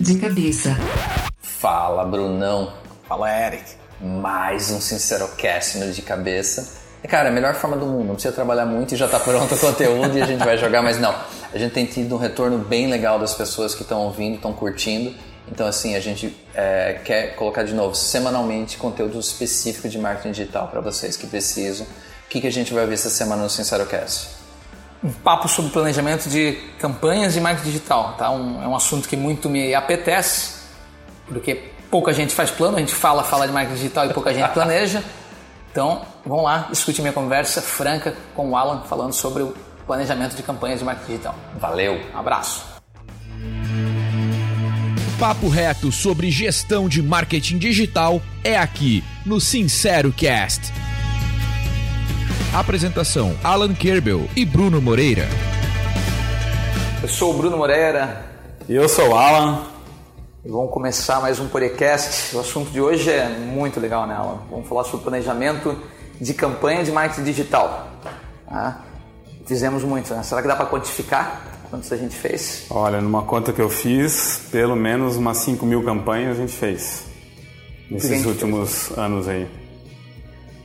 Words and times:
de 0.00 0.18
cabeça. 0.18 0.74
Fala, 1.42 2.06
Brunão. 2.06 2.72
Fala, 3.06 3.30
Eric. 3.30 3.64
Mais 4.00 4.70
um 4.70 4.80
Sincerocast 4.80 5.76
no 5.76 5.92
de 5.92 6.00
cabeça. 6.00 6.80
Cara, 7.06 7.28
é 7.28 7.30
a 7.30 7.34
melhor 7.34 7.54
forma 7.54 7.76
do 7.76 7.84
mundo. 7.84 8.06
Não 8.06 8.14
precisa 8.14 8.34
trabalhar 8.34 8.64
muito 8.64 8.94
e 8.94 8.96
já 8.96 9.04
está 9.04 9.20
pronto 9.20 9.54
o 9.54 9.58
conteúdo 9.58 10.16
e 10.16 10.22
a 10.22 10.26
gente 10.26 10.42
vai 10.42 10.56
jogar, 10.56 10.80
mas 10.80 10.98
não. 10.98 11.14
A 11.52 11.58
gente 11.58 11.72
tem 11.72 11.84
tido 11.84 12.14
um 12.14 12.18
retorno 12.18 12.56
bem 12.58 12.86
legal 12.86 13.18
das 13.18 13.34
pessoas 13.34 13.74
que 13.74 13.82
estão 13.82 14.00
ouvindo, 14.00 14.36
estão 14.36 14.54
curtindo. 14.54 15.14
Então, 15.52 15.66
assim, 15.66 15.94
a 15.94 16.00
gente 16.00 16.34
é, 16.54 17.00
quer 17.04 17.34
colocar 17.36 17.62
de 17.62 17.74
novo 17.74 17.94
semanalmente 17.94 18.78
conteúdo 18.78 19.18
específico 19.20 19.86
de 19.86 19.98
marketing 19.98 20.32
digital 20.32 20.68
para 20.68 20.80
vocês 20.80 21.14
que 21.14 21.26
precisam. 21.26 21.86
O 22.24 22.30
que, 22.30 22.40
que 22.40 22.46
a 22.46 22.52
gente 22.52 22.72
vai 22.72 22.86
ver 22.86 22.94
essa 22.94 23.10
semana 23.10 23.42
no 23.42 23.50
Sincerocast? 23.50 24.39
Um 25.02 25.10
papo 25.10 25.48
sobre 25.48 25.70
planejamento 25.70 26.28
de 26.28 26.52
campanhas 26.78 27.32
de 27.32 27.40
marketing 27.40 27.70
digital. 27.70 28.14
Tá? 28.18 28.30
Um, 28.30 28.62
é 28.62 28.68
um 28.68 28.76
assunto 28.76 29.08
que 29.08 29.16
muito 29.16 29.48
me 29.48 29.74
apetece, 29.74 30.60
porque 31.26 31.70
pouca 31.90 32.12
gente 32.12 32.34
faz 32.34 32.50
plano, 32.50 32.76
a 32.76 32.80
gente 32.80 32.94
fala, 32.94 33.24
fala 33.24 33.46
de 33.46 33.52
marketing 33.52 33.76
digital 33.76 34.06
e 34.06 34.12
pouca 34.12 34.32
gente 34.32 34.50
planeja. 34.50 35.02
Então, 35.70 36.02
vamos 36.26 36.44
lá, 36.44 36.68
escute 36.72 37.00
minha 37.00 37.12
conversa 37.12 37.62
franca 37.62 38.14
com 38.34 38.50
o 38.50 38.56
Alan 38.56 38.82
falando 38.82 39.12
sobre 39.12 39.42
o 39.42 39.54
planejamento 39.86 40.36
de 40.36 40.42
campanhas 40.42 40.80
de 40.80 40.84
marketing 40.84 41.12
digital. 41.12 41.34
Valeu, 41.58 42.00
um 42.14 42.18
abraço. 42.18 42.64
Papo 45.18 45.48
reto 45.48 45.92
sobre 45.92 46.30
gestão 46.30 46.88
de 46.88 47.02
marketing 47.02 47.58
digital 47.58 48.22
é 48.42 48.56
aqui 48.56 49.04
no 49.24 49.40
Sincero 49.40 50.12
Cast. 50.12 50.72
Apresentação: 52.52 53.36
Alan 53.44 53.72
Kerbel 53.74 54.28
e 54.36 54.44
Bruno 54.44 54.80
Moreira. 54.80 55.28
Eu 57.02 57.08
sou 57.08 57.32
o 57.32 57.36
Bruno 57.36 57.56
Moreira. 57.56 58.24
E 58.68 58.74
eu 58.74 58.88
sou 58.88 59.10
o 59.10 59.14
Alan. 59.14 59.62
E 60.44 60.48
vamos 60.48 60.72
começar 60.72 61.20
mais 61.20 61.38
um 61.38 61.48
podcast. 61.48 62.34
O 62.34 62.40
assunto 62.40 62.70
de 62.70 62.80
hoje 62.80 63.10
é 63.10 63.28
muito 63.28 63.78
legal, 63.78 64.06
né, 64.06 64.14
Alan? 64.14 64.40
Vamos 64.50 64.68
falar 64.68 64.84
sobre 64.84 65.02
planejamento 65.04 65.76
de 66.20 66.34
campanha 66.34 66.82
de 66.82 66.90
marketing 66.90 67.24
digital. 67.24 67.88
Ah, 68.48 68.78
fizemos 69.46 69.84
muito, 69.84 70.12
né? 70.12 70.22
Será 70.22 70.42
que 70.42 70.48
dá 70.48 70.56
para 70.56 70.66
quantificar 70.66 71.42
quantos 71.70 71.92
a 71.92 71.96
gente 71.96 72.16
fez? 72.16 72.66
Olha, 72.68 73.00
numa 73.00 73.22
conta 73.22 73.52
que 73.52 73.60
eu 73.60 73.70
fiz, 73.70 74.48
pelo 74.50 74.74
menos 74.74 75.16
umas 75.16 75.36
5 75.38 75.64
mil 75.64 75.84
campanhas 75.84 76.36
a 76.36 76.40
gente 76.40 76.52
fez 76.52 77.04
nesses 77.88 78.26
últimos 78.26 78.88
fez? 78.88 78.98
anos 78.98 79.28
aí. 79.28 79.46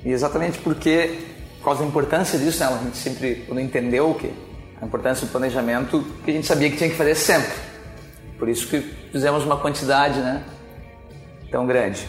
E 0.04 0.12
exatamente 0.12 0.58
porque, 0.60 1.18
causa 1.66 1.82
da 1.82 1.88
importância 1.88 2.40
disso, 2.40 2.60
né, 2.60 2.68
a 2.68 2.84
gente 2.84 2.98
sempre, 2.98 3.44
quando 3.48 3.60
entendeu 3.60 4.12
o 4.12 4.16
que 4.16 4.32
a 4.82 4.86
importância 4.86 5.26
do 5.26 5.32
planejamento, 5.32 6.06
que 6.24 6.32
a 6.32 6.34
gente 6.34 6.48
sabia 6.48 6.70
que 6.70 6.78
tinha 6.78 6.90
que 6.90 6.96
fazer 6.96 7.16
sempre. 7.16 7.54
Por 8.38 8.50
isso 8.50 8.68
que 8.68 8.82
fizemos 9.12 9.44
uma 9.44 9.58
quantidade 9.58 10.20
né, 10.20 10.44
tão 11.50 11.66
grande. 11.66 12.06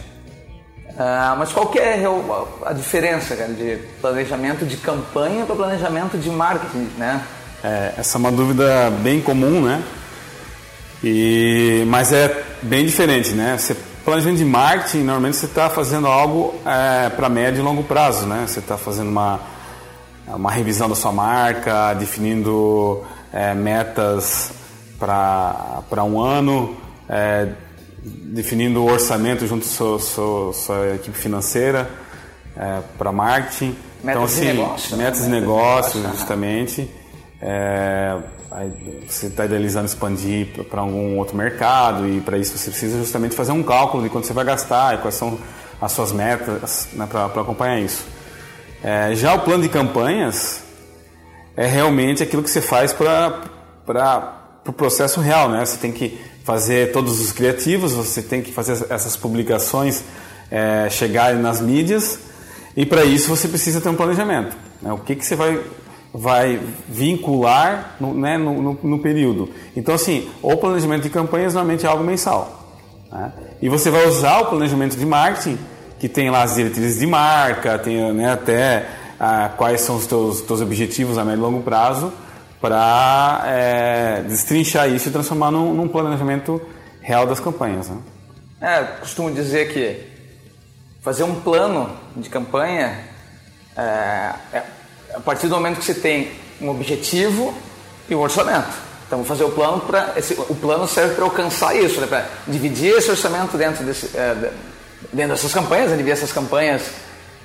Uh, 0.89 1.37
mas 1.37 1.51
qual 1.51 1.67
que 1.67 1.77
é 1.77 2.03
a 2.65 2.73
diferença 2.73 3.35
cara, 3.35 3.53
de 3.53 3.77
planejamento 4.01 4.65
de 4.65 4.77
campanha 4.77 5.45
para 5.45 5.55
planejamento 5.55 6.17
de 6.17 6.29
marketing, 6.29 6.89
né? 6.97 7.23
É, 7.63 7.93
essa 7.97 8.17
é 8.17 8.19
uma 8.19 8.31
dúvida 8.31 8.89
bem 9.01 9.21
comum, 9.21 9.61
né? 9.61 9.83
E, 11.03 11.83
mas 11.87 12.11
é 12.11 12.43
bem 12.63 12.85
diferente, 12.85 13.31
né? 13.31 13.55
Você, 13.57 13.75
planejamento 14.07 14.37
de 14.37 14.45
marketing, 14.45 14.99
normalmente 14.99 15.35
você 15.35 15.47
está 15.47 15.69
fazendo 15.69 16.07
algo 16.07 16.55
é, 16.65 17.09
para 17.09 17.27
médio 17.27 17.59
e 17.59 17.61
longo 17.61 17.83
prazo, 17.83 18.25
né? 18.25 18.45
Você 18.47 18.59
está 18.59 18.77
fazendo 18.77 19.09
uma, 19.09 19.37
uma 20.25 20.49
revisão 20.49 20.87
da 20.87 20.95
sua 20.95 21.11
marca, 21.11 21.93
definindo 21.93 23.03
é, 23.33 23.53
metas 23.53 24.53
para 24.97 26.03
um 26.05 26.21
ano, 26.21 26.73
é, 27.09 27.49
definindo 28.01 28.81
o 28.81 28.89
orçamento 28.89 29.45
junto 29.45 29.65
com 29.65 29.73
sua, 29.73 29.99
sua, 29.99 30.53
sua 30.53 30.95
equipe 30.95 31.17
financeira 31.17 31.89
é, 32.55 32.79
para 32.97 33.11
marketing. 33.11 33.75
Metas 34.01 34.05
então, 34.05 34.23
assim, 34.23 34.39
de 34.39 34.47
negócio. 34.53 34.95
Né? 34.95 35.03
Metas 35.03 35.21
de 35.21 35.29
negócio, 35.29 36.01
justamente. 36.13 36.89
É, 37.41 38.17
você 39.07 39.27
está 39.27 39.45
idealizando 39.45 39.85
expandir 39.85 40.47
para 40.69 40.81
algum 40.81 41.17
outro 41.17 41.35
mercado 41.35 42.07
e 42.07 42.21
para 42.21 42.37
isso 42.37 42.57
você 42.57 42.69
precisa 42.69 42.97
justamente 42.97 43.35
fazer 43.35 43.51
um 43.51 43.63
cálculo 43.63 44.03
de 44.03 44.09
quanto 44.09 44.25
você 44.25 44.33
vai 44.33 44.45
gastar 44.45 44.95
e 44.95 44.97
quais 44.99 45.15
são 45.15 45.37
as 45.81 45.91
suas 45.91 46.11
metas 46.11 46.87
né, 46.93 47.05
para 47.05 47.25
acompanhar 47.25 47.79
isso. 47.79 48.05
É, 48.83 49.13
já 49.15 49.33
o 49.33 49.39
plano 49.39 49.63
de 49.63 49.69
campanhas 49.69 50.63
é 51.55 51.65
realmente 51.65 52.21
aquilo 52.23 52.43
que 52.43 52.49
você 52.49 52.61
faz 52.61 52.93
para 52.93 53.41
o 53.85 54.37
pro 54.63 54.73
processo 54.73 55.19
real, 55.21 55.49
né? 55.49 55.65
Você 55.65 55.77
tem 55.77 55.91
que 55.91 56.19
fazer 56.43 56.91
todos 56.91 57.19
os 57.19 57.31
criativos, 57.31 57.93
você 57.93 58.21
tem 58.21 58.41
que 58.41 58.51
fazer 58.51 58.85
essas 58.89 59.17
publicações 59.17 60.03
é, 60.51 60.87
chegarem 60.89 61.41
nas 61.41 61.59
mídias 61.59 62.19
e 62.75 62.85
para 62.85 63.03
isso 63.03 63.29
você 63.29 63.47
precisa 63.47 63.81
ter 63.81 63.89
um 63.89 63.95
planejamento. 63.95 64.55
Né? 64.81 64.91
O 64.91 64.97
que, 64.97 65.15
que 65.15 65.25
você 65.25 65.35
vai 65.35 65.59
vai 66.13 66.59
vincular 66.87 67.95
no, 67.99 68.13
né, 68.13 68.37
no, 68.37 68.61
no, 68.61 68.79
no, 68.81 68.99
período. 68.99 69.49
Então, 69.75 69.93
assim, 69.93 70.29
o 70.41 70.55
planejamento 70.57 71.03
de 71.03 71.09
campanhas 71.09 71.53
normalmente 71.53 71.85
é 71.85 71.89
algo 71.89 72.03
mensal. 72.03 72.75
Né? 73.11 73.31
E 73.61 73.69
você 73.69 73.89
vai 73.89 74.07
usar 74.07 74.39
o 74.39 74.45
planejamento 74.45 74.97
de 74.97 75.05
marketing, 75.05 75.57
que 75.99 76.07
tem 76.07 76.29
lá 76.29 76.43
as 76.43 76.55
diretrizes 76.55 76.99
de 76.99 77.07
marca, 77.07 77.77
tem 77.79 78.13
né, 78.13 78.31
até 78.31 78.87
ah, 79.19 79.51
quais 79.57 79.81
são 79.81 79.95
os 79.97 80.07
teus, 80.07 80.41
teus 80.41 80.61
objetivos 80.61 81.17
a 81.17 81.25
médio 81.25 81.39
e 81.39 81.41
longo 81.41 81.61
prazo, 81.61 82.13
para 82.61 83.43
é, 83.45 84.21
destrinchar 84.27 84.89
isso 84.89 85.09
e 85.09 85.11
transformar 85.11 85.51
num, 85.51 85.73
num, 85.73 85.87
planejamento 85.87 86.61
real 87.01 87.27
das 87.27 87.39
campanhas. 87.39 87.89
Né? 87.89 87.97
É, 88.61 88.83
costumo 88.99 89.31
dizer 89.31 89.71
que 89.71 90.03
fazer 91.01 91.23
um 91.23 91.35
plano 91.41 91.91
de 92.15 92.29
campanha 92.29 92.99
é, 93.75 94.33
é 94.53 94.63
a 95.17 95.19
partir 95.19 95.47
do 95.47 95.55
momento 95.55 95.79
que 95.79 95.85
você 95.85 95.95
tem 95.95 96.31
um 96.61 96.69
objetivo 96.69 97.53
e 98.07 98.15
um 98.15 98.19
orçamento. 98.19 98.69
Então, 99.07 99.19
vou 99.19 99.27
fazer 99.27 99.45
o 99.45 99.51
plano 99.51 99.81
para. 99.81 100.13
O 100.49 100.55
plano 100.55 100.87
serve 100.87 101.15
para 101.15 101.23
alcançar 101.23 101.75
isso, 101.75 101.99
né? 101.99 102.07
para 102.07 102.25
dividir 102.47 102.93
esse 102.95 103.09
orçamento 103.09 103.57
dentro, 103.57 103.83
desse, 103.83 104.15
é, 104.15 104.51
dentro 105.11 105.31
dessas 105.31 105.53
campanhas, 105.53 105.89
né? 105.89 105.97
dividir 105.97 106.13
essas 106.13 106.31
campanhas 106.31 106.83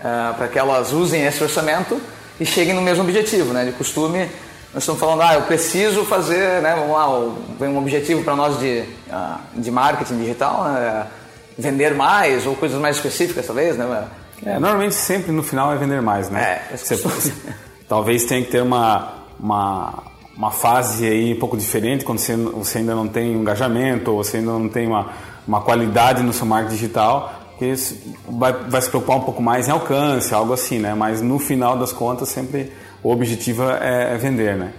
é, 0.01 0.33
para 0.37 0.49
que 0.49 0.59
elas 0.59 0.93
usem 0.93 1.25
esse 1.25 1.43
orçamento 1.43 2.01
e 2.39 2.45
cheguem 2.45 2.75
no 2.75 2.83
mesmo 2.83 3.05
objetivo. 3.05 3.55
Né? 3.55 3.65
De 3.65 3.73
costume, 3.73 4.29
nós 4.75 4.83
estamos 4.83 5.01
falando, 5.01 5.23
ah, 5.23 5.35
eu 5.35 5.43
preciso 5.43 6.05
fazer, 6.05 6.61
né? 6.61 6.75
vamos 6.77 6.95
lá, 6.95 7.35
vem 7.59 7.71
um 7.71 7.79
objetivo 7.79 8.23
para 8.23 8.35
nós 8.35 8.59
de, 8.59 8.85
uh, 9.09 9.39
de 9.55 9.71
marketing 9.71 10.19
digital, 10.19 10.65
né? 10.65 11.07
Vender 11.59 11.95
mais 11.95 12.47
ou 12.47 12.55
coisas 12.55 12.81
mais 12.81 12.97
específicas, 12.97 13.47
talvez, 13.47 13.77
né? 13.77 14.09
É, 14.45 14.59
normalmente 14.59 14.95
sempre 14.95 15.31
no 15.31 15.43
final 15.43 15.73
é 15.73 15.77
vender 15.77 16.03
mais, 16.03 16.29
né? 16.29 16.63
É, 16.71 16.77
você, 16.77 16.97
talvez 17.89 18.25
tenha 18.25 18.43
que 18.43 18.51
ter 18.51 18.63
uma, 18.63 19.15
uma, 19.39 20.03
uma 20.37 20.51
fase 20.51 21.07
aí 21.07 21.35
um 21.35 21.39
pouco 21.39 21.57
diferente 21.57 22.05
quando 22.05 22.19
você, 22.19 22.37
você 22.37 22.79
ainda 22.79 22.95
não 22.95 23.07
tem 23.07 23.33
engajamento 23.33 24.11
ou 24.11 24.23
você 24.23 24.39
ainda 24.39 24.53
não 24.53 24.69
tem 24.69 24.87
uma, 24.87 25.13
uma 25.47 25.61
qualidade 25.61 26.23
no 26.23 26.33
seu 26.33 26.47
marketing 26.47 26.75
digital, 26.75 27.33
que 27.59 27.73
vai, 28.29 28.53
vai 28.53 28.83
se 28.83 28.89
preocupar 28.89 29.19
um 29.19 29.23
pouco 29.23 29.41
mais 29.41 29.69
em 29.69 29.71
alcance, 29.71 30.35
algo 30.35 30.53
assim, 30.53 30.79
né? 30.79 30.95
Mas 30.95 31.21
no 31.21 31.39
final 31.39 31.79
das 31.79 31.93
contas 31.93 32.29
sempre 32.29 32.73
o 33.03 33.11
objetivo 33.11 33.65
é, 33.65 34.15
é 34.15 34.17
vender, 34.17 34.57
né? 34.57 34.73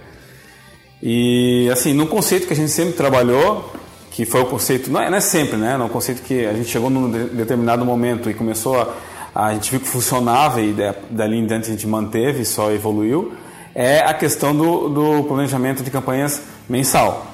E 1.02 1.68
assim, 1.70 1.92
no 1.92 2.06
conceito 2.06 2.46
que 2.46 2.52
a 2.52 2.56
gente 2.56 2.70
sempre 2.70 2.94
trabalhou, 2.94 3.72
que 4.14 4.24
foi 4.24 4.40
o 4.40 4.46
conceito, 4.46 4.90
não 4.90 5.00
é, 5.00 5.10
não 5.10 5.18
é 5.18 5.20
sempre, 5.20 5.56
né? 5.56 5.76
No 5.76 5.88
conceito 5.88 6.22
que 6.22 6.46
a 6.46 6.52
gente 6.54 6.68
chegou 6.70 6.88
num 6.88 7.10
determinado 7.10 7.84
momento 7.84 8.30
e 8.30 8.34
começou 8.34 8.80
a 8.80 8.94
a 9.34 9.52
gente 9.52 9.68
viu 9.72 9.80
que 9.80 9.88
funcionava 9.88 10.60
e 10.60 10.72
dali 11.10 11.36
em 11.36 11.44
diante 11.44 11.66
a 11.66 11.70
gente 11.72 11.88
manteve, 11.88 12.44
só 12.44 12.70
evoluiu, 12.70 13.32
é 13.74 13.98
a 13.98 14.14
questão 14.14 14.54
do, 14.54 14.88
do 14.88 15.24
planejamento 15.24 15.82
de 15.82 15.90
campanhas 15.90 16.40
mensal. 16.68 17.26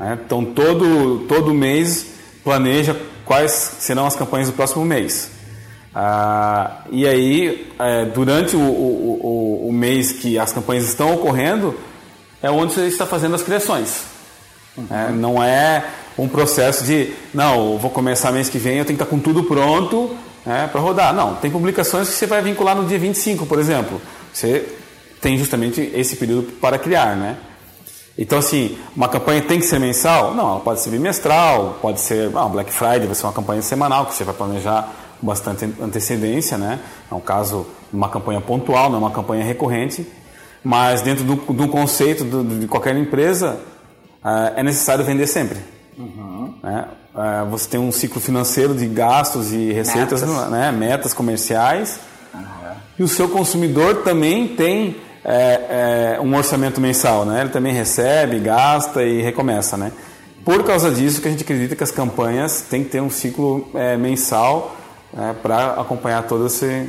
Né? 0.00 0.18
Então, 0.26 0.44
todo, 0.44 1.20
todo 1.28 1.54
mês 1.54 2.06
planeja 2.42 2.96
quais 3.24 3.52
serão 3.52 4.04
as 4.04 4.16
campanhas 4.16 4.48
do 4.48 4.54
próximo 4.54 4.84
mês. 4.84 5.30
Ah, 5.94 6.78
e 6.90 7.06
aí, 7.06 7.70
é, 7.78 8.06
durante 8.06 8.56
o, 8.56 8.60
o, 8.60 9.20
o, 9.22 9.68
o, 9.68 9.72
mês 9.72 10.10
que 10.10 10.36
as 10.38 10.52
campanhas 10.52 10.88
estão 10.88 11.14
ocorrendo, 11.14 11.78
é 12.42 12.50
onde 12.50 12.72
você 12.72 12.86
está 12.86 13.06
fazendo 13.06 13.36
as 13.36 13.42
criações. 13.42 14.11
Uhum. 14.76 14.86
É, 14.90 15.10
não 15.10 15.42
é 15.42 15.84
um 16.18 16.28
processo 16.28 16.84
de, 16.84 17.12
não, 17.32 17.78
vou 17.78 17.90
começar 17.90 18.32
mês 18.32 18.48
que 18.48 18.58
vem, 18.58 18.78
eu 18.78 18.84
tenho 18.84 18.98
que 18.98 19.02
estar 19.04 19.14
com 19.14 19.20
tudo 19.20 19.44
pronto 19.44 20.16
né, 20.44 20.68
para 20.70 20.80
rodar. 20.80 21.14
Não, 21.14 21.34
tem 21.34 21.50
publicações 21.50 22.08
que 22.08 22.14
você 22.14 22.26
vai 22.26 22.42
vincular 22.42 22.76
no 22.76 22.84
dia 22.86 22.98
25, 22.98 23.46
por 23.46 23.58
exemplo. 23.58 24.00
Você 24.32 24.66
tem 25.20 25.36
justamente 25.38 25.80
esse 25.94 26.16
período 26.16 26.52
para 26.60 26.78
criar, 26.78 27.16
né? 27.16 27.36
Então, 28.18 28.38
assim, 28.38 28.76
uma 28.94 29.08
campanha 29.08 29.40
tem 29.40 29.58
que 29.58 29.64
ser 29.64 29.78
mensal? 29.78 30.34
Não, 30.34 30.50
ela 30.50 30.60
pode 30.60 30.80
ser 30.80 30.90
bimestral, 30.90 31.78
pode 31.80 32.00
ser. 32.00 32.30
Ah, 32.36 32.46
Black 32.46 32.70
Friday 32.70 33.06
vai 33.06 33.14
ser 33.14 33.24
uma 33.24 33.32
campanha 33.32 33.62
semanal, 33.62 34.06
que 34.06 34.14
você 34.14 34.24
vai 34.24 34.34
planejar 34.34 34.92
bastante 35.20 35.64
antecedência, 35.80 36.58
né? 36.58 36.78
É 37.10 37.14
um 37.14 37.20
caso 37.20 37.66
uma 37.92 38.08
campanha 38.08 38.40
pontual, 38.40 38.90
não 38.90 38.96
é 38.96 38.98
uma 38.98 39.10
campanha 39.10 39.44
recorrente. 39.44 40.06
Mas 40.62 41.00
dentro 41.00 41.24
do, 41.24 41.36
do 41.36 41.68
conceito 41.68 42.24
do, 42.24 42.60
de 42.60 42.66
qualquer 42.66 42.96
empresa, 42.96 43.58
uh, 44.24 44.52
é 44.56 44.62
necessário 44.62 45.04
vender 45.04 45.26
sempre. 45.26 45.58
Uhum. 45.98 46.54
né? 46.62 46.88
É, 47.14 47.44
você 47.50 47.68
tem 47.68 47.78
um 47.78 47.92
ciclo 47.92 48.20
financeiro 48.20 48.74
de 48.74 48.86
gastos 48.86 49.52
e 49.52 49.70
receitas, 49.70 50.22
metas, 50.22 50.50
né? 50.50 50.72
metas 50.72 51.12
comerciais. 51.12 52.00
Uhum. 52.32 52.40
E 52.98 53.02
o 53.02 53.08
seu 53.08 53.28
consumidor 53.28 53.96
também 53.96 54.48
tem 54.48 54.96
é, 55.22 56.16
é, 56.16 56.20
um 56.20 56.34
orçamento 56.34 56.80
mensal, 56.80 57.26
né? 57.26 57.42
Ele 57.42 57.50
também 57.50 57.72
recebe, 57.72 58.38
gasta 58.40 59.02
e 59.02 59.20
recomeça, 59.20 59.76
né? 59.76 59.92
Por 60.44 60.64
causa 60.64 60.90
disso 60.90 61.20
que 61.20 61.28
a 61.28 61.30
gente 61.30 61.44
acredita 61.44 61.76
que 61.76 61.84
as 61.84 61.90
campanhas 61.90 62.62
têm 62.62 62.82
que 62.82 62.90
ter 62.90 63.00
um 63.00 63.10
ciclo 63.10 63.68
é, 63.74 63.96
mensal 63.96 64.74
né, 65.12 65.36
para 65.40 65.74
acompanhar 65.74 66.26
todo 66.26 66.46
esse 66.46 66.88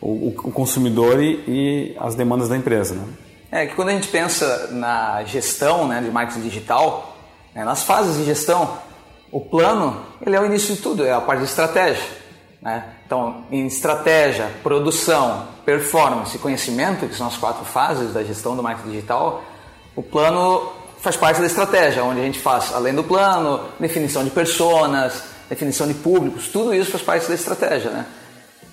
o, 0.00 0.28
o 0.28 0.52
consumidor 0.52 1.22
e, 1.22 1.40
e, 1.48 1.96
as 1.98 2.14
demandas 2.14 2.48
da 2.48 2.56
empresa. 2.56 2.94
Né? 2.94 3.04
É 3.56 3.66
que 3.66 3.76
quando 3.76 3.90
a 3.90 3.92
gente 3.92 4.08
pensa 4.08 4.66
na 4.72 5.22
gestão 5.22 5.86
né, 5.86 6.00
de 6.00 6.10
marketing 6.10 6.40
digital, 6.40 7.16
né, 7.54 7.62
nas 7.62 7.84
fases 7.84 8.16
de 8.16 8.24
gestão, 8.24 8.78
o 9.30 9.40
plano 9.40 10.04
ele 10.26 10.34
é 10.34 10.40
o 10.40 10.44
início 10.44 10.74
de 10.74 10.82
tudo, 10.82 11.06
é 11.06 11.12
a 11.12 11.20
parte 11.20 11.38
de 11.38 11.44
estratégia. 11.44 12.02
Né? 12.60 12.82
Então, 13.06 13.44
em 13.52 13.64
estratégia, 13.64 14.50
produção, 14.60 15.46
performance 15.64 16.34
e 16.34 16.40
conhecimento, 16.40 17.06
que 17.06 17.14
são 17.14 17.28
as 17.28 17.36
quatro 17.36 17.64
fases 17.64 18.12
da 18.12 18.24
gestão 18.24 18.56
do 18.56 18.62
marketing 18.62 18.90
digital, 18.90 19.44
o 19.94 20.02
plano 20.02 20.72
faz 20.98 21.16
parte 21.16 21.38
da 21.38 21.46
estratégia, 21.46 22.02
onde 22.02 22.22
a 22.22 22.24
gente 22.24 22.40
faz, 22.40 22.74
além 22.74 22.92
do 22.92 23.04
plano, 23.04 23.60
definição 23.78 24.24
de 24.24 24.30
personas, 24.30 25.22
definição 25.48 25.86
de 25.86 25.94
públicos, 25.94 26.48
tudo 26.48 26.74
isso 26.74 26.90
faz 26.90 27.04
parte 27.04 27.28
da 27.28 27.34
estratégia, 27.34 27.92
né? 27.92 28.06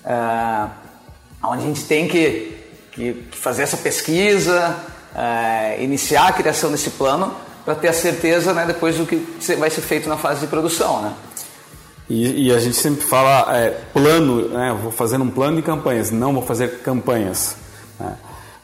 É, 0.04 1.46
onde 1.46 1.62
a 1.62 1.66
gente 1.68 1.84
tem 1.84 2.08
que, 2.08 2.61
que 2.92 3.24
fazer 3.32 3.62
essa 3.62 3.76
pesquisa, 3.76 4.76
é, 5.14 5.82
iniciar 5.82 6.28
a 6.28 6.32
criação 6.32 6.70
desse 6.70 6.90
plano 6.90 7.34
para 7.64 7.74
ter 7.74 7.88
a 7.88 7.92
certeza 7.92 8.52
né, 8.52 8.64
depois 8.66 8.96
do 8.96 9.06
que 9.06 9.16
vai 9.58 9.70
ser 9.70 9.80
feito 9.80 10.08
na 10.08 10.16
fase 10.16 10.40
de 10.40 10.46
produção, 10.46 11.02
né? 11.02 11.14
E, 12.10 12.48
e 12.48 12.52
a 12.52 12.58
gente 12.58 12.76
sempre 12.76 13.04
fala 13.04 13.56
é, 13.56 13.70
plano, 13.92 14.48
né? 14.48 14.76
Vou 14.82 14.92
fazer 14.92 15.20
um 15.20 15.30
plano 15.30 15.56
de 15.56 15.62
campanhas, 15.62 16.10
não 16.10 16.34
vou 16.34 16.42
fazer 16.42 16.80
campanhas, 16.80 17.56
né? 17.98 18.16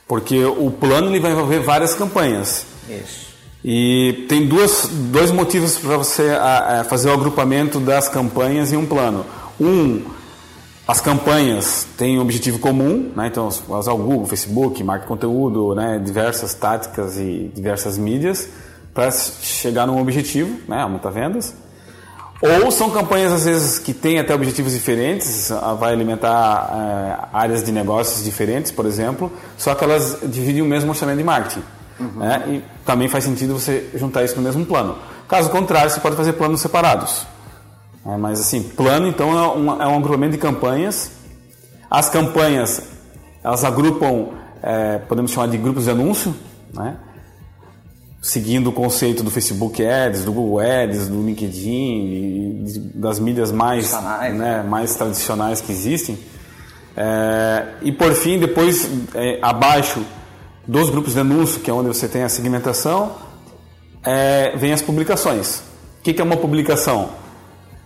porque 0.06 0.44
o 0.44 0.70
plano 0.70 1.08
ele 1.08 1.20
vai 1.20 1.32
envolver 1.32 1.60
várias 1.60 1.94
campanhas. 1.94 2.66
Isso. 2.88 3.28
E 3.64 4.26
tem 4.28 4.46
duas, 4.46 4.88
dois 4.88 5.30
motivos 5.30 5.76
para 5.78 5.96
você 5.96 6.30
a, 6.30 6.80
a 6.80 6.84
fazer 6.84 7.08
o 7.08 7.12
agrupamento 7.12 7.80
das 7.80 8.08
campanhas 8.08 8.72
em 8.72 8.76
um 8.76 8.86
plano. 8.86 9.25
Um, 9.60 10.04
as 10.88 11.02
campanhas 11.02 11.87
têm 11.99 12.19
um 12.19 12.23
objetivo 12.23 12.58
comum, 12.58 13.12
né? 13.14 13.26
então 13.26 13.46
usar 13.46 13.93
o 13.93 13.99
Google, 13.99 14.25
Facebook, 14.25 14.82
marca 14.82 15.05
conteúdo, 15.05 15.75
né? 15.75 16.00
diversas 16.02 16.55
táticas 16.55 17.19
e 17.19 17.52
diversas 17.55 17.99
mídias 17.99 18.49
para 18.94 19.11
chegar 19.11 19.87
num 19.87 20.00
objetivo, 20.00 20.58
né? 20.67 20.81
aumentar 20.81 21.11
vendas. 21.11 21.55
Ou 22.40 22.70
são 22.70 22.88
campanhas 22.88 23.35
às 23.35 23.44
vezes 23.44 23.79
que 23.79 23.93
têm 23.93 24.19
até 24.19 24.35
objetivos 24.35 24.73
diferentes, 24.73 25.50
vai 25.79 25.93
alimentar 25.93 26.70
é, 26.73 27.37
áreas 27.37 27.62
de 27.62 27.70
negócios 27.70 28.25
diferentes, 28.25 28.73
por 28.73 28.87
exemplo, 28.87 29.31
só 29.58 29.75
que 29.75 29.85
elas 29.85 30.19
dividem 30.23 30.62
o 30.62 30.64
mesmo 30.64 30.88
orçamento 30.88 31.19
de 31.19 31.25
marketing. 31.25 31.62
Uhum. 32.00 32.12
Né? 32.17 32.44
E 32.49 32.64
também 32.87 33.08
faz 33.08 33.25
sentido 33.25 33.58
você 33.58 33.90
juntar 33.94 34.25
isso 34.25 34.37
no 34.37 34.43
mesmo 34.43 34.64
plano. 34.64 34.96
Caso 35.29 35.50
contrário, 35.50 35.90
você 35.90 36.00
pode 36.00 36.17
fazer 36.17 36.32
planos 36.32 36.62
separados. 36.62 37.26
É, 38.06 38.16
mas 38.16 38.40
assim, 38.40 38.62
plano 38.62 39.06
então 39.08 39.36
é 39.36 39.56
um, 39.56 39.82
é 39.82 39.86
um 39.86 39.96
agrupamento 39.96 40.32
de 40.32 40.38
campanhas. 40.38 41.10
As 41.90 42.08
campanhas 42.08 42.82
elas 43.42 43.64
agrupam, 43.64 44.28
é, 44.62 44.98
podemos 44.98 45.30
chamar 45.30 45.48
de 45.48 45.58
grupos 45.58 45.84
de 45.84 45.90
anúncio, 45.90 46.34
né? 46.72 46.96
seguindo 48.20 48.70
o 48.70 48.72
conceito 48.72 49.22
do 49.22 49.30
Facebook 49.30 49.84
Ads, 49.84 50.24
do 50.24 50.32
Google 50.32 50.60
Ads, 50.60 51.08
do 51.08 51.22
LinkedIn, 51.22 52.64
das 52.94 53.18
mídias 53.18 53.52
mais, 53.52 53.92
né, 54.34 54.62
mais 54.62 54.94
tradicionais 54.96 55.60
que 55.60 55.72
existem. 55.72 56.18
É, 56.96 57.66
e 57.82 57.92
por 57.92 58.12
fim, 58.14 58.38
depois 58.38 58.90
é, 59.14 59.38
abaixo 59.40 60.04
dos 60.66 60.90
grupos 60.90 61.14
de 61.14 61.20
anúncio, 61.20 61.60
que 61.60 61.70
é 61.70 61.72
onde 61.72 61.88
você 61.88 62.08
tem 62.08 62.24
a 62.24 62.28
segmentação, 62.28 63.12
é, 64.04 64.56
vem 64.56 64.72
as 64.72 64.82
publicações. 64.82 65.60
O 66.00 66.02
que, 66.02 66.12
que 66.12 66.20
é 66.20 66.24
uma 66.24 66.36
publicação? 66.36 67.10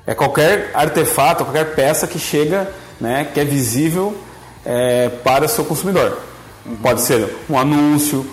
É 0.07 0.15
qualquer 0.15 0.71
artefato, 0.75 1.45
qualquer 1.45 1.75
peça 1.75 2.07
que 2.07 2.19
chega, 2.19 2.71
né, 3.01 3.29
que 3.33 3.39
é 3.39 3.45
visível 3.45 4.17
é, 4.65 5.09
para 5.09 5.45
o 5.45 5.49
seu 5.49 5.65
consumidor. 5.65 6.19
Uhum. 6.67 6.77
Pode 6.77 7.01
ser 7.01 7.29
um 7.49 7.59
anúncio, 7.59 8.27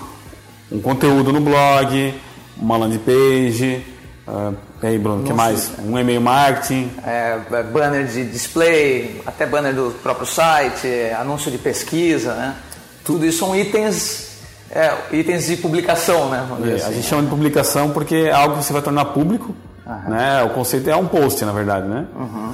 um 0.72 0.82
conteúdo 0.82 1.32
no 1.32 1.42
blog, 1.42 2.14
uma 2.58 2.78
landing 2.78 3.00
page, 3.00 3.86
uh, 4.28 4.56
e 4.82 4.88
aí, 4.88 4.98
Bruno, 4.98 5.24
o 5.24 5.26
que 5.26 5.34
mais? 5.34 5.72
Um 5.80 5.98
e-mail 5.98 6.22
marketing? 6.22 6.90
É, 7.06 7.38
é, 7.52 7.64
banner 7.64 8.06
de 8.06 8.24
display, 8.26 9.22
até 9.26 9.46
banner 9.46 9.74
do 9.74 9.92
próprio 10.02 10.26
site, 10.26 10.88
anúncio 11.20 11.52
de 11.52 11.58
pesquisa, 11.58 12.34
né? 12.34 12.56
Tudo 13.04 13.26
isso 13.26 13.40
são 13.40 13.56
itens 13.56 14.30
é, 14.72 14.96
itens 15.12 15.48
de 15.48 15.58
publicação, 15.58 16.30
né? 16.30 16.48
É, 16.64 16.74
assim. 16.76 16.86
A 16.86 16.92
gente 16.92 17.08
chama 17.08 17.24
de 17.24 17.30
publicação 17.30 17.90
porque 17.92 18.16
é 18.16 18.32
algo 18.32 18.58
que 18.58 18.64
você 18.64 18.72
vai 18.72 18.82
tornar 18.82 19.06
público. 19.06 19.56
Uhum. 19.90 20.10
Né? 20.12 20.44
O 20.44 20.52
conceito 20.52 20.88
é 20.88 20.96
um 20.96 21.08
post, 21.08 21.44
na 21.44 21.52
verdade, 21.52 21.88
né? 21.88 22.06
Uhum. 22.16 22.54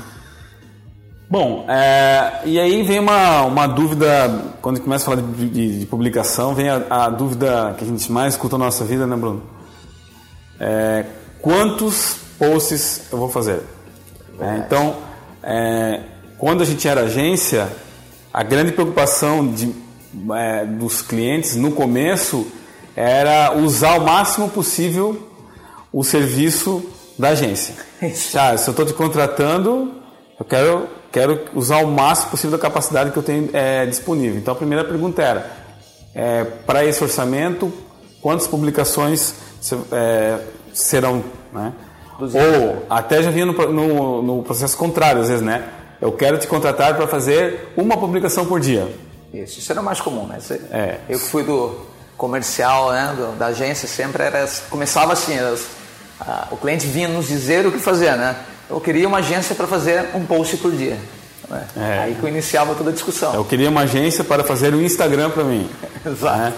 Bom, 1.30 1.66
é, 1.68 2.44
e 2.46 2.58
aí 2.58 2.82
vem 2.84 3.00
uma, 3.00 3.42
uma 3.42 3.68
dúvida, 3.68 4.54
quando 4.62 4.80
começa 4.80 5.04
a 5.04 5.16
falar 5.16 5.28
de, 5.28 5.50
de, 5.50 5.80
de 5.80 5.86
publicação, 5.86 6.56
vem 6.56 6.70
a, 6.70 6.84
a, 6.90 7.10
dúvida 7.10 7.76
que 7.78 7.84
a 7.84 7.88
gente 7.88 8.10
mais 8.10 8.36
escuta 8.36 8.58
na 8.58 8.66
nossa 8.66 8.86
vida, 8.86 9.06
né, 9.06 9.18
Bruno? 9.18 9.44
É, 10.60 11.06
quantos 11.42 12.18
posts 12.40 13.12
eu 13.12 13.18
vou 13.18 13.28
fazer? 13.28 13.64
É, 14.40 14.58
então, 14.66 14.96
é, 15.44 16.04
quando 16.38 16.62
a 16.62 16.66
gente 16.66 16.88
era 16.88 17.02
agência, 17.02 17.68
a 18.34 18.44
grande 18.44 18.72
preocupação 18.72 19.46
de 19.52 19.76
é, 20.36 20.66
dos 20.66 21.02
clientes 21.02 21.58
no 21.58 21.72
começo 21.72 22.48
era 22.96 23.54
usar 23.58 24.00
o 24.00 24.06
máximo 24.06 24.48
possível 24.48 25.22
o 25.92 26.04
serviço 26.04 26.95
da 27.18 27.30
agência. 27.30 27.76
Ah, 28.36 28.58
se 28.58 28.68
eu 28.68 28.72
estou 28.72 28.86
te 28.86 28.94
contratando, 28.94 29.94
eu 30.40 30.46
quero, 30.46 30.88
quero 31.12 31.46
usar 31.54 31.78
o 31.78 31.88
máximo 31.88 32.32
possível 32.32 32.58
da 32.58 32.62
capacidade 32.62 33.12
que 33.12 33.18
eu 33.18 33.24
tenho 33.24 33.50
é, 33.54 33.86
disponível. 33.86 34.38
Então 34.38 34.54
a 34.54 34.58
primeira 34.58 34.84
pergunta 34.84 35.22
era: 35.22 35.52
é, 36.14 36.44
para 36.44 36.86
esse 36.86 37.04
orçamento, 37.04 37.72
quantas 38.22 38.48
publicações 38.48 39.36
é, 39.92 40.40
serão? 40.74 41.24
Né? 41.54 41.74
Ou 42.20 42.86
até 42.90 43.22
já 43.24 43.32
vinha 43.32 43.46
no, 43.46 43.54
no, 43.54 44.22
no 44.22 44.44
processo 44.44 44.78
contrário, 44.78 45.22
às 45.22 45.28
vezes, 45.28 45.44
né? 45.44 45.70
Eu 46.02 46.12
quero 46.12 46.38
te 46.38 46.48
contratar 46.48 46.96
para 46.96 47.08
fazer 47.08 47.74
uma 47.76 47.98
publicação 47.98 48.46
por 48.46 48.60
dia. 48.60 48.94
Isso, 49.34 49.60
isso 49.60 49.72
era 49.72 49.82
mais 49.82 50.00
comum, 50.00 50.28
né? 50.28 50.38
Você, 50.40 50.62
é. 50.72 51.00
Eu 51.10 51.20
que 51.20 51.26
fui 51.26 51.44
do 51.44 51.76
comercial, 52.18 52.92
né, 52.92 53.14
do, 53.16 53.38
da 53.38 53.48
agência, 53.48 53.88
sempre 53.88 54.24
era, 54.24 54.48
começava 54.70 55.14
assim, 55.14 55.38
a, 56.20 56.48
o 56.52 56.58
cliente 56.58 56.88
vinha 56.88 57.08
nos 57.08 57.28
dizer 57.28 57.66
o 57.66 57.72
que 57.72 57.80
fazer, 57.80 58.16
né? 58.16 58.36
Eu 58.70 58.82
queria 58.82 59.08
uma 59.08 59.20
agência 59.20 59.56
para 59.56 59.68
fazer 59.68 60.10
um 60.16 60.26
post 60.26 60.58
por 60.58 60.72
dia. 60.72 60.98
Né? 61.50 61.68
É. 61.78 62.00
Aí 62.00 62.16
que 62.16 62.24
eu 62.24 62.30
iniciava 62.30 62.74
toda 62.76 62.90
a 62.90 62.94
discussão. 62.94 63.34
Eu 63.34 63.46
queria 63.46 63.70
uma 63.70 63.82
agência 63.82 64.24
para 64.24 64.44
fazer 64.44 64.74
um 64.74 64.82
Instagram 64.82 65.30
para 65.30 65.44
mim. 65.44 65.70
Exato. 66.06 66.38
Né? 66.38 66.54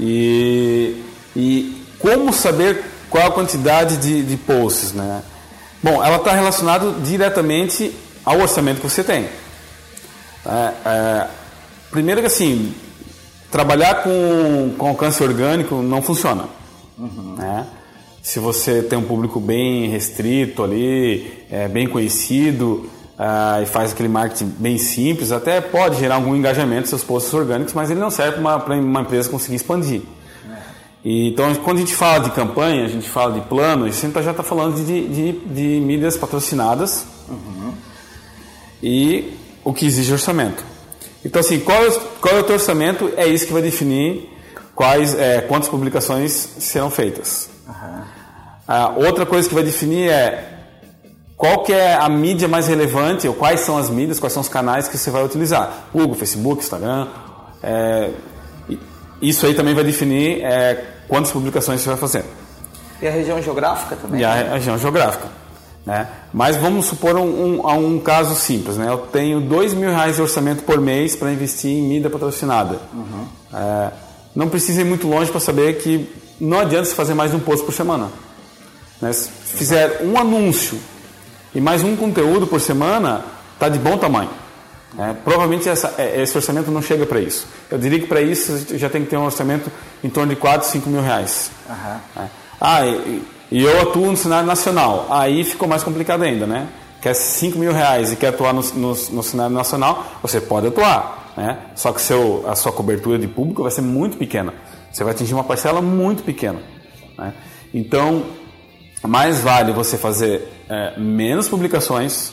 E, 0.00 1.02
e 1.36 1.86
como 1.98 2.32
saber 2.32 2.84
qual 3.08 3.28
a 3.28 3.30
quantidade 3.30 3.96
de, 3.98 4.22
de 4.22 4.36
posts, 4.36 4.92
né? 4.92 5.22
Bom, 5.82 6.02
ela 6.02 6.16
está 6.16 6.32
relacionada 6.32 6.90
diretamente 7.04 7.94
ao 8.24 8.40
orçamento 8.40 8.80
que 8.80 8.88
você 8.90 9.04
tem. 9.04 9.28
É, 10.44 10.72
é, 10.84 11.26
Primeiro 11.90 12.20
que 12.20 12.26
assim, 12.26 12.74
trabalhar 13.50 14.02
com, 14.02 14.74
com 14.76 14.88
alcance 14.88 15.22
orgânico 15.22 15.76
não 15.76 16.02
funciona. 16.02 16.44
Uhum. 16.98 17.36
Né? 17.38 17.66
Se 18.26 18.40
você 18.40 18.82
tem 18.82 18.98
um 18.98 19.04
público 19.04 19.38
bem 19.38 19.88
restrito 19.88 20.64
ali, 20.64 21.44
é, 21.48 21.68
bem 21.68 21.86
conhecido 21.86 22.90
uh, 23.16 23.62
e 23.62 23.66
faz 23.66 23.92
aquele 23.92 24.08
marketing 24.08 24.46
bem 24.58 24.78
simples, 24.78 25.30
até 25.30 25.60
pode 25.60 26.00
gerar 26.00 26.16
algum 26.16 26.34
engajamento 26.34 26.88
seus 26.88 27.04
posts 27.04 27.32
orgânicos, 27.32 27.72
mas 27.72 27.88
ele 27.88 28.00
não 28.00 28.10
serve 28.10 28.32
para 28.32 28.40
uma, 28.40 28.56
uma, 28.80 29.00
empresa 29.02 29.30
conseguir 29.30 29.54
expandir. 29.54 30.02
É. 30.44 30.58
E, 31.04 31.28
então, 31.28 31.54
quando 31.54 31.76
a 31.76 31.80
gente 31.82 31.94
fala 31.94 32.24
de 32.24 32.32
campanha, 32.32 32.84
a 32.84 32.88
gente 32.88 33.08
fala 33.08 33.32
de 33.32 33.42
plano, 33.42 33.84
a 33.84 33.86
gente 33.86 34.00
sempre 34.00 34.20
já 34.24 34.32
está 34.32 34.42
falando 34.42 34.74
de, 34.74 35.06
de, 35.06 35.32
de, 35.32 35.80
mídias 35.86 36.16
patrocinadas 36.16 37.06
uhum. 37.28 37.74
e 38.82 39.34
o 39.62 39.72
que 39.72 39.86
exige 39.86 40.12
orçamento. 40.12 40.64
Então, 41.24 41.38
assim, 41.38 41.60
qual 41.60 41.80
é, 41.80 41.90
qual 42.20 42.34
é 42.38 42.40
o 42.40 42.42
teu 42.42 42.56
orçamento? 42.56 43.08
É 43.16 43.28
isso 43.28 43.46
que 43.46 43.52
vai 43.52 43.62
definir 43.62 44.28
quais, 44.74 45.14
é, 45.14 45.42
quantas 45.42 45.68
publicações 45.68 46.32
serão 46.58 46.90
feitas. 46.90 47.50
Uhum. 47.68 48.15
Ah, 48.66 48.92
outra 48.96 49.24
coisa 49.24 49.48
que 49.48 49.54
vai 49.54 49.62
definir 49.62 50.10
é 50.10 50.56
qual 51.36 51.62
que 51.62 51.72
é 51.72 51.94
a 51.94 52.08
mídia 52.08 52.48
mais 52.48 52.66
relevante, 52.66 53.28
ou 53.28 53.34
quais 53.34 53.60
são 53.60 53.76
as 53.76 53.90
mídias, 53.90 54.18
quais 54.18 54.32
são 54.32 54.40
os 54.40 54.48
canais 54.48 54.88
que 54.88 54.96
você 54.96 55.10
vai 55.10 55.22
utilizar. 55.22 55.88
Google, 55.92 56.14
Facebook, 56.14 56.62
Instagram. 56.62 57.08
É, 57.62 58.10
isso 59.20 59.46
aí 59.46 59.54
também 59.54 59.74
vai 59.74 59.84
definir 59.84 60.42
é, 60.42 60.84
quantas 61.06 61.30
publicações 61.30 61.80
você 61.80 61.88
vai 61.88 61.98
fazer. 61.98 62.24
E 63.00 63.06
a 63.06 63.10
região 63.10 63.40
geográfica 63.42 63.96
também? 63.96 64.20
E 64.20 64.24
a, 64.24 64.54
região 64.54 64.78
geográfica. 64.78 65.28
Né? 65.84 66.08
Mas 66.32 66.56
vamos 66.56 66.86
supor 66.86 67.16
um, 67.16 67.60
um, 67.60 67.94
um, 67.94 68.00
caso 68.00 68.34
simples. 68.34 68.76
Né? 68.76 68.88
Eu 68.88 68.98
tenho 68.98 69.40
dois 69.40 69.74
mil 69.74 69.90
reais 69.90 70.16
de 70.16 70.22
orçamento 70.22 70.62
por 70.64 70.80
mês 70.80 71.14
para 71.14 71.30
investir 71.30 71.70
em 71.70 71.82
mídia 71.82 72.10
patrocinada. 72.10 72.80
Uhum. 72.92 73.26
É, 73.54 73.90
não 74.34 74.48
precisa 74.48 74.80
ir 74.80 74.84
muito 74.84 75.06
longe 75.06 75.30
para 75.30 75.40
saber 75.40 75.78
que 75.78 76.10
não 76.40 76.58
adianta 76.58 76.86
se 76.86 76.94
fazer 76.94 77.14
mais 77.14 77.30
de 77.30 77.36
um 77.36 77.40
post 77.40 77.64
por 77.64 77.72
semana. 77.72 78.08
Né? 79.00 79.12
Se 79.12 79.28
fizer 79.30 80.02
um 80.02 80.18
anúncio 80.18 80.78
e 81.54 81.60
mais 81.60 81.82
um 81.82 81.96
conteúdo 81.96 82.46
por 82.46 82.60
semana, 82.60 83.24
está 83.54 83.68
de 83.68 83.78
bom 83.78 83.96
tamanho. 83.96 84.30
É, 84.98 85.12
provavelmente 85.12 85.68
essa, 85.68 85.94
é, 85.98 86.22
esse 86.22 86.36
orçamento 86.36 86.70
não 86.70 86.80
chega 86.80 87.04
para 87.04 87.20
isso. 87.20 87.46
Eu 87.70 87.76
diria 87.76 88.00
que 88.00 88.06
para 88.06 88.20
isso 88.22 88.78
já 88.78 88.88
tem 88.88 89.02
que 89.04 89.10
ter 89.10 89.16
um 89.16 89.24
orçamento 89.24 89.70
em 90.02 90.08
torno 90.08 90.34
de 90.34 90.40
4, 90.40 90.66
5 90.68 90.88
mil 90.88 91.02
reais. 91.02 91.50
Uhum. 91.68 92.22
É. 92.22 92.28
Ah, 92.58 92.86
e, 92.86 93.22
e, 93.52 93.62
eu 93.62 93.82
atuo 93.82 94.10
no 94.10 94.16
cenário 94.16 94.46
nacional. 94.46 95.06
Aí 95.10 95.44
ficou 95.44 95.68
mais 95.68 95.82
complicado 95.82 96.22
ainda, 96.22 96.46
né? 96.46 96.68
Quer 97.02 97.14
5 97.14 97.58
mil 97.58 97.72
reais 97.72 98.12
e 98.12 98.16
quer 98.16 98.28
atuar 98.28 98.54
no, 98.54 98.62
no, 98.62 98.88
no 98.88 99.22
cenário 99.22 99.54
nacional, 99.54 100.06
você 100.22 100.40
pode 100.40 100.68
atuar. 100.68 101.34
Né? 101.36 101.58
Só 101.74 101.92
que 101.92 102.00
seu, 102.00 102.44
a 102.48 102.56
sua 102.56 102.72
cobertura 102.72 103.18
de 103.18 103.28
público 103.28 103.62
vai 103.62 103.70
ser 103.70 103.82
muito 103.82 104.16
pequena. 104.16 104.54
Você 104.90 105.04
vai 105.04 105.12
atingir 105.12 105.34
uma 105.34 105.44
parcela 105.44 105.82
muito 105.82 106.22
pequena. 106.22 106.58
Né? 107.18 107.34
Então, 107.74 108.24
mais 109.06 109.40
vale 109.40 109.72
você 109.72 109.96
fazer 109.96 110.48
é, 110.68 110.98
menos 110.98 111.48
publicações, 111.48 112.32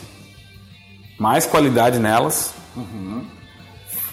mais 1.20 1.46
qualidade 1.46 2.00
nelas, 2.00 2.54
uhum. 2.76 3.26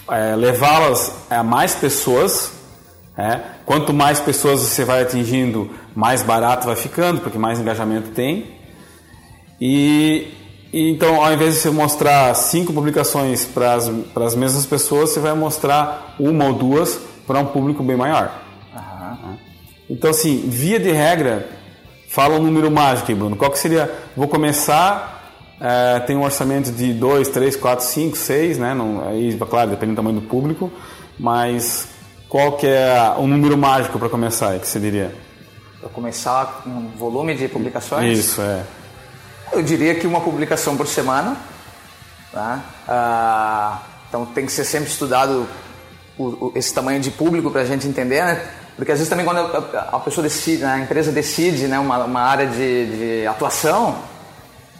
é, 0.09 0.35
levá-las 0.35 1.13
a 1.29 1.43
mais 1.43 1.75
pessoas. 1.75 2.53
É, 3.17 3.39
quanto 3.65 3.93
mais 3.93 4.19
pessoas 4.19 4.61
você 4.61 4.85
vai 4.85 5.01
atingindo, 5.01 5.69
mais 5.93 6.23
barato 6.23 6.65
vai 6.65 6.75
ficando, 6.75 7.19
porque 7.21 7.37
mais 7.37 7.59
engajamento 7.59 8.11
tem. 8.11 8.45
E, 9.59 10.33
e 10.71 10.89
então, 10.89 11.23
ao 11.23 11.33
invés 11.33 11.55
de 11.55 11.59
você 11.59 11.69
mostrar 11.69 12.33
cinco 12.33 12.73
publicações 12.73 13.45
para 13.45 13.75
as 13.75 14.35
mesmas 14.35 14.65
pessoas, 14.65 15.09
você 15.09 15.19
vai 15.19 15.33
mostrar 15.33 16.15
uma 16.19 16.45
ou 16.45 16.53
duas 16.53 16.99
para 17.27 17.39
um 17.39 17.45
público 17.45 17.83
bem 17.83 17.97
maior. 17.97 18.31
Uhum. 18.73 19.37
Então, 19.89 20.09
assim, 20.09 20.43
via 20.47 20.79
de 20.79 20.91
regra, 20.91 21.47
fala 22.11 22.35
um 22.35 22.43
número 22.43 22.69
mágico, 22.69 23.15
Bruno. 23.15 23.35
Qual 23.35 23.49
que 23.49 23.59
seria? 23.59 23.91
Vou 24.15 24.27
começar 24.27 25.21
é, 25.61 25.99
tem 25.99 26.15
um 26.15 26.23
orçamento 26.23 26.71
de 26.71 26.91
2, 26.91 27.27
3, 27.27 27.55
4, 27.55 27.85
5, 27.85 28.17
6, 28.17 28.57
né? 28.57 28.73
Não, 28.73 29.07
aí, 29.07 29.37
claro, 29.47 29.69
depende 29.69 29.93
do 29.93 29.95
tamanho 29.95 30.19
do 30.19 30.27
público, 30.27 30.71
mas 31.19 31.87
qual 32.27 32.53
que 32.53 32.65
é 32.65 33.13
o 33.15 33.27
número 33.27 33.55
mágico 33.55 33.99
para 33.99 34.09
começar, 34.09 34.57
que 34.57 34.67
você 34.67 34.79
diria? 34.79 35.13
Para 35.79 35.89
começar 35.89 36.63
um 36.65 36.87
volume 36.97 37.35
de 37.35 37.47
publicações? 37.47 38.17
Isso, 38.17 38.41
é. 38.41 38.63
Eu 39.53 39.61
diria 39.61 39.93
que 39.93 40.07
uma 40.07 40.21
publicação 40.21 40.75
por 40.75 40.87
semana. 40.87 41.37
Tá? 42.31 42.63
Ah, 42.87 43.81
então 44.09 44.25
tem 44.25 44.47
que 44.47 44.51
ser 44.51 44.63
sempre 44.63 44.89
estudado 44.89 45.45
o, 46.17 46.23
o, 46.23 46.53
esse 46.55 46.73
tamanho 46.73 46.99
de 46.99 47.11
público 47.11 47.51
para 47.51 47.61
a 47.61 47.65
gente 47.65 47.87
entender, 47.87 48.23
né? 48.23 48.49
Porque 48.75 48.91
às 48.91 48.97
vezes 48.97 49.09
também 49.09 49.25
quando 49.25 49.39
a, 49.39 49.99
pessoa 49.99 50.23
decide, 50.23 50.63
né, 50.63 50.73
a 50.73 50.79
empresa 50.79 51.11
decide 51.11 51.67
né, 51.67 51.77
uma, 51.79 52.05
uma 52.05 52.21
área 52.21 52.47
de, 52.47 53.21
de 53.21 53.27
atuação, 53.27 53.95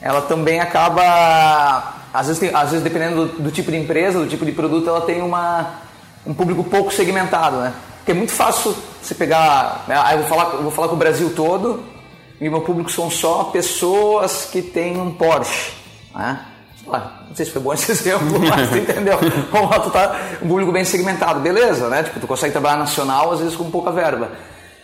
ela 0.02 0.22
também 0.22 0.60
acaba, 0.60 1.94
às 2.14 2.28
vezes, 2.28 2.40
tem, 2.40 2.50
às 2.54 2.72
vezes 2.72 2.84
dependendo 2.84 3.28
do, 3.28 3.44
do, 3.44 3.52
tipo 3.52 3.70
de 3.70 3.78
empresa, 3.78 4.20
do 4.20 4.28
tipo 4.28 4.46
de 4.46 4.52
produto, 4.52 4.90
ela 4.90 5.02
tem 5.02 5.22
uma, 5.22 5.82
um 6.26 6.34
público 6.34 6.64
pouco 6.64 6.92
segmentado, 6.92 7.58
né? 7.58 7.74
Porque 7.98 8.12
é 8.12 8.16
muito 8.16 8.32
fácil 8.32 8.76
você 9.02 9.14
pegar, 9.14 9.86
né? 9.88 9.96
eu 10.14 10.20
vou 10.20 10.28
falar, 10.28 10.54
eu 10.56 10.64
vou 10.64 10.72
falar 10.72 10.88
com 10.88 10.96
o 10.96 10.98
Brasil 10.98 11.34
todo 11.36 11.84
e 12.40 12.50
meu 12.50 12.62
público 12.62 12.92
são 12.92 13.12
só 13.12 13.46
pessoas 13.46 14.50
que 14.52 14.64
têm 14.64 15.00
um 15.00 15.12
Porsche, 15.12 15.74
né? 16.16 16.46
Não 16.88 17.36
sei 17.36 17.46
se 17.46 17.52
foi 17.52 17.62
bom 17.62 17.74
esse 17.74 17.92
exemplo, 17.92 18.40
mas 18.40 18.70
tu 18.70 18.78
entendeu? 18.78 19.18
Como 19.50 19.68
tu 19.80 19.90
tá 19.90 20.20
um 20.42 20.48
público 20.48 20.72
bem 20.72 20.84
segmentado, 20.84 21.40
beleza, 21.40 21.88
né? 21.90 22.04
Tipo, 22.04 22.20
tu 22.20 22.28
consegue 22.28 22.52
trabalhar 22.52 22.78
nacional 22.78 23.32
às 23.32 23.40
vezes 23.40 23.56
com 23.56 23.70
pouca 23.70 23.92
verba. 23.92 24.32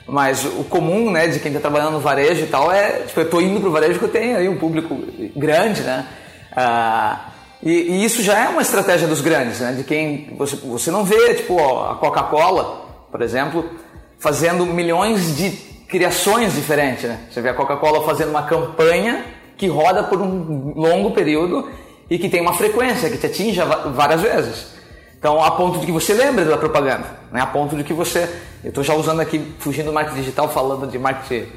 Mas 0.07 0.45
o 0.45 0.63
comum, 0.63 1.11
né, 1.11 1.27
de 1.27 1.39
quem 1.39 1.49
está 1.49 1.59
trabalhando 1.59 1.93
no 1.93 1.99
varejo 1.99 2.45
e 2.45 2.47
tal, 2.47 2.71
é, 2.71 3.01
tipo, 3.05 3.19
eu 3.19 3.25
estou 3.25 3.41
indo 3.41 3.59
para 3.59 3.69
o 3.69 3.71
varejo 3.73 3.99
que 3.99 4.05
eu 4.05 4.09
tenho 4.09 4.37
aí 4.37 4.47
um 4.47 4.57
público 4.57 4.97
grande, 5.35 5.81
né? 5.81 6.07
Ah, 6.55 7.25
e, 7.61 7.71
e, 7.71 8.05
isso 8.05 8.23
já 8.23 8.45
é 8.45 8.47
uma 8.47 8.61
estratégia 8.61 9.07
dos 9.07 9.19
grandes, 9.19 9.59
né? 9.59 9.73
De 9.73 9.83
quem 9.83 10.33
você, 10.37 10.55
você 10.55 10.91
não 10.91 11.03
vê, 11.03 11.33
tipo, 11.33 11.59
a 11.59 11.95
Coca-Cola, 11.95 12.85
por 13.11 13.21
exemplo, 13.21 13.69
fazendo 14.17 14.65
milhões 14.65 15.35
de 15.35 15.51
criações 15.89 16.53
diferentes, 16.53 17.03
né? 17.03 17.19
Você 17.29 17.41
vê 17.41 17.49
a 17.49 17.53
Coca-Cola 17.53 18.05
fazendo 18.05 18.29
uma 18.29 18.43
campanha 18.43 19.25
que 19.57 19.67
roda 19.67 20.03
por 20.03 20.21
um 20.21 20.73
longo 20.75 21.11
período 21.11 21.67
e 22.09 22.17
que 22.17 22.29
tem 22.29 22.41
uma 22.41 22.53
frequência 22.53 23.09
que 23.09 23.17
te 23.17 23.25
atinja 23.25 23.65
várias 23.65 24.21
vezes. 24.21 24.77
Então, 25.19 25.43
a 25.43 25.51
ponto 25.51 25.79
de 25.79 25.85
que 25.85 25.91
você 25.91 26.13
lembre 26.13 26.45
da 26.45 26.57
propaganda, 26.57 27.05
né? 27.31 27.41
a 27.41 27.47
ponto 27.47 27.75
de 27.75 27.83
que 27.83 27.93
você. 27.93 28.29
Eu 28.63 28.69
estou 28.69 28.83
já 28.83 28.93
usando 28.93 29.19
aqui, 29.19 29.53
fugindo 29.59 29.87
do 29.87 29.93
marketing 29.93 30.19
digital, 30.19 30.49
falando 30.49 30.87
de 30.87 30.99
marketing 30.99 31.47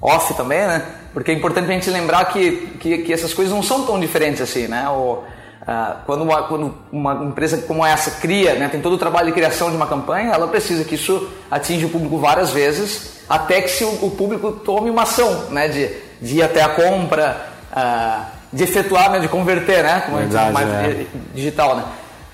off 0.00 0.32
também, 0.34 0.66
né? 0.66 0.86
Porque 1.12 1.30
é 1.30 1.34
importante 1.34 1.70
a 1.70 1.74
gente 1.74 1.90
lembrar 1.90 2.24
que, 2.26 2.68
que, 2.80 2.98
que 2.98 3.12
essas 3.12 3.34
coisas 3.34 3.52
não 3.52 3.62
são 3.62 3.84
tão 3.84 4.00
diferentes 4.00 4.40
assim, 4.40 4.66
né? 4.68 4.88
O, 4.88 5.22
ah, 5.66 5.98
quando, 6.06 6.22
uma, 6.22 6.42
quando 6.44 6.74
uma 6.90 7.24
empresa 7.24 7.58
como 7.58 7.84
essa 7.84 8.12
cria, 8.12 8.54
né, 8.54 8.68
tem 8.68 8.80
todo 8.80 8.94
o 8.94 8.98
trabalho 8.98 9.26
de 9.26 9.32
criação 9.32 9.70
de 9.70 9.76
uma 9.76 9.86
campanha, 9.86 10.32
ela 10.32 10.48
precisa 10.48 10.84
que 10.84 10.94
isso 10.94 11.28
atinja 11.50 11.86
o 11.86 11.90
público 11.90 12.16
várias 12.16 12.50
vezes, 12.50 13.20
até 13.28 13.60
que 13.60 13.68
se 13.68 13.84
o, 13.84 14.06
o 14.06 14.10
público 14.12 14.52
tome 14.52 14.88
uma 14.88 15.02
ação, 15.02 15.50
né? 15.50 15.68
De, 15.68 15.90
de 16.20 16.36
ir 16.36 16.42
até 16.42 16.62
a 16.62 16.70
compra, 16.70 17.48
ah, 17.70 18.28
de 18.52 18.64
efetuar, 18.64 19.10
né, 19.10 19.20
de 19.20 19.28
converter, 19.28 19.82
né? 19.82 20.00
Como 20.00 20.18
Verdade, 20.18 20.56
a 20.56 20.82
gente 20.82 21.00
é. 21.02 21.06
digital, 21.34 21.76
né? 21.76 21.84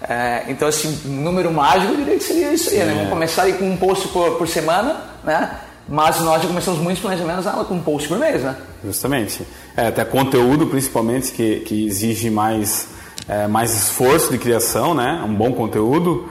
É, 0.09 0.45
então, 0.49 0.69
assim, 0.69 1.01
número 1.05 1.51
mágico 1.51 1.93
eu 1.93 1.97
diria 1.97 2.17
que 2.17 2.25
seria 2.25 2.53
isso 2.53 2.71
aí, 2.71 2.79
né? 2.79 2.93
Vamos 2.93 3.07
é. 3.07 3.11
começar 3.11 3.43
aí 3.43 3.53
com 3.55 3.69
um 3.69 3.77
post 3.77 4.09
por, 4.09 4.33
por 4.37 4.49
semana, 4.49 4.97
né? 5.25 5.59
Mas 5.89 6.21
nós 6.21 6.43
já 6.43 6.49
começamos 6.49 6.81
muitos 6.81 7.01
planejamentos 7.01 7.47
ah, 7.47 7.65
com 7.67 7.75
um 7.75 7.81
post 7.81 8.09
por 8.09 8.19
mês, 8.19 8.43
né? 8.43 8.57
Justamente. 8.85 9.47
É, 9.77 9.89
até 9.89 10.05
conteúdo, 10.05 10.67
principalmente, 10.67 11.33
que, 11.33 11.61
que 11.61 11.87
exige 11.87 12.29
mais, 12.29 12.89
é, 13.29 13.47
mais 13.47 13.73
esforço 13.73 14.33
de 14.33 14.39
criação, 14.39 14.95
né? 14.95 15.23
Um 15.27 15.35
bom 15.35 15.53
conteúdo, 15.53 16.29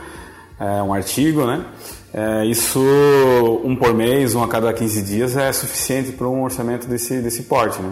é, 0.60 0.82
um 0.84 0.94
artigo, 0.94 1.46
né? 1.46 1.65
É, 2.13 2.46
isso, 2.46 2.80
um 3.63 3.75
por 3.75 3.94
mês, 3.94 4.36
um 4.36 4.44
a 4.44 4.48
cada 4.48 4.72
15 4.72 5.01
dias, 5.01 5.36
é 5.36 5.51
suficiente 5.51 6.12
para 6.12 6.27
um 6.27 6.44
orçamento 6.44 6.88
desse, 6.88 7.22
desse 7.22 7.44
porte, 7.44 7.82
né? 7.82 7.92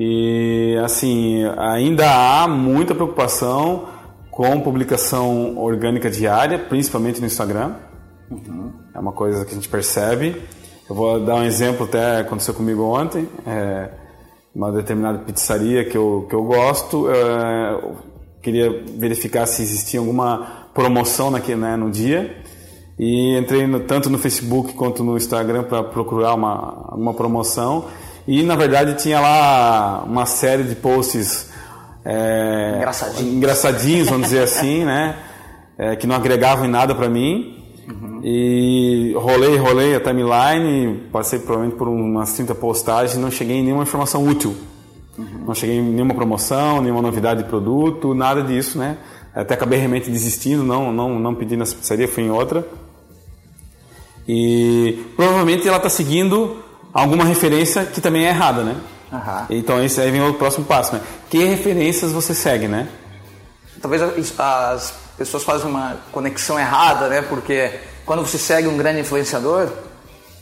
E, 0.00 0.76
assim, 0.84 1.42
ainda 1.58 2.08
há 2.08 2.46
muita 2.46 2.94
preocupação 2.94 3.88
com 4.30 4.60
publicação 4.60 5.58
orgânica 5.58 6.08
diária, 6.08 6.56
principalmente 6.56 7.20
no 7.20 7.26
Instagram. 7.26 7.74
Uhum. 8.30 8.70
É 8.94 8.98
uma 9.00 9.10
coisa 9.10 9.44
que 9.44 9.50
a 9.50 9.54
gente 9.54 9.68
percebe. 9.68 10.40
Eu 10.88 10.94
vou 10.94 11.18
dar 11.18 11.34
um 11.34 11.42
exemplo, 11.42 11.84
até 11.84 12.20
aconteceu 12.20 12.54
comigo 12.54 12.84
ontem. 12.84 13.28
É, 13.44 13.90
uma 14.54 14.70
determinada 14.70 15.18
pizzaria 15.18 15.84
que 15.84 15.98
eu, 15.98 16.26
que 16.28 16.34
eu 16.36 16.44
gosto, 16.44 17.10
é, 17.10 17.72
eu 17.72 17.96
queria 18.40 18.84
verificar 18.96 19.46
se 19.46 19.62
existia 19.62 19.98
alguma 19.98 20.68
promoção 20.72 21.28
naquele, 21.28 21.60
né, 21.60 21.74
no 21.74 21.90
dia. 21.90 22.36
E 22.96 23.36
entrei 23.36 23.66
no, 23.66 23.80
tanto 23.80 24.08
no 24.08 24.18
Facebook 24.18 24.74
quanto 24.74 25.02
no 25.02 25.16
Instagram 25.16 25.64
para 25.64 25.82
procurar 25.82 26.34
uma, 26.34 26.94
uma 26.94 27.14
promoção. 27.14 27.86
E 28.28 28.42
na 28.42 28.56
verdade 28.56 29.02
tinha 29.02 29.18
lá 29.18 30.04
uma 30.06 30.26
série 30.26 30.62
de 30.62 30.74
posts 30.74 31.48
é, 32.04 32.74
engraçadinhos. 32.76 33.34
engraçadinhos, 33.34 34.08
vamos 34.10 34.28
dizer 34.28 34.42
assim, 34.44 34.84
né? 34.84 35.16
É, 35.78 35.96
que 35.96 36.06
não 36.06 36.14
agregavam 36.14 36.66
em 36.66 36.68
nada 36.68 36.94
para 36.94 37.08
mim. 37.08 37.56
Uhum. 37.88 38.20
E 38.22 39.14
rolei, 39.16 39.56
rolei 39.56 39.96
a 39.96 40.00
timeline, 40.00 41.04
passei 41.10 41.38
provavelmente 41.38 41.78
por 41.78 41.88
umas 41.88 42.34
30 42.34 42.54
postagens 42.56 43.16
e 43.16 43.18
não 43.18 43.30
cheguei 43.30 43.56
em 43.56 43.62
nenhuma 43.64 43.84
informação 43.84 44.22
útil. 44.26 44.54
Uhum. 45.16 45.44
Não 45.46 45.54
cheguei 45.54 45.76
em 45.78 45.82
nenhuma 45.82 46.14
promoção, 46.14 46.82
nenhuma 46.82 47.00
novidade 47.00 47.44
de 47.44 47.48
produto, 47.48 48.12
nada 48.12 48.42
disso, 48.42 48.76
né? 48.76 48.98
Até 49.34 49.54
acabei 49.54 49.78
realmente 49.78 50.10
desistindo, 50.10 50.62
não, 50.62 50.92
não, 50.92 51.18
não 51.18 51.34
pedi 51.34 51.56
nessa 51.56 51.74
pizzaria, 51.74 52.06
fui 52.06 52.24
em 52.24 52.30
outra. 52.30 52.68
E 54.28 55.02
provavelmente 55.16 55.66
ela 55.66 55.78
está 55.78 55.88
seguindo 55.88 56.67
alguma 56.92 57.24
referência 57.24 57.84
que 57.84 58.00
também 58.00 58.26
é 58.26 58.30
errada, 58.30 58.62
né? 58.62 58.76
Uhum. 59.12 59.46
Então 59.50 59.82
esse 59.82 60.00
aí 60.00 60.10
vem 60.10 60.20
o 60.22 60.34
próximo 60.34 60.64
passo, 60.64 60.94
né? 60.94 61.00
Que 61.30 61.44
referências 61.44 62.12
você 62.12 62.34
segue, 62.34 62.68
né? 62.68 62.88
Talvez 63.80 64.02
as 64.38 64.94
pessoas 65.16 65.44
fazem 65.44 65.68
uma 65.68 65.96
conexão 66.12 66.58
errada, 66.58 67.08
né? 67.08 67.22
Porque 67.22 67.72
quando 68.04 68.26
você 68.26 68.38
segue 68.38 68.68
um 68.68 68.76
grande 68.76 69.00
influenciador, 69.00 69.68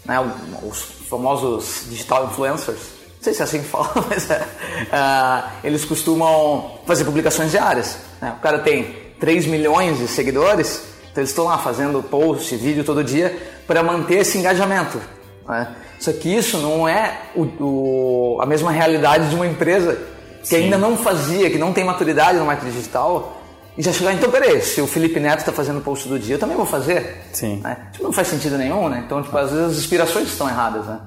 né? 0.04 0.18
Os 0.62 0.82
famosos 1.08 1.84
digital 1.88 2.26
influencers, 2.26 2.78
não 3.16 3.22
sei 3.22 3.34
se 3.34 3.40
é 3.40 3.44
assim 3.44 3.60
que 3.60 3.68
fala, 3.68 3.92
mas 4.08 4.28
é, 4.30 4.42
uh, 4.42 5.50
eles 5.62 5.84
costumam 5.84 6.78
fazer 6.86 7.04
publicações 7.04 7.50
diárias. 7.50 7.98
Né? 8.20 8.34
O 8.36 8.40
cara 8.40 8.58
tem 8.60 8.96
3 9.20 9.46
milhões 9.46 9.98
de 9.98 10.08
seguidores, 10.08 10.82
então 11.10 11.22
eles 11.22 11.30
estão 11.30 11.44
lá 11.44 11.58
fazendo 11.58 12.02
post, 12.02 12.54
vídeo 12.56 12.84
todo 12.84 13.02
dia 13.02 13.36
para 13.66 13.82
manter 13.82 14.18
esse 14.18 14.38
engajamento. 14.38 15.00
Né? 15.48 15.74
Só 16.06 16.12
que 16.12 16.32
isso 16.32 16.58
não 16.58 16.86
é 16.88 17.18
o, 17.34 17.42
o, 17.42 18.38
a 18.40 18.46
mesma 18.46 18.70
realidade 18.70 19.28
de 19.28 19.34
uma 19.34 19.44
empresa 19.44 19.98
que 20.40 20.50
Sim. 20.50 20.56
ainda 20.56 20.78
não 20.78 20.96
fazia, 20.96 21.50
que 21.50 21.58
não 21.58 21.72
tem 21.72 21.82
maturidade 21.82 22.38
no 22.38 22.46
marketing 22.46 22.70
digital, 22.70 23.42
e 23.76 23.82
já 23.82 23.92
chegar, 23.92 24.12
então 24.12 24.30
peraí, 24.30 24.62
se 24.62 24.80
o 24.80 24.86
Felipe 24.86 25.18
Neto 25.18 25.40
está 25.40 25.50
fazendo 25.50 25.80
o 25.80 25.82
post 25.82 26.08
do 26.08 26.16
dia, 26.16 26.36
eu 26.36 26.38
também 26.38 26.56
vou 26.56 26.64
fazer. 26.64 27.24
Sim. 27.32 27.56
Né? 27.56 27.76
Tipo, 27.90 28.04
não 28.04 28.12
faz 28.12 28.28
sentido 28.28 28.56
nenhum, 28.56 28.88
né? 28.88 29.02
Então, 29.04 29.20
tipo, 29.20 29.36
às 29.36 29.50
vezes 29.50 29.66
as 29.72 29.78
inspirações 29.78 30.28
estão 30.28 30.48
erradas, 30.48 30.86
né? 30.86 31.00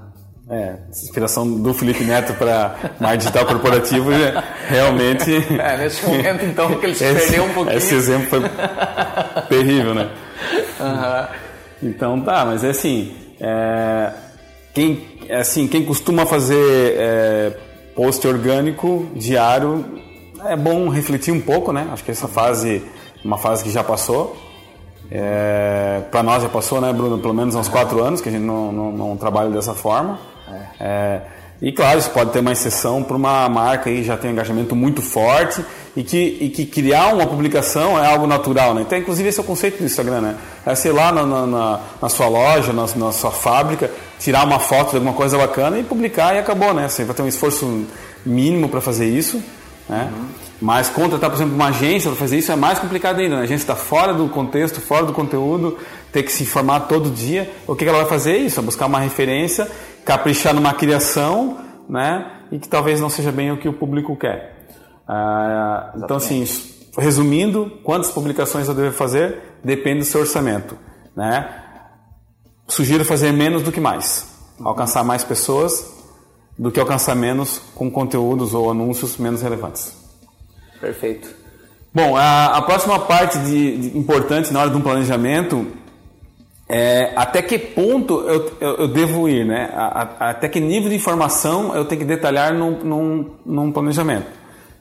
É, 0.50 0.76
inspiração 0.90 1.50
do 1.50 1.74
Felipe 1.74 2.04
Neto 2.04 2.34
para 2.34 2.76
mais 3.00 3.20
digital 3.20 3.46
corporativo 3.46 4.10
realmente. 4.68 5.32
É, 5.58 5.78
nesse 5.78 6.06
momento 6.06 6.44
então 6.44 6.78
que 6.78 6.86
ele 6.86 6.96
se 6.96 7.06
esse, 7.06 7.22
perdeu 7.22 7.46
um 7.46 7.54
pouquinho. 7.54 7.78
Esse 7.78 7.96
exemplo 7.96 8.28
foi 8.28 8.42
terrível, 9.48 9.96
né? 9.96 10.10
Uhum. 10.78 11.90
Então 11.90 12.20
tá, 12.20 12.44
mas 12.44 12.66
é 12.66 12.72
assim, 12.72 13.16
é, 13.40 14.12
quem, 14.74 15.08
é 15.28 15.38
assim, 15.38 15.68
quem 15.68 15.86
costuma 15.86 16.26
fazer 16.26 16.96
é, 16.98 17.58
post 17.96 18.26
orgânico 18.28 19.08
diário 19.16 19.86
é 20.46 20.56
bom 20.56 20.90
refletir 20.90 21.34
um 21.34 21.42
pouco, 21.42 21.72
né? 21.72 21.90
Acho 21.92 22.04
que 22.04 22.12
essa 22.12 22.28
fase, 22.28 22.82
uma 23.24 23.38
fase 23.38 23.64
que 23.64 23.70
já 23.70 23.84
passou. 23.84 24.38
É, 25.12 26.02
para 26.12 26.22
nós 26.22 26.44
já 26.44 26.50
passou, 26.50 26.80
né, 26.80 26.94
Bruno? 26.94 27.18
Pelo 27.18 27.34
menos 27.34 27.56
uns 27.56 27.68
quatro 27.68 28.02
anos 28.04 28.22
que 28.22 28.30
a 28.30 28.32
gente 28.32 28.44
não, 28.44 28.72
não, 28.72 28.92
não 28.92 29.18
trabalha 29.18 29.50
dessa 29.50 29.74
forma. 29.74 30.20
É, 30.80 31.22
e 31.62 31.74
claro, 31.74 32.00
isso 32.00 32.10
pode 32.12 32.32
ter 32.32 32.40
uma 32.40 32.54
exceção 32.54 33.04
para 33.04 33.18
uma 33.18 33.50
marca 33.50 33.86
que 33.86 34.02
já 34.02 34.16
tem 34.16 34.30
um 34.30 34.34
engajamento 34.34 34.76
muito 34.76 35.02
forte 35.02 35.64
e 35.96 36.04
que, 36.04 36.38
e 36.40 36.50
que 36.50 36.66
criar 36.66 37.14
uma 37.14 37.28
publicação 37.28 38.02
é 38.02 38.08
algo 38.08 38.26
natural, 38.26 38.74
né? 38.74 38.84
Então, 38.84 38.98
inclusive, 38.98 39.28
esse 39.28 39.40
é 39.40 39.44
o 39.44 39.46
conceito 39.46 39.80
do 39.80 39.84
Instagram, 39.84 40.22
né? 40.22 40.36
É 40.66 40.74
sei 40.74 40.94
lá 40.94 41.12
na, 41.12 41.26
na, 41.26 41.80
na 42.02 42.10
sua 42.10 42.30
loja, 42.30 42.72
na, 42.72 42.86
na, 42.96 43.12
sua 43.12 43.32
fábrica, 43.32 43.92
tirar 44.18 44.46
uma 44.46 44.60
foto 44.60 44.92
de 44.92 44.96
alguma 44.96 45.14
coisa 45.14 45.38
bacana 45.38 45.78
e 45.78 45.84
publicar 45.84 46.34
e 46.34 46.40
acabou, 46.40 46.74
né? 46.74 46.88
Você 46.88 47.04
vai 47.04 47.14
ter 47.14 47.24
um 47.24 47.28
esforço 47.28 47.86
mínimo 48.26 48.70
para 48.70 48.80
fazer 48.80 49.08
isso, 49.08 49.44
né? 49.90 50.12
Uhum. 50.14 50.28
Mas 50.62 50.90
contratar, 50.90 51.30
por 51.30 51.38
exemplo, 51.38 51.56
uma 51.56 51.68
agência 51.68 52.10
para 52.10 52.20
fazer 52.20 52.38
isso 52.38 52.52
é 52.52 52.56
mais 52.56 52.80
complicado 52.80 53.20
ainda. 53.20 53.36
Né? 53.36 53.42
A 53.42 53.44
agência 53.44 53.64
está 53.64 53.76
fora 53.76 54.14
do 54.14 54.28
contexto, 54.30 54.80
fora 54.80 55.06
do 55.06 55.14
conteúdo, 55.14 55.78
ter 56.12 56.24
que 56.24 56.32
se 56.32 56.44
informar 56.44 56.82
todo 56.82 57.10
dia. 57.10 57.50
O 57.66 57.76
que 57.76 57.86
ela 57.86 58.00
vai 58.00 58.08
fazer? 58.08 58.38
Isso, 58.38 58.60
é 58.60 58.64
buscar 58.64 58.86
uma 58.86 59.00
referência 59.00 59.70
caprichar 60.10 60.56
numa 60.56 60.74
criação, 60.74 61.58
né? 61.88 62.40
E 62.52 62.58
que 62.58 62.68
talvez 62.68 63.00
não 63.00 63.10
seja 63.10 63.32
bem 63.32 63.52
o 63.52 63.58
que 63.58 63.70
o 63.70 63.74
público 63.74 64.16
quer. 64.16 64.68
Ah, 65.08 65.94
então, 65.96 66.18
assim, 66.18 66.44
resumindo, 66.98 67.80
quantas 67.84 68.10
publicações 68.10 68.68
eu 68.68 68.74
devo 68.74 68.96
fazer? 68.96 69.60
Depende 69.64 70.00
do 70.00 70.06
seu 70.06 70.22
orçamento, 70.22 70.76
né? 71.16 71.48
Sugiro 72.68 73.06
fazer 73.06 73.32
menos 73.32 73.62
do 73.62 73.72
que 73.72 73.80
mais. 73.80 74.28
Alcançar 74.60 75.04
mais 75.04 75.24
pessoas 75.24 75.99
do 76.60 76.70
que 76.70 76.80
alcançar 76.80 77.16
menos 77.16 77.62
com 77.74 77.90
conteúdos 77.90 78.54
ou 78.54 78.70
anúncios 78.70 79.18
menos 79.18 79.42
relevantes. 79.42 79.94
Perfeito. 80.82 81.30
Bom, 81.94 82.18
a, 82.18 82.58
a 82.58 82.62
próxima 82.62 83.00
parte 83.00 83.40
de, 83.40 83.78
de 83.78 83.98
importante 83.98 84.52
na 84.52 84.60
hora 84.60 84.70
de 84.70 84.76
um 84.76 84.82
planejamento 84.82 85.66
é, 86.68 87.14
até 87.16 87.42
que 87.42 87.58
ponto 87.58 88.20
eu, 88.28 88.52
eu, 88.60 88.76
eu 88.76 88.88
devo 88.88 89.28
ir, 89.28 89.44
né? 89.44 89.72
A, 89.74 90.02
a, 90.02 90.30
até 90.30 90.48
que 90.48 90.60
nível 90.60 90.90
de 90.90 90.96
informação 90.96 91.74
eu 91.74 91.86
tenho 91.86 92.02
que 92.02 92.06
detalhar 92.06 92.54
num, 92.54 92.84
num, 92.84 93.32
num, 93.44 93.72
planejamento. 93.72 94.28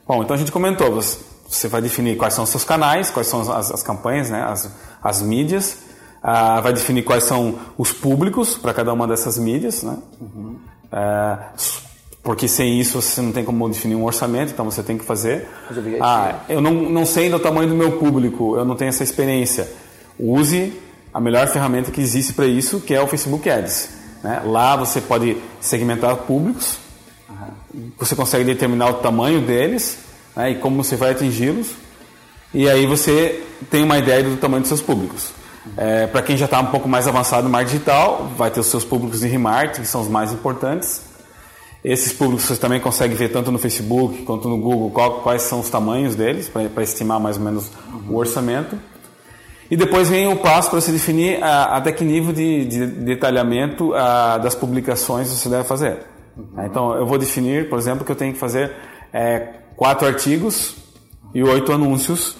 Bom, 0.05 0.21
então 0.21 0.35
a 0.35 0.37
gente 0.37 0.51
comentou, 0.51 0.91
você, 0.91 1.17
você 1.47 1.67
vai 1.67 1.81
definir 1.81 2.15
quais 2.15 2.35
são 2.35 2.43
os 2.43 2.49
seus 2.51 2.63
canais, 2.63 3.09
quais 3.09 3.27
são 3.27 3.41
as, 3.41 3.71
as 3.71 3.81
campanhas, 3.81 4.29
né? 4.29 4.43
as, 4.43 4.71
as 5.01 5.21
mídias, 5.21 5.79
ah, 6.21 6.61
vai 6.61 6.73
definir 6.73 7.03
quais 7.03 7.23
são 7.23 7.57
os 7.75 7.91
públicos 7.91 8.55
para 8.55 8.73
cada 8.73 8.93
uma 8.93 9.07
dessas 9.07 9.39
mídias, 9.39 9.81
né? 9.81 9.97
Uhum. 10.21 10.48
É, 10.91 11.37
porque 12.21 12.47
sem 12.47 12.79
isso 12.79 13.01
você 13.01 13.21
não 13.21 13.31
tem 13.31 13.43
como 13.43 13.67
definir 13.69 13.95
um 13.95 14.03
orçamento, 14.03 14.51
então 14.51 14.65
você 14.65 14.83
tem 14.83 14.97
que 14.97 15.05
fazer. 15.05 15.47
Ah, 16.01 16.41
eu 16.49 16.61
não, 16.61 16.73
não 16.73 17.05
sei 17.05 17.29
do 17.29 17.39
tamanho 17.39 17.69
do 17.69 17.75
meu 17.75 17.93
público, 17.93 18.55
eu 18.55 18.65
não 18.65 18.75
tenho 18.75 18.89
essa 18.89 19.03
experiência. 19.03 19.71
Use 20.19 20.73
a 21.13 21.19
melhor 21.19 21.47
ferramenta 21.47 21.91
que 21.91 22.01
existe 22.01 22.33
para 22.33 22.45
isso, 22.45 22.81
que 22.81 22.93
é 22.93 23.01
o 23.01 23.07
Facebook 23.07 23.49
Ads. 23.49 23.89
Né? 24.23 24.41
Lá 24.45 24.75
você 24.75 24.99
pode 25.01 25.37
segmentar 25.61 26.15
públicos, 26.17 26.77
você 27.97 28.15
consegue 28.15 28.43
determinar 28.43 28.89
o 28.89 28.93
tamanho 28.95 29.41
deles 29.41 29.99
né? 30.35 30.51
e 30.51 30.55
como 30.55 30.83
você 30.83 30.95
vai 30.95 31.11
atingi-los, 31.11 31.71
e 32.53 32.67
aí 32.67 32.85
você 32.85 33.43
tem 33.69 33.83
uma 33.83 33.97
ideia 33.97 34.23
do 34.23 34.37
tamanho 34.37 34.61
dos 34.61 34.67
seus 34.67 34.81
públicos. 34.81 35.38
É, 35.77 36.07
para 36.07 36.21
quem 36.21 36.35
já 36.35 36.45
está 36.45 36.59
um 36.59 36.67
pouco 36.67 36.87
mais 36.89 37.07
avançado 37.07 37.43
no 37.43 37.49
marketing 37.49 37.73
digital, 37.77 38.29
vai 38.37 38.51
ter 38.51 38.59
os 38.59 38.67
seus 38.67 38.83
públicos 38.83 39.21
de 39.21 39.27
remarketing, 39.27 39.81
que 39.81 39.87
são 39.87 40.01
os 40.01 40.07
mais 40.07 40.31
importantes. 40.31 41.01
Esses 41.83 42.11
públicos 42.11 42.45
você 42.45 42.57
também 42.57 42.79
consegue 42.79 43.15
ver 43.15 43.29
tanto 43.29 43.51
no 43.51 43.57
Facebook 43.57 44.23
quanto 44.23 44.49
no 44.49 44.57
Google 44.57 44.91
qual, 44.91 45.21
quais 45.21 45.43
são 45.43 45.61
os 45.61 45.69
tamanhos 45.69 46.15
deles, 46.15 46.49
para 46.49 46.83
estimar 46.83 47.19
mais 47.19 47.37
ou 47.37 47.43
menos 47.43 47.71
o 48.09 48.15
orçamento. 48.15 48.77
E 49.71 49.77
depois 49.77 50.09
vem 50.09 50.27
o 50.27 50.35
passo 50.35 50.69
para 50.69 50.81
você 50.81 50.91
definir 50.91 51.41
a, 51.41 51.77
até 51.77 51.91
que 51.91 52.03
nível 52.03 52.33
de, 52.33 52.65
de 52.65 52.85
detalhamento 52.87 53.93
a, 53.93 54.37
das 54.37 54.55
publicações 54.55 55.29
você 55.29 55.47
deve 55.47 55.63
fazer. 55.63 55.99
Uhum. 56.35 56.65
Então, 56.65 56.95
eu 56.95 57.05
vou 57.05 57.17
definir, 57.17 57.69
por 57.69 57.77
exemplo, 57.77 58.03
que 58.03 58.11
eu 58.11 58.15
tenho 58.15 58.33
que 58.33 58.39
fazer 58.39 58.71
é, 59.13 59.39
quatro 59.75 60.07
artigos 60.07 60.75
e 61.33 61.43
oito 61.43 61.71
anúncios. 61.71 62.35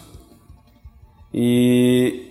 E 1.33 2.28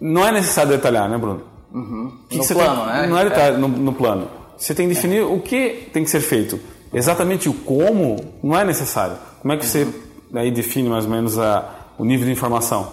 não 0.00 0.26
é 0.26 0.32
necessário 0.32 0.70
detalhar, 0.70 1.08
né, 1.08 1.18
Bruno? 1.18 1.42
Uhum. 1.72 2.12
no 2.32 2.46
plano, 2.46 2.84
tem, 2.84 2.92
né? 2.92 3.06
Não 3.06 3.18
é 3.18 3.24
detalhar 3.24 3.54
é. 3.54 3.56
no, 3.56 3.68
no, 3.68 3.92
plano. 3.92 4.28
Você 4.56 4.74
tem 4.74 4.88
que 4.88 4.94
definir 4.94 5.20
é. 5.20 5.24
o 5.24 5.38
que 5.40 5.90
tem 5.92 6.02
que 6.02 6.10
ser 6.10 6.20
feito. 6.20 6.58
Exatamente 6.92 7.48
o 7.48 7.52
como 7.52 8.16
não 8.42 8.58
é 8.58 8.64
necessário. 8.64 9.16
Como 9.40 9.52
é 9.52 9.56
que 9.56 9.66
você 9.66 9.86
aí 10.34 10.50
define 10.50 10.88
mais 10.88 11.04
ou 11.04 11.10
menos 11.10 11.38
a, 11.38 11.68
o 11.98 12.04
nível 12.04 12.26
de 12.26 12.32
informação? 12.32 12.92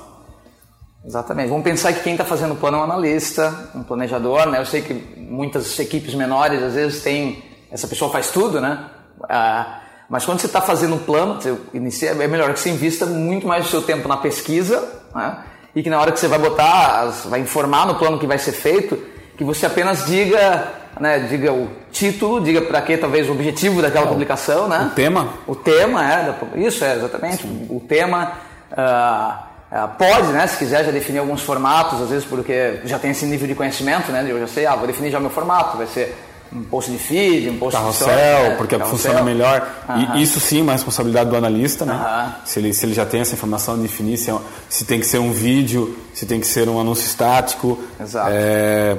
Exatamente. 1.05 1.49
Vamos 1.49 1.63
pensar 1.63 1.93
que 1.93 2.01
quem 2.01 2.13
está 2.13 2.25
fazendo 2.25 2.53
o 2.53 2.57
plano 2.57 2.77
é 2.77 2.79
um 2.81 2.83
analista, 2.83 3.69
um 3.75 3.83
planejador, 3.83 4.47
né? 4.47 4.59
Eu 4.59 4.65
sei 4.65 4.81
que 4.81 4.93
muitas 5.17 5.77
equipes 5.79 6.13
menores 6.15 6.61
às 6.61 6.73
vezes 6.73 7.01
tem 7.01 7.43
essa 7.71 7.87
pessoa 7.87 8.11
faz 8.11 8.31
tudo, 8.31 8.59
né? 8.59 8.85
Ah, 9.29 9.81
mas 10.09 10.25
quando 10.25 10.39
você 10.39 10.47
está 10.47 10.61
fazendo 10.61 10.95
um 10.95 10.99
plano, 10.99 11.39
inicia, 11.73 12.09
é 12.09 12.27
melhor 12.27 12.53
que 12.53 12.59
você 12.59 12.69
invista 12.69 13.05
muito 13.05 13.47
mais 13.47 13.65
o 13.67 13.69
seu 13.69 13.81
tempo 13.81 14.07
na 14.07 14.17
pesquisa, 14.17 14.83
né? 15.13 15.37
E 15.75 15.83
que 15.83 15.89
na 15.89 15.99
hora 15.99 16.11
que 16.11 16.19
você 16.19 16.27
vai 16.27 16.39
botar, 16.39 17.05
vai 17.25 17.41
informar 17.41 17.85
no 17.85 17.95
plano 17.95 18.17
que 18.17 18.25
vai 18.25 18.37
ser 18.37 18.53
feito, 18.53 18.97
que 19.37 19.43
você 19.43 19.65
apenas 19.65 20.05
diga, 20.05 20.71
né? 20.99 21.19
Diga 21.19 21.51
o 21.51 21.69
título, 21.91 22.39
diga 22.39 22.61
para 22.61 22.81
que 22.81 22.97
talvez 22.97 23.27
o 23.27 23.33
objetivo 23.33 23.81
daquela 23.81 24.07
publicação, 24.07 24.69
né? 24.69 24.89
O 24.91 24.95
tema. 24.95 25.27
O 25.45 25.55
tema 25.55 26.13
é, 26.13 26.35
isso 26.55 26.83
é 26.85 26.95
exatamente. 26.95 27.43
Sim. 27.43 27.67
O 27.69 27.79
tema. 27.81 28.31
Uh, 28.71 29.55
pode, 29.97 30.27
né, 30.27 30.47
se 30.47 30.57
quiser, 30.57 30.85
já 30.85 30.91
definir 30.91 31.19
alguns 31.19 31.41
formatos, 31.41 32.01
às 32.01 32.09
vezes 32.09 32.23
porque 32.23 32.79
já 32.85 32.97
tem 32.97 33.11
esse 33.11 33.25
nível 33.25 33.47
de 33.47 33.55
conhecimento, 33.55 34.11
né? 34.11 34.25
Eu 34.25 34.39
já 34.39 34.47
sei, 34.47 34.65
ah, 34.65 34.75
vou 34.75 34.87
definir 34.87 35.11
já 35.11 35.17
o 35.17 35.21
meu 35.21 35.29
formato, 35.29 35.75
vai 35.75 35.87
ser 35.87 36.15
um 36.53 36.63
post 36.63 36.91
de 36.91 36.97
feed, 36.97 37.49
um 37.49 37.57
post 37.57 37.77
carrossel, 37.77 38.07
de 38.07 38.13
story, 38.13 38.49
né? 38.49 38.55
porque 38.55 38.77
carrossel. 38.77 38.97
funciona 38.97 39.21
melhor. 39.23 39.67
E 40.15 40.21
isso 40.21 40.39
sim 40.39 40.59
é 40.59 40.63
uma 40.63 40.71
responsabilidade 40.73 41.29
do 41.29 41.35
analista, 41.35 41.85
né? 41.85 42.35
Se, 42.45 42.59
ele, 42.59 42.73
se 42.73 42.85
ele 42.85 42.93
já 42.93 43.05
tem 43.05 43.21
essa 43.21 43.35
informação, 43.35 43.77
definir 43.77 44.17
se, 44.17 44.31
é, 44.31 44.37
se 44.69 44.85
tem 44.85 44.99
que 44.99 45.05
ser 45.05 45.19
um 45.19 45.31
vídeo, 45.31 45.97
se 46.13 46.25
tem 46.25 46.39
que 46.39 46.47
ser 46.47 46.69
um 46.69 46.79
anúncio 46.79 47.05
estático. 47.05 47.79
Exato. 47.99 48.29
É, 48.31 48.97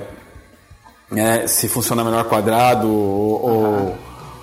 é, 1.15 1.47
se 1.47 1.69
funciona 1.69 2.03
melhor 2.03 2.25
quadrado 2.25 2.89
ou, 2.89 3.95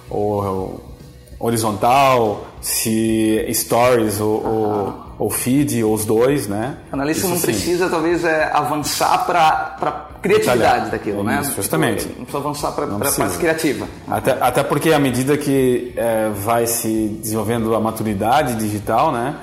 ou, 0.09 0.41
ou 0.41 0.93
horizontal, 1.39 2.47
se 2.61 3.45
stories 3.53 4.21
ou, 4.21 4.45
ou, 4.45 5.05
ou, 5.19 5.29
feed, 5.29 5.83
ou 5.83 5.93
os 5.93 6.05
dois, 6.05 6.47
né? 6.47 6.77
O 6.91 6.95
analista 6.95 7.25
Isso 7.25 7.33
não 7.33 7.37
sim. 7.37 7.47
precisa, 7.47 7.89
talvez, 7.89 8.23
é, 8.23 8.49
avançar 8.53 9.25
para 9.25 10.07
criatividade 10.23 10.89
daquilo, 10.89 11.23
né? 11.23 11.41
Isso, 11.41 11.55
justamente. 11.55 12.07
Não 12.07 12.23
precisa 12.23 12.37
avançar 12.37 12.71
para 12.71 12.85
a 12.85 13.11
parte 13.11 13.37
criativa. 13.37 13.87
Até, 14.07 14.31
até 14.31 14.63
porque 14.63 14.93
à 14.93 14.99
medida 14.99 15.37
que 15.37 15.93
é, 15.97 16.29
vai 16.29 16.65
se 16.65 17.09
desenvolvendo 17.21 17.75
a 17.75 17.79
maturidade 17.79 18.55
digital, 18.55 19.11
né? 19.11 19.35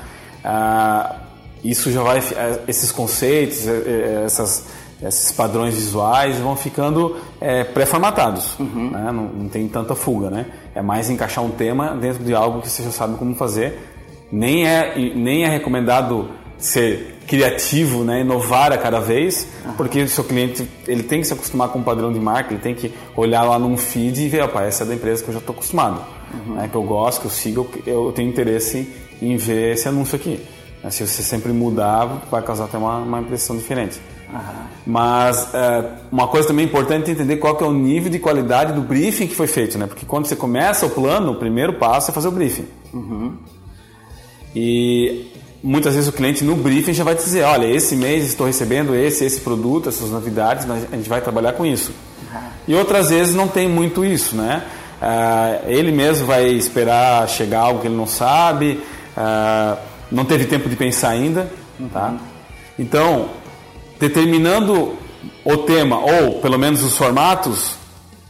Ah, 0.43 1.17
isso 1.63 1.93
já 1.93 2.03
vai, 2.03 2.19
é, 2.19 2.61
esses 2.67 2.91
conceitos, 2.91 3.69
é, 3.69 3.71
é, 3.71 4.23
essas 4.25 4.81
esses 5.03 5.33
padrões 5.33 5.75
visuais 5.75 6.39
vão 6.39 6.55
ficando 6.55 7.17
é, 7.41 7.65
pré-formatados, 7.65 8.59
uhum. 8.59 8.91
né? 8.91 9.11
não, 9.11 9.25
não, 9.25 9.49
tem 9.49 9.67
tanta 9.67 9.95
fuga, 9.95 10.29
né? 10.29 10.45
É 10.75 10.83
mais 10.83 11.09
encaixar 11.09 11.43
um 11.43 11.51
tema 11.51 11.97
dentro 11.97 12.23
de 12.23 12.35
algo 12.35 12.61
que 12.61 12.69
você 12.69 12.83
já 12.83 12.91
sabe 12.91 13.17
como 13.17 13.35
fazer. 13.35 13.79
Nem 14.31 14.67
é, 14.67 14.95
nem 15.15 15.45
é 15.45 15.49
recomendado 15.49 16.29
ser 16.59 17.19
criativo, 17.31 18.03
né? 18.03 18.23
inovar 18.23 18.73
a 18.73 18.77
cada 18.77 18.99
vez, 18.99 19.47
uhum. 19.65 19.75
porque 19.75 20.03
o 20.03 20.09
seu 20.09 20.25
cliente 20.25 20.69
ele 20.89 21.05
tem 21.05 21.21
que 21.21 21.29
se 21.29 21.33
acostumar 21.33 21.69
com 21.69 21.79
um 21.79 21.83
padrão 21.85 22.13
de 22.13 22.19
marca, 22.19 22.53
ele 22.53 22.61
tem 22.61 22.75
que 22.75 22.93
olhar 23.15 23.45
lá 23.45 23.57
num 23.57 23.77
feed 23.77 24.21
e 24.21 24.29
ver, 24.29 24.43
opa, 24.43 24.65
essa 24.65 24.83
é 24.83 24.87
da 24.89 24.95
empresa 24.97 25.23
que 25.23 25.31
eu 25.31 25.35
já 25.35 25.39
estou 25.39 25.55
acostumado, 25.55 26.05
uhum. 26.35 26.55
né? 26.55 26.69
que 26.69 26.75
eu 26.77 26.83
gosto, 26.83 27.21
que 27.21 27.27
eu 27.29 27.31
sigo, 27.31 27.71
eu 27.87 28.11
tenho 28.11 28.29
interesse 28.29 28.93
em 29.23 29.37
ver 29.37 29.75
esse 29.75 29.87
anúncio 29.87 30.17
aqui. 30.17 30.45
Se 30.89 31.07
você 31.07 31.23
sempre 31.23 31.53
mudar, 31.53 32.05
vai 32.29 32.43
causar 32.43 32.65
até 32.65 32.77
uma, 32.77 32.99
uma 32.99 33.21
impressão 33.21 33.57
diferente. 33.57 34.01
Mas 34.85 35.55
é, 35.55 35.89
uma 36.11 36.27
coisa 36.27 36.49
também 36.49 36.65
importante 36.65 37.11
é 37.11 37.13
entender 37.13 37.37
qual 37.37 37.55
que 37.55 37.63
é 37.63 37.67
o 37.67 37.73
nível 37.73 38.11
de 38.11 38.19
qualidade 38.19 38.73
do 38.73 38.81
briefing 38.81 39.29
que 39.29 39.35
foi 39.37 39.47
feito, 39.47 39.79
né? 39.79 39.87
Porque 39.87 40.07
quando 40.07 40.27
você 40.27 40.35
começa 40.35 40.87
o 40.87 40.91
plano, 40.91 41.33
o 41.33 41.35
primeiro 41.37 41.75
passo 41.75 42.11
é 42.11 42.15
fazer 42.15 42.29
o 42.29 42.31
briefing. 42.31 42.67
Uhum. 42.93 43.35
E 44.57 45.31
muitas 45.63 45.95
vezes 45.95 46.09
o 46.09 46.13
cliente 46.13 46.45
no 46.45 46.57
briefing 46.57 46.93
já 46.93 47.05
vai 47.05 47.15
dizer, 47.15 47.45
olha, 47.45 47.67
esse 47.67 47.95
mês 47.95 48.25
estou 48.25 48.47
recebendo 48.47 48.95
esse, 48.95 49.25
esse 49.25 49.41
produto, 49.41 49.89
essas 49.89 50.11
novidades, 50.11 50.65
mas 50.67 50.87
a 50.91 50.97
gente 50.97 51.09
vai 51.09 51.21
trabalhar 51.21 51.53
com 51.53 51.67
isso. 51.67 51.93
E 52.67 52.75
outras 52.75 53.11
vezes 53.11 53.35
não 53.35 53.49
tem 53.49 53.69
muito 53.69 54.05
isso, 54.05 54.37
né? 54.37 54.65
Ah, 55.03 55.61
ele 55.67 55.93
mesmo 55.93 56.27
vai 56.27 56.47
esperar 56.49 57.29
chegar 57.29 57.61
algo 57.61 57.81
que 57.81 57.87
ele 57.87 57.97
não 57.97 58.07
sabe, 58.07 58.81
ah, 59.17 59.79
não 60.11 60.25
teve 60.25 60.45
tempo 60.47 60.69
de 60.69 60.77
pensar 60.77 61.11
ainda, 61.11 61.51
tá? 61.93 62.15
Então, 62.79 63.31
determinando 63.99 64.95
o 65.45 65.57
tema 65.59 65.99
ou 65.99 66.41
pelo 66.41 66.59
menos 66.59 66.83
os 66.83 66.97
formatos, 66.97 67.73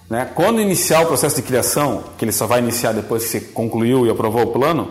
né? 0.09 0.29
Quando 0.35 0.61
iniciar 0.61 1.03
o 1.03 1.07
processo 1.07 1.37
de 1.37 1.43
criação, 1.43 2.03
que 2.19 2.25
ele 2.25 2.33
só 2.33 2.47
vai 2.47 2.59
iniciar 2.61 2.93
depois 2.93 3.25
que 3.25 3.31
você 3.31 3.41
concluiu 3.41 4.07
e 4.07 4.11
aprovou 4.11 4.43
o 4.43 4.47
plano, 4.49 4.91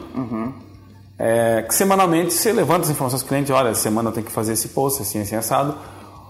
é, 1.20 1.62
que 1.64 1.76
semanalmente 1.76 2.34
você 2.34 2.54
levanta 2.54 2.86
as 2.86 2.90
informações 2.90 3.22
do 3.22 3.28
cliente, 3.28 3.52
olha, 3.52 3.70
essa 3.70 3.82
semana 3.82 4.10
eu 4.10 4.14
tenho 4.14 4.26
que 4.26 4.32
fazer 4.32 4.54
esse 4.54 4.70
post, 4.70 5.02
assim, 5.02 5.20
assim, 5.20 5.36
assado. 5.36 5.78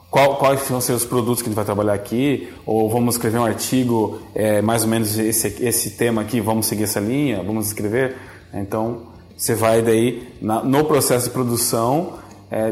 Qual, 0.09 0.37
quais 0.37 0.67
vão 0.67 0.81
ser 0.81 0.93
os 0.93 1.05
produtos 1.05 1.43
que 1.43 1.47
a 1.47 1.49
gente 1.51 1.55
vai 1.55 1.65
trabalhar 1.65 1.93
aqui? 1.93 2.51
Ou 2.65 2.89
vamos 2.89 3.13
escrever 3.13 3.37
um 3.37 3.45
artigo, 3.45 4.19
é, 4.33 4.59
mais 4.59 4.81
ou 4.81 4.89
menos 4.89 5.19
esse, 5.19 5.63
esse 5.63 5.91
tema 5.91 6.23
aqui, 6.23 6.41
vamos 6.41 6.65
seguir 6.65 6.85
essa 6.85 6.99
linha, 6.99 7.43
vamos 7.43 7.67
escrever. 7.67 8.17
Então, 8.51 9.03
você 9.37 9.53
vai 9.53 9.83
daí, 9.83 10.27
na, 10.41 10.63
no 10.63 10.83
processo 10.85 11.27
de 11.27 11.31
produção, 11.31 12.15
é, 12.49 12.71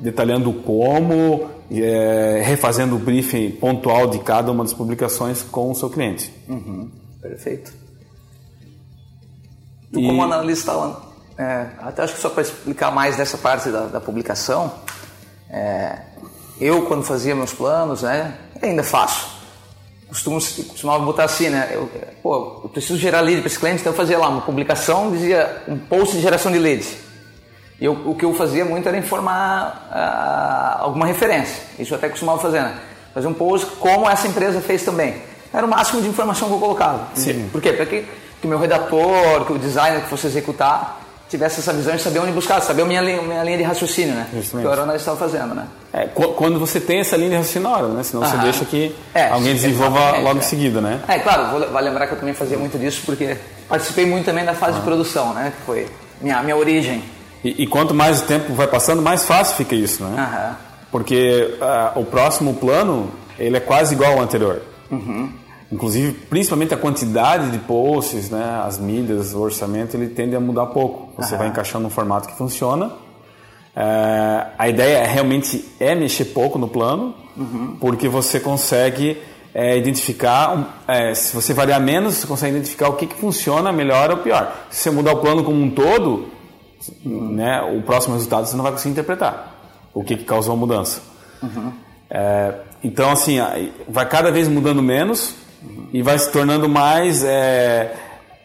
detalhando 0.00 0.50
como, 0.54 1.50
é, 1.70 2.40
refazendo 2.42 2.96
o 2.96 2.98
briefing 2.98 3.50
pontual 3.50 4.06
de 4.06 4.18
cada 4.20 4.50
uma 4.50 4.64
das 4.64 4.72
publicações 4.72 5.42
com 5.42 5.70
o 5.70 5.74
seu 5.74 5.90
cliente. 5.90 6.32
Perfeito. 7.20 7.74
Tu 9.92 10.00
E- 10.00 10.06
como 10.06 10.22
analista, 10.22 10.72
Alan, 10.72 10.96
é, 11.40 11.66
até 11.78 12.02
acho 12.02 12.14
que 12.14 12.20
só 12.20 12.28
para 12.28 12.42
explicar 12.42 12.90
mais 12.90 13.16
dessa 13.16 13.38
parte 13.38 13.70
da, 13.70 13.86
da 13.86 13.98
publicação, 13.98 14.70
é, 15.48 15.96
eu 16.60 16.82
quando 16.82 17.02
fazia 17.02 17.34
meus 17.34 17.54
planos, 17.54 18.02
né, 18.02 18.34
ainda 18.60 18.84
faço. 18.84 19.40
Costumo, 20.06 20.38
costumava 20.38 21.02
botar 21.02 21.24
assim, 21.24 21.48
né? 21.48 21.70
Eu, 21.72 21.88
pô, 22.22 22.60
eu 22.64 22.68
preciso 22.68 22.98
gerar 22.98 23.20
lead 23.20 23.40
para 23.40 23.46
esse 23.46 23.58
cliente, 23.58 23.80
então 23.80 23.92
eu 23.92 23.96
fazia 23.96 24.18
lá 24.18 24.28
uma 24.28 24.42
publicação, 24.42 25.10
dizia 25.12 25.62
um 25.66 25.78
post 25.78 26.16
de 26.16 26.20
geração 26.20 26.52
de 26.52 26.58
lead. 26.58 26.84
E 27.80 27.86
eu, 27.86 27.92
o 27.92 28.14
que 28.14 28.24
eu 28.24 28.34
fazia 28.34 28.64
muito 28.64 28.86
era 28.86 28.98
informar 28.98 29.88
ah, 29.90 30.78
alguma 30.80 31.06
referência. 31.06 31.62
Isso 31.78 31.94
eu 31.94 31.96
até 31.96 32.08
costumava 32.08 32.38
fazer, 32.38 32.60
né? 32.60 32.78
Fazer 33.14 33.28
um 33.28 33.32
post 33.32 33.66
como 33.76 34.10
essa 34.10 34.26
empresa 34.26 34.60
fez 34.60 34.84
também. 34.84 35.22
Era 35.54 35.64
o 35.64 35.70
máximo 35.70 36.02
de 36.02 36.08
informação 36.08 36.48
que 36.48 36.54
eu 36.54 36.60
colocava. 36.60 37.06
Sim. 37.14 37.48
Por 37.50 37.62
quê? 37.62 37.72
Para 37.72 37.86
que, 37.86 38.04
que 38.40 38.46
o 38.46 38.48
meu 38.48 38.58
redator, 38.58 39.46
que 39.46 39.52
o 39.52 39.58
designer 39.58 40.02
que 40.02 40.08
fosse 40.08 40.26
executar 40.26 41.00
tivesse 41.30 41.60
essa 41.60 41.72
visão 41.72 41.94
de 41.96 42.02
saber 42.02 42.18
onde 42.18 42.32
buscar, 42.32 42.60
saber 42.60 42.82
a 42.82 42.84
minha, 42.84 43.00
linha- 43.00 43.22
minha 43.22 43.42
linha 43.44 43.56
de 43.56 43.62
raciocínio, 43.62 44.14
né? 44.14 44.26
Justamente. 44.34 44.64
Que 44.64 44.66
o 44.66 44.70
Aeronauta 44.70 44.98
estava 45.00 45.16
fazendo, 45.16 45.54
né? 45.54 45.64
É, 45.92 46.06
qu- 46.06 46.32
quando 46.34 46.58
você 46.58 46.80
tem 46.80 46.98
essa 47.00 47.16
linha 47.16 47.30
de 47.30 47.36
raciocínio 47.36 47.68
na 47.68 47.76
hora, 47.76 47.88
né? 47.88 48.02
Senão 48.02 48.22
você 48.26 48.36
deixa 48.38 48.64
que 48.64 48.94
É, 49.14 49.28
alguém 49.28 49.54
desenvolva 49.54 50.18
logo 50.18 50.36
em 50.36 50.40
é. 50.40 50.42
seguida, 50.42 50.80
né? 50.80 51.00
É, 51.08 51.18
claro, 51.20 51.50
vou, 51.58 51.70
vale 51.70 51.88
lembrar 51.88 52.06
que 52.08 52.14
eu 52.14 52.18
também 52.18 52.34
fazia 52.34 52.58
muito 52.58 52.76
disso 52.78 53.02
porque 53.06 53.36
participei 53.68 54.04
muito 54.06 54.24
também 54.26 54.44
da 54.44 54.54
fase 54.54 54.78
de 54.78 54.84
produção, 54.84 55.32
né? 55.32 55.52
Que 55.56 55.64
foi 55.64 55.88
minha, 56.20 56.42
minha 56.42 56.56
origem. 56.56 57.02
E, 57.44 57.62
e 57.62 57.66
quanto 57.66 57.94
mais 57.94 58.20
o 58.20 58.24
tempo 58.24 58.52
vai 58.52 58.66
passando, 58.66 59.00
mais 59.00 59.24
fácil 59.24 59.56
fica 59.56 59.74
isso, 59.74 60.02
né? 60.04 60.14
Aham. 60.20 60.56
Porque 60.90 61.56
ah, 61.60 61.92
o 61.94 62.04
próximo 62.04 62.54
plano, 62.54 63.10
ele 63.38 63.56
é 63.56 63.60
quase 63.60 63.94
igual 63.94 64.14
ao 64.14 64.20
anterior. 64.20 64.60
Inclusive, 65.72 66.12
principalmente 66.12 66.74
a 66.74 66.76
quantidade 66.76 67.50
de 67.50 67.58
posts, 67.58 68.28
né, 68.28 68.62
as 68.64 68.78
milhas, 68.78 69.32
o 69.34 69.40
orçamento, 69.40 69.96
ele 69.96 70.08
tende 70.08 70.34
a 70.34 70.40
mudar 70.40 70.66
pouco. 70.66 71.12
Você 71.16 71.36
vai 71.36 71.46
encaixando 71.46 71.86
um 71.86 71.90
formato 71.90 72.28
que 72.28 72.36
funciona. 72.36 72.90
É, 73.74 74.46
a 74.58 74.68
ideia 74.68 74.98
é, 74.98 75.06
realmente 75.06 75.64
é 75.78 75.94
mexer 75.94 76.26
pouco 76.26 76.58
no 76.58 76.66
plano, 76.66 77.14
porque 77.78 78.08
você 78.08 78.40
consegue 78.40 79.16
é, 79.54 79.78
identificar, 79.78 80.82
é, 80.88 81.14
se 81.14 81.34
você 81.34 81.54
variar 81.54 81.80
menos, 81.80 82.14
você 82.14 82.26
consegue 82.26 82.56
identificar 82.56 82.88
o 82.88 82.94
que, 82.94 83.06
que 83.06 83.14
funciona 83.14 83.72
melhor 83.72 84.10
ou 84.10 84.16
pior. 84.18 84.52
Se 84.70 84.82
você 84.82 84.90
mudar 84.90 85.12
o 85.12 85.18
plano 85.18 85.44
como 85.44 85.62
um 85.62 85.70
todo, 85.70 86.28
né, 87.04 87.62
o 87.62 87.80
próximo 87.82 88.14
resultado 88.14 88.46
você 88.46 88.56
não 88.56 88.64
vai 88.64 88.72
conseguir 88.72 88.92
interpretar 88.92 89.54
o 89.94 90.02
que, 90.02 90.16
que 90.16 90.24
causou 90.24 90.54
a 90.54 90.56
mudança. 90.56 91.00
É, 92.10 92.54
então, 92.82 93.10
assim, 93.12 93.36
vai 93.88 94.08
cada 94.08 94.32
vez 94.32 94.48
mudando 94.48 94.82
menos 94.82 95.36
e 95.92 96.02
vai 96.02 96.18
se 96.18 96.30
tornando 96.30 96.68
mais. 96.68 97.24
é, 97.24 97.94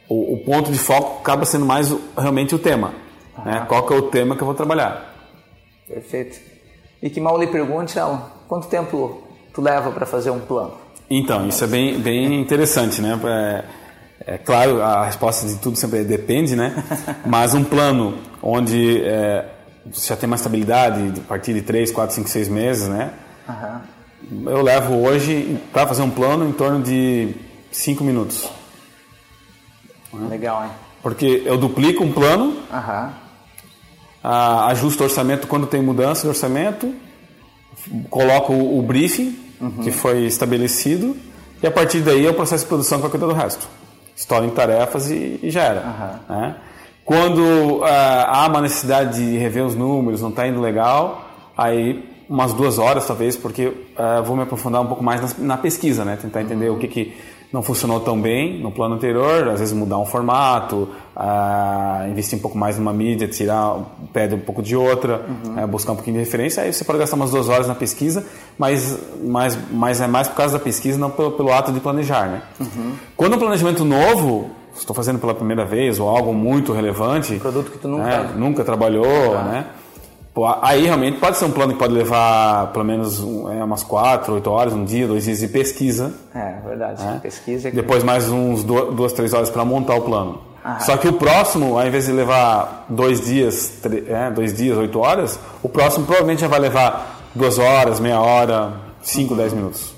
o, 0.07 0.33
o 0.33 0.37
ponto 0.37 0.71
de 0.71 0.77
foco 0.77 1.19
acaba 1.19 1.45
sendo 1.45 1.65
mais 1.65 1.93
realmente 2.17 2.53
o 2.53 2.59
tema. 2.59 2.93
Né? 3.43 3.65
Qual 3.67 3.85
que 3.85 3.93
é 3.93 3.97
o 3.97 4.03
tema 4.03 4.35
que 4.35 4.41
eu 4.41 4.45
vou 4.45 4.55
trabalhar? 4.55 5.13
Perfeito. 5.87 6.39
E 7.01 7.09
que 7.09 7.19
mal 7.19 7.37
lhe 7.39 7.47
pergunte, 7.47 7.99
Alan, 7.99 8.21
quanto 8.47 8.67
tempo 8.67 9.23
tu 9.53 9.61
leva 9.61 9.91
para 9.91 10.05
fazer 10.05 10.29
um 10.29 10.39
plano? 10.39 10.73
Então, 11.09 11.47
isso 11.47 11.63
é 11.63 11.67
bem, 11.67 11.99
bem 11.99 12.39
interessante, 12.41 13.01
né? 13.01 13.19
É, 14.25 14.33
é 14.33 14.37
claro, 14.37 14.81
a 14.81 15.05
resposta 15.05 15.47
de 15.47 15.57
tudo 15.57 15.77
sempre 15.77 15.99
é 15.99 16.03
depende, 16.03 16.55
né? 16.55 16.83
Mas 17.25 17.53
um 17.53 17.63
plano 17.63 18.17
onde 18.41 19.03
é, 19.03 19.45
você 19.85 20.07
já 20.07 20.15
tem 20.15 20.25
uma 20.25 20.35
estabilidade 20.35 21.13
a 21.19 21.27
partir 21.27 21.53
de 21.53 21.61
3, 21.61 21.91
4, 21.91 22.15
5, 22.15 22.29
6 22.29 22.47
meses, 22.47 22.87
né? 22.87 23.11
Aham. 23.47 23.81
Eu 24.45 24.61
levo 24.61 24.95
hoje, 24.95 25.57
para 25.71 25.85
fazer 25.87 26.01
um 26.01 26.09
plano, 26.09 26.47
em 26.47 26.51
torno 26.51 26.81
de 26.81 27.33
5 27.71 28.03
minutos. 28.03 28.49
Legal, 30.29 30.63
hein? 30.63 30.71
Porque 31.03 31.43
eu 31.45 31.57
duplico 31.57 32.03
um 32.03 32.11
plano, 32.11 32.57
ajusto 34.67 35.01
o 35.01 35.03
orçamento 35.03 35.45
quando 35.47 35.67
tem 35.67 35.81
mudança 35.81 36.23
de 36.23 36.29
orçamento, 36.29 36.93
coloco 38.09 38.53
o, 38.53 38.79
o 38.79 38.81
briefing 38.81 39.37
que 39.83 39.91
foi 39.91 40.25
estabelecido 40.25 41.15
e 41.61 41.67
a 41.67 41.71
partir 41.71 41.99
daí 42.01 42.25
é 42.25 42.29
o 42.29 42.33
processo 42.33 42.63
de 42.63 42.67
produção 42.69 42.97
que 42.97 43.03
vai 43.03 43.11
cuidar 43.11 43.27
do 43.27 43.33
resto. 43.33 43.67
Estouro 44.15 44.45
em 44.45 44.49
tarefas 44.49 45.11
e, 45.11 45.39
e 45.43 45.49
já 45.51 45.63
era. 45.63 45.81
né? 46.29 46.55
Quando 47.03 47.83
ah, 47.83 48.25
há 48.29 48.47
uma 48.47 48.61
necessidade 48.61 49.15
de 49.19 49.37
rever 49.37 49.63
os 49.65 49.75
números, 49.75 50.21
não 50.21 50.29
está 50.29 50.47
indo 50.47 50.59
legal, 50.59 51.29
aí 51.55 52.14
umas 52.29 52.53
duas 52.53 52.77
horas 52.79 53.05
talvez, 53.07 53.35
porque 53.37 53.71
ah, 53.97 54.21
vou 54.21 54.35
me 54.35 54.43
aprofundar 54.43 54.81
um 54.81 54.87
pouco 54.87 55.03
mais 55.03 55.21
na, 55.37 55.45
na 55.45 55.57
pesquisa, 55.57 56.03
né? 56.05 56.17
tentar 56.21 56.41
entender 56.41 56.69
o 56.69 56.77
que, 56.77 56.87
que 56.87 57.13
não 57.53 57.61
funcionou 57.63 57.99
tão 58.01 58.19
bem 58.19 58.59
no 58.59 58.69
plano 58.71 58.95
anterior, 58.95 59.47
às 59.47 59.59
vezes 59.59 59.73
mudar 59.73 59.97
um 59.97 60.05
formato, 60.05 60.89
ah, 61.15 62.05
investir 62.09 62.37
um 62.37 62.41
pouco 62.41 62.57
mais 62.57 62.77
numa 62.77 62.91
mídia, 62.91 63.27
tirar 63.27 63.75
um 63.75 63.83
pé 64.11 64.27
de 64.27 64.35
um 64.35 64.39
pouco 64.39 64.61
de 64.61 64.75
outra, 64.75 65.21
eh, 65.57 65.65
buscar 65.65 65.93
um 65.93 65.95
pouquinho 65.95 66.15
de 66.17 66.23
referência. 66.23 66.63
Aí 66.63 66.73
você 66.73 66.83
pode 66.83 66.99
gastar 66.99 67.15
umas 67.15 67.31
duas 67.31 67.47
horas 67.47 67.67
na 67.67 67.75
pesquisa, 67.75 68.25
mas, 68.57 68.97
mas, 69.23 69.57
mas 69.71 70.01
é 70.01 70.07
mais 70.07 70.27
por 70.27 70.35
causa 70.35 70.57
da 70.57 70.63
pesquisa, 70.63 70.97
não 70.99 71.09
pelo, 71.09 71.31
pelo 71.31 71.53
ato 71.53 71.71
de 71.71 71.79
planejar. 71.79 72.27
Né? 72.27 72.41
Quando 73.15 73.33
é 73.33 73.35
um 73.37 73.39
planejamento 73.39 73.85
novo, 73.85 74.49
estou 74.75 74.93
fazendo 74.95 75.19
pela 75.19 75.33
primeira 75.33 75.63
vez, 75.63 75.97
ou 75.99 76.09
algo 76.09 76.33
muito 76.33 76.73
relevante, 76.73 77.35
produto 77.37 77.71
que 77.71 77.77
tu 77.77 77.87
nunca- 77.87 78.03
né, 78.23 78.33
nunca 78.35 78.63
trabalhou, 78.65 79.35
né? 79.45 79.65
Aí 80.61 80.85
realmente 80.85 81.17
pode 81.19 81.37
ser 81.37 81.45
um 81.45 81.51
plano 81.51 81.73
que 81.73 81.79
pode 81.79 81.93
levar 81.93 82.67
pelo 82.73 82.83
menos 82.83 83.19
um, 83.21 83.49
é, 83.51 83.63
umas 83.63 83.83
quatro, 83.83 84.33
oito 84.33 84.49
horas, 84.49 84.73
um 84.73 84.83
dia, 84.83 85.07
dois 85.07 85.23
dias 85.23 85.39
de 85.39 85.47
pesquisa. 85.47 86.13
É, 86.33 86.59
verdade. 86.65 87.01
né? 87.01 87.19
Pesquisa. 87.23 87.69
que- 87.69 87.75
Depois 87.75 88.03
mais 88.03 88.27
uns 88.29 88.63
du- 88.63 88.91
duas, 88.91 89.13
três 89.13 89.33
horas 89.33 89.49
para 89.49 89.63
montar 89.63 89.95
o 89.95 90.01
plano. 90.01 90.41
Só 90.79 90.97
que 90.97 91.07
o 91.07 91.13
próximo, 91.13 91.79
ao 91.79 91.85
invés 91.87 92.05
de 92.07 92.11
levar 92.11 92.85
dois 92.89 93.23
dias, 93.23 93.79
é, 94.07 94.31
dois 94.31 94.51
dias, 94.53 94.75
oito 94.77 94.99
horas, 94.99 95.39
o 95.61 95.69
próximo 95.69 96.05
provavelmente 96.05 96.41
já 96.41 96.47
vai 96.47 96.59
levar 96.59 97.21
duas 97.35 97.59
horas, 97.59 97.99
meia 97.99 98.19
hora, 98.19 98.73
cinco, 99.01 99.35
dez 99.35 99.53
minutos. 99.53 99.93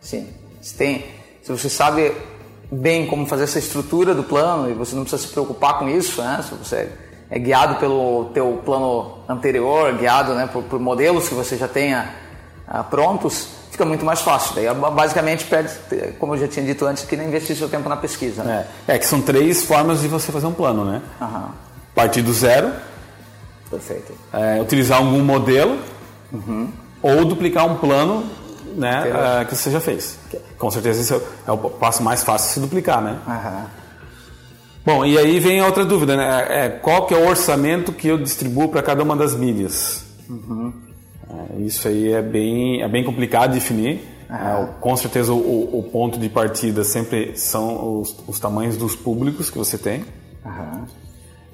Sim. 0.00 0.26
Se, 0.60 0.74
tem, 0.74 1.04
se 1.42 1.52
você 1.52 1.68
sabe 1.68 2.12
bem 2.72 3.06
como 3.06 3.24
fazer 3.24 3.44
essa 3.44 3.58
estrutura 3.60 4.14
do 4.14 4.24
plano 4.24 4.68
e 4.68 4.74
você 4.74 4.96
não 4.96 5.02
precisa 5.04 5.22
se 5.22 5.28
preocupar 5.32 5.78
com 5.78 5.88
isso, 5.88 6.20
né? 6.20 6.40
Se 6.42 6.54
você 6.56 6.90
é 7.30 7.38
guiado 7.38 7.76
pelo 7.76 8.26
teu 8.34 8.60
plano 8.64 9.18
anterior, 9.28 9.92
guiado 9.94 10.34
né, 10.34 10.48
por, 10.52 10.62
por 10.64 10.78
modelos 10.78 11.28
que 11.28 11.34
você 11.34 11.56
já 11.56 11.66
tenha 11.68 12.10
ah, 12.68 12.82
prontos, 12.84 13.48
fica 13.70 13.84
muito 13.84 14.04
mais 14.04 14.20
fácil. 14.20 14.54
Daí 14.54 14.66
basicamente 14.92 15.44
perde, 15.46 15.72
como 16.18 16.34
eu 16.34 16.38
já 16.40 16.48
tinha 16.48 16.64
dito 16.64 16.84
antes, 16.86 17.04
que 17.04 17.16
nem 17.16 17.28
investir 17.28 17.56
seu 17.56 17.68
tempo 17.68 17.88
na 17.88 17.96
pesquisa. 17.96 18.42
Né? 18.44 18.66
É, 18.88 18.94
é 18.94 18.98
que 18.98 19.06
são 19.06 19.20
três 19.20 19.64
formas 19.64 20.00
de 20.00 20.08
você 20.08 20.30
fazer 20.30 20.46
um 20.46 20.52
plano, 20.52 20.84
né? 20.84 21.02
Aham. 21.20 21.48
Partir 21.94 22.22
do 22.22 22.32
zero, 22.32 22.72
Perfeito. 23.70 24.12
é, 24.32 24.60
utilizar 24.60 24.98
algum 24.98 25.22
modelo 25.22 25.78
ou 27.02 27.24
duplicar 27.24 27.66
um 27.66 27.76
plano 27.76 28.24
né, 28.76 29.04
é, 29.40 29.44
que 29.44 29.54
você 29.54 29.70
já 29.70 29.80
fez. 29.80 30.18
Com 30.58 30.70
certeza 30.70 31.00
esse 31.00 31.14
é 31.46 31.52
o- 31.52 31.56
passo 31.70 32.02
mais 32.02 32.22
fácil 32.24 32.48
de 32.48 32.54
se 32.54 32.60
duplicar, 32.60 33.00
né? 33.00 33.16
Aham. 33.26 33.66
Bom, 34.84 35.04
e 35.04 35.16
aí 35.18 35.40
vem 35.40 35.60
a 35.60 35.66
outra 35.66 35.84
dúvida, 35.84 36.16
né? 36.16 36.46
É, 36.48 36.68
qual 36.68 37.06
que 37.06 37.14
é 37.14 37.16
o 37.16 37.26
orçamento 37.26 37.92
que 37.92 38.08
eu 38.08 38.18
distribuo 38.18 38.68
para 38.68 38.82
cada 38.82 39.02
uma 39.02 39.16
das 39.16 39.34
mídias? 39.34 40.04
É, 41.30 41.60
isso 41.60 41.88
aí 41.88 42.12
é 42.12 42.20
bem, 42.20 42.82
é 42.82 42.88
bem 42.88 43.02
complicado 43.02 43.52
de 43.52 43.60
definir. 43.60 44.00
É, 44.28 44.66
com 44.80 44.96
certeza 44.96 45.32
o, 45.32 45.78
o, 45.78 45.82
ponto 45.82 46.18
de 46.18 46.28
partida 46.28 46.82
sempre 46.82 47.36
são 47.36 48.00
os, 48.00 48.16
os 48.26 48.40
tamanhos 48.40 48.76
dos 48.76 48.96
públicos 48.96 49.48
que 49.48 49.56
você 49.56 49.78
tem. 49.78 50.04
Uhum. 50.44 50.84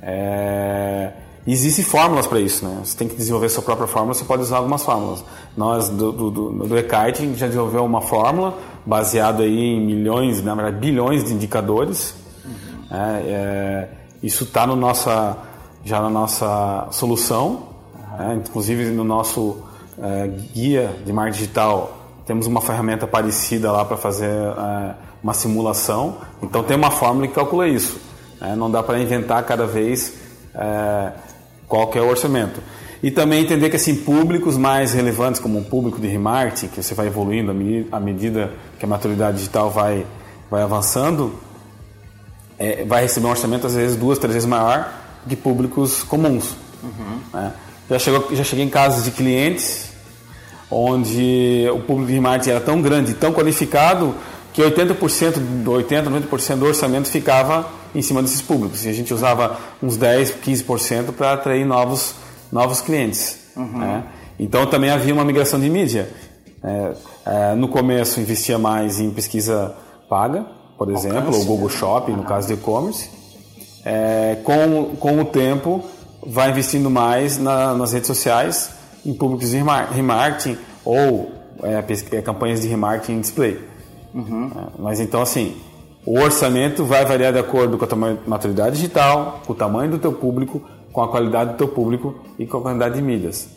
É, 0.02 1.12
Existem 1.46 1.84
fórmulas 1.84 2.26
para 2.26 2.38
isso, 2.38 2.66
né? 2.66 2.80
Você 2.84 2.96
tem 2.96 3.08
que 3.08 3.16
desenvolver 3.16 3.48
sua 3.48 3.62
própria 3.62 3.86
fórmula, 3.86 4.14
você 4.14 4.24
pode 4.24 4.42
usar 4.42 4.58
algumas 4.58 4.82
fórmulas. 4.82 5.24
Nós, 5.56 5.88
do, 5.88 6.12
do, 6.12 6.30
do, 6.30 6.68
do 6.68 6.78
e-kiting, 6.78 7.34
já 7.34 7.46
desenvolveu 7.46 7.84
uma 7.84 8.02
fórmula 8.02 8.58
baseada 8.84 9.42
aí 9.42 9.58
em 9.58 9.80
milhões, 9.80 10.42
na 10.42 10.54
verdade, 10.54 10.76
bilhões 10.76 11.24
de 11.24 11.32
indicadores. 11.32 12.14
Uhum. 12.90 12.96
É, 12.98 13.88
isso 14.22 14.44
está 14.44 14.66
no 14.66 14.76
nossa, 14.76 15.36
já 15.84 16.00
na 16.00 16.10
nossa 16.10 16.88
solução, 16.90 17.68
uhum. 18.18 18.34
inclusive 18.34 18.86
no 18.86 19.04
nosso 19.04 19.62
é, 20.00 20.26
guia 20.54 20.94
de 21.04 21.12
marketing 21.12 21.38
digital, 21.38 21.96
temos 22.26 22.46
uma 22.46 22.60
ferramenta 22.60 23.06
parecida 23.06 23.72
lá 23.72 23.84
para 23.84 23.96
fazer 23.96 24.30
é, 24.30 24.94
uma 25.22 25.34
simulação. 25.34 26.18
Então 26.42 26.62
tem 26.62 26.76
uma 26.76 26.90
fórmula 26.90 27.26
que 27.26 27.34
calcula 27.34 27.68
isso. 27.68 28.00
Né? 28.40 28.54
Não 28.56 28.70
dá 28.70 28.82
para 28.82 28.98
inventar 28.98 29.44
cada 29.44 29.66
vez 29.66 30.14
é, 30.54 31.12
qual 31.66 31.88
que 31.88 31.98
é 31.98 32.02
o 32.02 32.08
orçamento. 32.08 32.60
E 33.02 33.10
também 33.10 33.42
entender 33.42 33.70
que 33.70 33.76
assim, 33.76 33.96
públicos 33.96 34.58
mais 34.58 34.92
relevantes, 34.92 35.40
como 35.40 35.58
um 35.58 35.64
público 35.64 35.98
de 35.98 36.06
remarketing, 36.06 36.68
que 36.68 36.82
você 36.82 36.94
vai 36.94 37.06
evoluindo 37.06 37.50
à 37.90 37.98
medida 37.98 38.52
que 38.78 38.84
a 38.84 38.88
maturidade 38.88 39.38
digital 39.38 39.70
vai, 39.70 40.06
vai 40.50 40.62
avançando, 40.62 41.34
é, 42.60 42.84
vai 42.84 43.02
receber 43.02 43.26
um 43.26 43.30
orçamento 43.30 43.66
às 43.66 43.74
vezes 43.74 43.96
duas, 43.96 44.18
três 44.18 44.34
vezes 44.34 44.48
maior 44.48 44.92
que 45.26 45.34
públicos 45.34 46.02
comuns. 46.02 46.54
Uhum. 46.82 47.20
Né? 47.32 47.52
Já, 47.88 47.98
chegou, 47.98 48.28
já 48.32 48.44
cheguei 48.44 48.64
em 48.64 48.68
casos 48.68 49.04
de 49.04 49.10
clientes 49.10 49.90
onde 50.70 51.66
o 51.72 51.80
público 51.80 52.06
de 52.06 52.12
remarketing 52.14 52.50
era 52.50 52.60
tão 52.60 52.80
grande, 52.80 53.14
tão 53.14 53.32
qualificado, 53.32 54.14
que 54.52 54.62
80%, 54.62 55.66
80, 55.66 56.10
90% 56.10 56.56
do 56.56 56.66
orçamento 56.66 57.08
ficava 57.08 57.68
em 57.94 58.02
cima 58.02 58.22
desses 58.22 58.40
públicos. 58.40 58.84
E 58.84 58.88
a 58.88 58.92
gente 58.92 59.12
usava 59.12 59.58
uns 59.82 59.96
10, 59.96 60.36
15% 60.44 61.12
para 61.12 61.32
atrair 61.32 61.64
novos, 61.64 62.14
novos 62.52 62.80
clientes. 62.80 63.38
Uhum. 63.56 63.78
Né? 63.78 64.04
Então 64.38 64.66
também 64.66 64.90
havia 64.90 65.12
uma 65.12 65.24
migração 65.24 65.58
de 65.58 65.68
mídia. 65.68 66.08
É, 66.62 66.92
é, 67.26 67.54
no 67.54 67.68
começo 67.68 68.20
investia 68.20 68.58
mais 68.58 69.00
em 69.00 69.10
pesquisa 69.10 69.74
paga, 70.08 70.46
por 70.80 70.90
exemplo, 70.90 71.36
ou 71.36 71.44
Google 71.44 71.68
Shopping, 71.68 72.12
no 72.12 72.22
caso 72.22 72.46
de 72.46 72.54
e-commerce. 72.54 73.10
É, 73.84 74.38
com, 74.42 74.96
com 74.98 75.20
o 75.20 75.26
tempo, 75.26 75.84
vai 76.26 76.48
investindo 76.48 76.88
mais 76.88 77.36
na, 77.36 77.74
nas 77.74 77.92
redes 77.92 78.06
sociais, 78.06 78.70
em 79.04 79.12
públicos 79.12 79.50
de 79.50 79.58
remarketing 79.58 80.56
ou 80.82 81.32
é, 81.62 81.84
é, 82.16 82.22
campanhas 82.22 82.62
de 82.62 82.68
remarketing 82.68 83.12
em 83.12 83.20
display. 83.20 83.60
Uhum. 84.14 84.50
É, 84.56 84.60
mas 84.78 85.00
então, 85.00 85.20
assim, 85.20 85.54
o 86.06 86.18
orçamento 86.18 86.82
vai 86.82 87.04
variar 87.04 87.34
de 87.34 87.38
acordo 87.38 87.76
com 87.76 87.84
a 87.84 87.86
tua 87.86 88.18
maturidade 88.26 88.76
digital, 88.76 89.42
com 89.46 89.52
o 89.52 89.56
tamanho 89.56 89.90
do 89.90 89.98
teu 89.98 90.14
público, 90.14 90.62
com 90.94 91.02
a 91.02 91.08
qualidade 91.08 91.50
do 91.50 91.56
teu 91.58 91.68
público 91.68 92.14
e 92.38 92.46
com 92.46 92.56
a 92.56 92.62
quantidade 92.62 92.94
de 92.94 93.02
mídias. 93.02 93.50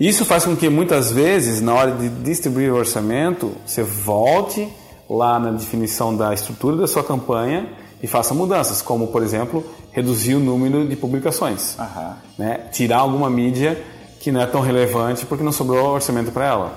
Isso 0.00 0.24
faz 0.24 0.46
com 0.46 0.56
que 0.56 0.70
muitas 0.70 1.12
vezes, 1.12 1.60
na 1.60 1.74
hora 1.74 1.90
de 1.90 2.08
distribuir 2.08 2.72
o 2.72 2.76
orçamento, 2.76 3.52
você 3.66 3.82
volte 3.82 4.66
lá 5.08 5.38
na 5.38 5.50
definição 5.50 6.16
da 6.16 6.34
estrutura 6.34 6.76
da 6.76 6.86
sua 6.86 7.02
campanha 7.02 7.68
e 8.02 8.06
faça 8.06 8.34
mudanças, 8.34 8.82
como, 8.82 9.08
por 9.08 9.22
exemplo, 9.22 9.64
reduzir 9.92 10.34
o 10.34 10.40
número 10.40 10.86
de 10.86 10.96
publicações. 10.96 11.76
Uhum. 11.78 12.12
Né? 12.38 12.58
Tirar 12.72 12.98
alguma 12.98 13.30
mídia 13.30 13.82
que 14.20 14.30
não 14.30 14.40
é 14.40 14.46
tão 14.46 14.60
relevante 14.60 15.24
porque 15.26 15.44
não 15.44 15.52
sobrou 15.52 15.94
orçamento 15.94 16.30
para 16.32 16.46
ela. 16.46 16.72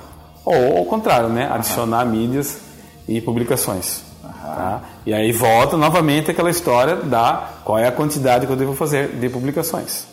Ou 0.46 0.78
ao 0.78 0.86
contrário, 0.86 1.30
né? 1.30 1.50
adicionar 1.52 2.06
uhum. 2.06 2.12
mídias 2.12 2.60
e 3.08 3.20
publicações. 3.20 4.10
Tá? 4.22 4.82
E 5.06 5.14
aí 5.14 5.32
volta 5.32 5.78
novamente 5.78 6.32
aquela 6.32 6.50
história 6.50 6.96
da 6.96 7.50
qual 7.64 7.78
é 7.78 7.88
a 7.88 7.92
quantidade 7.92 8.46
que 8.46 8.52
eu 8.52 8.58
devo 8.58 8.74
fazer 8.74 9.16
de 9.16 9.30
publicações. 9.30 10.06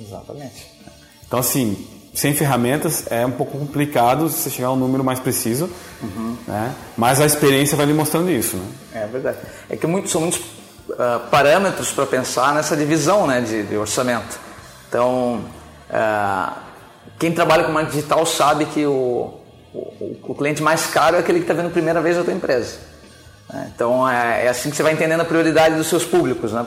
Exatamente. 0.00 0.66
Então, 1.26 1.38
assim, 1.38 1.76
sem 2.14 2.32
ferramentas 2.32 3.04
é 3.10 3.26
um 3.26 3.32
pouco 3.32 3.58
complicado 3.58 4.28
você 4.28 4.48
chegar 4.48 4.68
a 4.68 4.72
um 4.72 4.76
número 4.76 5.02
mais 5.02 5.18
preciso, 5.18 5.68
uhum. 6.00 6.36
né? 6.46 6.72
mas 6.96 7.20
a 7.20 7.26
experiência 7.26 7.76
vai 7.76 7.86
lhe 7.86 7.92
mostrando 7.92 8.30
isso. 8.30 8.56
Né? 8.56 9.02
É 9.02 9.06
verdade. 9.06 9.38
É 9.68 9.76
que 9.76 10.08
são 10.08 10.20
muitos 10.20 10.40
uh, 10.40 11.28
parâmetros 11.28 11.90
para 11.90 12.06
pensar 12.06 12.54
nessa 12.54 12.76
divisão 12.76 13.26
né, 13.26 13.40
de, 13.40 13.64
de 13.64 13.76
orçamento. 13.76 14.38
Então, 14.88 15.44
uh, 15.90 16.52
quem 17.18 17.32
trabalha 17.32 17.64
com 17.64 17.72
marketing 17.72 17.96
digital 17.96 18.24
sabe 18.24 18.66
que 18.66 18.86
o, 18.86 19.34
o, 19.74 20.16
o 20.22 20.34
cliente 20.36 20.62
mais 20.62 20.86
caro 20.86 21.16
é 21.16 21.18
aquele 21.18 21.40
que 21.40 21.44
está 21.44 21.54
vendo 21.54 21.66
a 21.66 21.72
primeira 21.72 22.00
vez 22.00 22.16
a 22.16 22.22
tua 22.22 22.32
empresa. 22.32 22.76
Né? 23.52 23.72
Então 23.74 24.08
é, 24.08 24.46
é, 24.46 24.48
assim 24.48 24.70
que 24.70 24.76
você 24.76 24.84
vai 24.84 24.92
entendendo 24.92 25.20
a 25.20 25.24
prioridade 25.24 25.74
dos 25.74 25.88
seus 25.88 26.04
públicos, 26.04 26.52
né? 26.52 26.64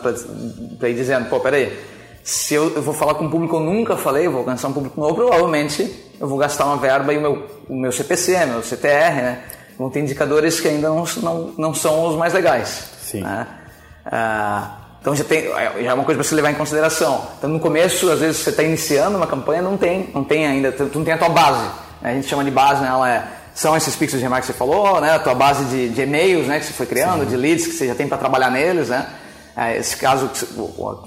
para 0.77 0.89
ir 0.89 0.93
dizendo, 0.93 1.29
pô, 1.29 1.39
peraí, 1.39 1.96
se 2.28 2.56
eu, 2.56 2.76
eu, 2.76 2.82
vou 2.82 2.94
falar 2.94 3.13
com 3.13 3.24
um 3.24 3.30
público 3.30 3.56
que 3.56 3.62
eu 3.62 3.66
nunca 3.66 3.96
falei, 3.96 4.28
eu 4.28 4.32
vou 4.32 4.40
alcançar 4.40 4.68
um 4.68 4.74
público 4.74 5.00
novo, 5.00 5.16
provavelmente 5.16 5.90
eu 6.20 6.28
vou 6.28 6.38
gastar 6.38 6.66
uma 6.66 6.76
verba 6.76 7.13
e 7.13 7.18
o 7.18 7.22
meu, 7.22 7.48
o 7.70 7.74
meu 7.74 7.90
CPC, 7.90 8.46
meu 8.48 8.62
CTR, 8.62 9.16
né? 9.16 9.44
vão 9.80 9.90
ter 9.90 10.02
indicadores 10.02 10.60
que 10.60 10.68
ainda 10.68 10.90
não, 10.90 11.06
não, 11.24 11.54
não 11.58 11.74
são 11.74 12.06
os 12.06 12.18
mais 12.18 12.34
legais. 12.34 12.84
Sim. 13.02 13.22
Né? 13.22 13.48
Ah, 14.06 14.76
então 15.00 15.16
já, 15.16 15.24
tem, 15.24 15.44
já 15.44 15.92
é 15.92 15.94
uma 15.94 16.04
coisa 16.04 16.20
para 16.20 16.28
se 16.28 16.36
levar 16.36 16.52
em 16.52 16.56
consideração. 16.56 17.30
Então 17.38 17.50
no 17.50 17.62
começo, 17.62 18.12
às 18.12 18.20
vezes 18.20 18.42
você 18.42 18.50
está 18.50 18.62
iniciando 18.62 19.16
uma 19.16 19.28
campanha, 19.28 19.62
não 19.62 19.78
tem, 19.78 20.10
não 20.13 20.26
tem 20.26 20.46
ainda, 20.46 20.74
tu 20.74 20.98
não 20.98 21.06
tem 21.06 21.13
a 21.13 21.18
tua 21.18 21.30
base. 21.30 21.63
Né? 22.02 22.12
A 22.12 22.13
gente 22.13 22.28
chama 22.28 22.44
de 22.44 22.52
base, 22.52 22.82
né? 22.82 22.90
ela 22.90 23.10
é 23.10 23.24
são 23.56 23.76
esses 23.76 23.96
pixels 23.96 24.20
de 24.20 24.26
remarketing 24.26 24.52
que 24.52 24.54
você 24.54 24.60
falou, 24.60 25.02
né? 25.02 25.16
A 25.16 25.20
tua 25.20 25.34
base 25.34 25.66
de, 25.66 25.90
de 25.90 26.02
e-mails, 26.02 26.46
né? 26.46 26.60
Que 26.60 26.66
você 26.66 26.74
foi 26.74 26.86
criando, 26.86 27.24
Sim. 27.24 27.30
de 27.30 27.38
leads 27.38 27.66
que 27.66 27.74
você 27.74 27.88
já 27.88 27.96
tem 27.96 28.08
para 28.08 28.18
trabalhar 28.18 28.52
neles, 28.52 28.90
né? 28.90 29.08
É, 29.56 29.78
esse 29.78 29.98
caso 29.98 30.30
que 30.30 30.46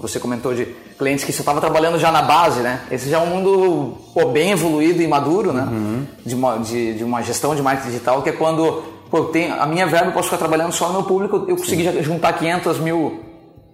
você 0.03 0.19
comentou 0.19 0.53
de 0.53 0.67
clientes 1.01 1.25
que 1.25 1.33
você 1.33 1.41
estava 1.41 1.61
trabalhando 1.63 1.99
já 1.99 2.13
na 2.13 2.21
base, 2.21 2.61
né? 2.61 2.81
Esse 2.91 3.09
já 3.09 3.17
é 3.17 3.21
um 3.21 3.27
mundo 3.27 3.97
pô, 4.13 4.27
bem 4.27 4.51
evoluído 4.51 5.03
e 5.03 5.09
maduro, 5.09 5.51
né? 5.51 5.63
Uhum. 5.63 6.07
De, 6.25 6.35
uma, 6.35 6.59
de, 6.59 6.95
de, 6.95 7.03
uma 7.03 7.23
gestão 7.23 7.55
de 7.55 7.63
marketing 7.63 7.89
digital, 7.89 8.21
que 8.21 8.29
é 8.29 8.33
quando 8.33 8.85
pô, 9.11 9.25
tem, 9.25 9.51
a 9.51 9.65
minha 9.65 9.87
verba 9.87 10.09
eu 10.09 10.13
posso 10.13 10.27
ficar 10.27 10.37
trabalhando 10.37 10.73
só 10.73 10.89
no 10.89 10.93
meu 10.93 11.03
público, 11.05 11.47
eu 11.49 11.57
consegui 11.57 12.03
juntar 12.03 12.35
500 12.35 12.79
mil 12.81 13.21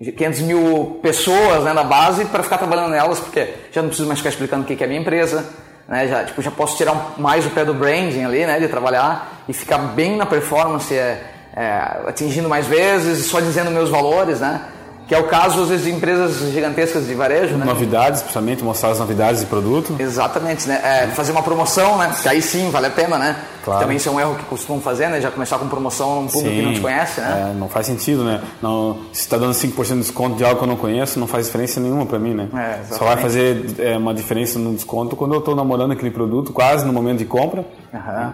500 0.01 0.41
mil 0.43 1.01
pessoas 1.03 1.65
né, 1.65 1.73
na 1.73 1.83
base 1.83 2.27
para 2.27 2.43
ficar 2.43 2.59
trabalhando 2.59 2.91
nelas, 2.91 3.19
porque 3.19 3.55
já 3.73 3.83
não 3.83 3.89
preciso 3.89 4.07
mais 4.07 4.21
ficar 4.21 4.31
explicando 4.31 4.63
o 4.63 4.67
que 4.67 4.81
é 4.81 4.85
a 4.85 4.89
minha 4.89 5.01
empresa, 5.01 5.45
né? 5.89 6.07
Já, 6.07 6.25
tipo, 6.25 6.41
já 6.43 6.51
posso 6.51 6.77
tirar 6.77 7.15
mais 7.19 7.45
o 7.45 7.51
pé 7.51 7.65
do 7.65 7.75
branding 7.75 8.23
ali, 8.23 8.47
né? 8.47 8.61
De 8.61 8.69
trabalhar 8.69 9.43
e 9.49 9.53
ficar 9.53 9.79
bem 9.79 10.17
na 10.17 10.27
performance, 10.27 10.95
é, 10.95 11.25
é, 11.57 11.69
atingindo 12.07 12.49
mais 12.49 12.67
vezes, 12.67 13.27
só 13.27 13.41
dizendo 13.41 13.71
meus 13.71 13.89
valores, 13.91 14.39
né? 14.39 14.61
Que 15.07 15.15
é 15.15 15.19
o 15.19 15.25
caso, 15.25 15.63
às 15.63 15.69
vezes, 15.69 15.85
de 15.85 15.93
empresas 15.93 16.53
gigantescas 16.53 17.07
de 17.07 17.15
varejo, 17.15 17.57
né? 17.57 17.65
Novidades, 17.65 18.23
principalmente, 18.23 18.65
mostrar 18.65 18.91
as 18.91 18.99
novidades 18.99 19.41
de 19.41 19.47
produto. 19.47 19.95
Exatamente, 20.01 20.67
né? 20.67 20.81
É, 20.83 21.07
fazer 21.09 21.31
uma 21.31 21.43
promoção, 21.43 21.97
né? 21.97 22.13
Que 22.21 22.29
aí 22.29 22.43
sim, 22.43 22.71
vale 22.71 22.87
a 22.87 22.91
pena, 22.91 23.17
né? 23.17 23.37
Claro. 23.65 23.81
Também 23.81 23.99
isso 23.99 24.09
é 24.09 24.13
um 24.13 24.19
erro 24.19 24.35
que 24.35 24.45
costumam 24.47 24.83
fazer, 24.83 25.09
né? 25.09 25.21
Já 25.21 25.31
começar 25.31 25.59
com 25.59 25.69
promoção 25.69 26.23
num 26.23 26.29
público 26.29 26.49
sim, 26.49 26.61
que 26.61 26.63
não 26.63 26.75
te 26.75 26.81
conhece, 26.81 27.21
né? 27.21 27.51
É, 27.51 27.59
não 27.59 27.69
faz 27.69 27.87
sentido, 27.87 28.25
né? 28.25 28.41
Não, 28.61 28.99
se 29.13 29.21
está 29.21 29.37
dando 29.37 29.53
5% 29.53 29.95
de 29.95 30.01
desconto 30.01 30.37
de 30.37 30.45
algo 30.45 30.57
que 30.57 30.65
eu 30.65 30.69
não 30.69 30.77
conheço, 30.77 31.21
não 31.21 31.29
faz 31.29 31.47
diferença 31.47 31.79
nenhuma 31.79 32.05
para 32.05 32.19
mim, 32.19 32.35
né? 32.35 32.49
É, 32.53 32.95
Só 32.95 33.05
vai 33.05 33.17
fazer 33.17 33.77
é, 33.79 33.97
uma 33.97 34.13
diferença 34.13 34.59
no 34.59 34.75
desconto 34.75 35.15
quando 35.15 35.35
eu 35.35 35.39
estou 35.39 35.55
namorando 35.55 35.93
aquele 35.93 36.11
produto, 36.11 36.53
quase 36.53 36.85
no 36.85 36.93
momento 36.93 37.19
de 37.19 37.27
compra. 37.27 37.65
Uhum. 37.93 38.33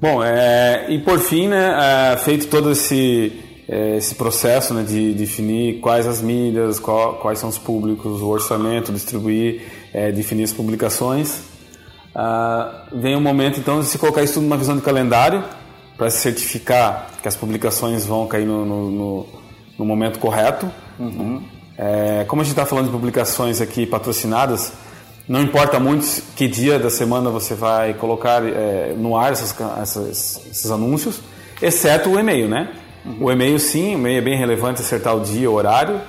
Bom, 0.00 0.24
é, 0.24 0.86
e 0.88 0.98
por 0.98 1.18
fim, 1.18 1.48
né, 1.48 2.12
é, 2.12 2.16
feito 2.18 2.46
todo 2.48 2.72
esse 2.72 3.45
é, 3.68 3.96
esse 3.96 4.14
processo 4.14 4.72
né, 4.72 4.82
de 4.82 5.12
definir 5.12 5.80
quais 5.80 6.06
as 6.06 6.20
mídias, 6.20 6.78
qual, 6.78 7.14
quais 7.14 7.38
são 7.38 7.48
os 7.48 7.58
públicos, 7.58 8.22
o 8.22 8.28
orçamento, 8.28 8.92
distribuir, 8.92 9.62
é, 9.92 10.12
definir 10.12 10.44
as 10.44 10.52
publicações. 10.52 11.42
Ah, 12.14 12.86
vem 12.92 13.14
o 13.14 13.20
momento 13.20 13.58
então 13.60 13.80
de 13.80 13.86
se 13.86 13.98
colocar 13.98 14.22
isso 14.22 14.34
tudo 14.34 14.44
numa 14.44 14.56
visão 14.56 14.74
de 14.74 14.82
calendário 14.82 15.44
para 15.98 16.08
se 16.10 16.18
certificar 16.18 17.10
que 17.20 17.28
as 17.28 17.36
publicações 17.36 18.06
vão 18.06 18.26
cair 18.26 18.46
no, 18.46 18.64
no, 18.64 18.90
no, 18.90 19.26
no 19.78 19.84
momento 19.84 20.18
correto. 20.18 20.70
Uhum. 20.98 21.42
É, 21.76 22.24
como 22.26 22.40
a 22.40 22.44
gente 22.44 22.52
está 22.52 22.64
falando 22.64 22.86
de 22.86 22.92
publicações 22.92 23.60
aqui 23.60 23.84
patrocinadas, 23.84 24.72
não 25.28 25.42
importa 25.42 25.80
muito 25.80 26.22
que 26.36 26.46
dia 26.46 26.78
da 26.78 26.88
semana 26.88 27.30
você 27.30 27.54
vai 27.54 27.92
colocar 27.94 28.42
é, 28.46 28.94
no 28.96 29.16
ar 29.16 29.32
essas, 29.32 29.54
essas, 29.82 30.46
esses 30.50 30.70
anúncios, 30.70 31.20
exceto 31.60 32.10
o 32.10 32.18
e-mail, 32.18 32.48
né? 32.48 32.72
Uhum. 33.06 33.16
O 33.20 33.30
e-mail, 33.30 33.58
sim, 33.58 33.94
o 33.94 33.98
e-mail 33.98 34.18
é 34.18 34.20
bem 34.20 34.36
relevante 34.36 34.80
acertar 34.80 35.16
o 35.16 35.20
dia, 35.20 35.50
o 35.50 35.54
horário. 35.54 36.00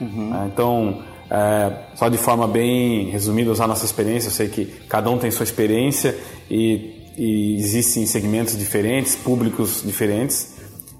Uhum. 0.00 0.34
É, 0.34 0.46
então, 0.46 1.02
é, 1.30 1.72
só 1.94 2.08
de 2.08 2.18
forma 2.18 2.48
bem 2.48 3.10
resumida, 3.10 3.50
usar 3.50 3.64
a 3.64 3.68
nossa 3.68 3.84
experiência. 3.84 4.28
Eu 4.28 4.32
sei 4.32 4.48
que 4.48 4.66
cada 4.88 5.08
um 5.10 5.18
tem 5.18 5.30
sua 5.30 5.44
experiência 5.44 6.18
e, 6.50 7.12
e 7.16 7.56
existem 7.56 8.04
segmentos 8.06 8.58
diferentes, 8.58 9.14
públicos 9.14 9.82
diferentes. 9.84 10.56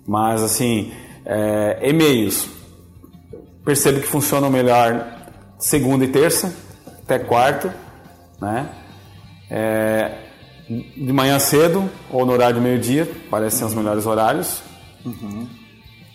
Mas, 0.07 0.43
assim, 0.43 0.93
é, 1.27 1.81
e-mails, 1.83 2.49
percebo 3.65 4.01
que 4.01 4.07
funcionam 4.07 4.49
melhor 4.49 5.05
segunda 5.59 6.05
e 6.05 6.09
terça, 6.09 6.55
até 7.03 7.19
quarta, 7.19 7.75
né? 8.41 8.69
É, 9.51 10.13
de 10.69 11.13
manhã 11.13 11.39
cedo 11.41 11.91
ou 12.11 12.25
no 12.25 12.33
horário 12.33 12.57
do 12.57 12.63
meio-dia, 12.63 13.11
parecem 13.29 13.67
os 13.67 13.75
melhores 13.75 14.07
horários. 14.07 14.63
Uhum. 15.05 15.47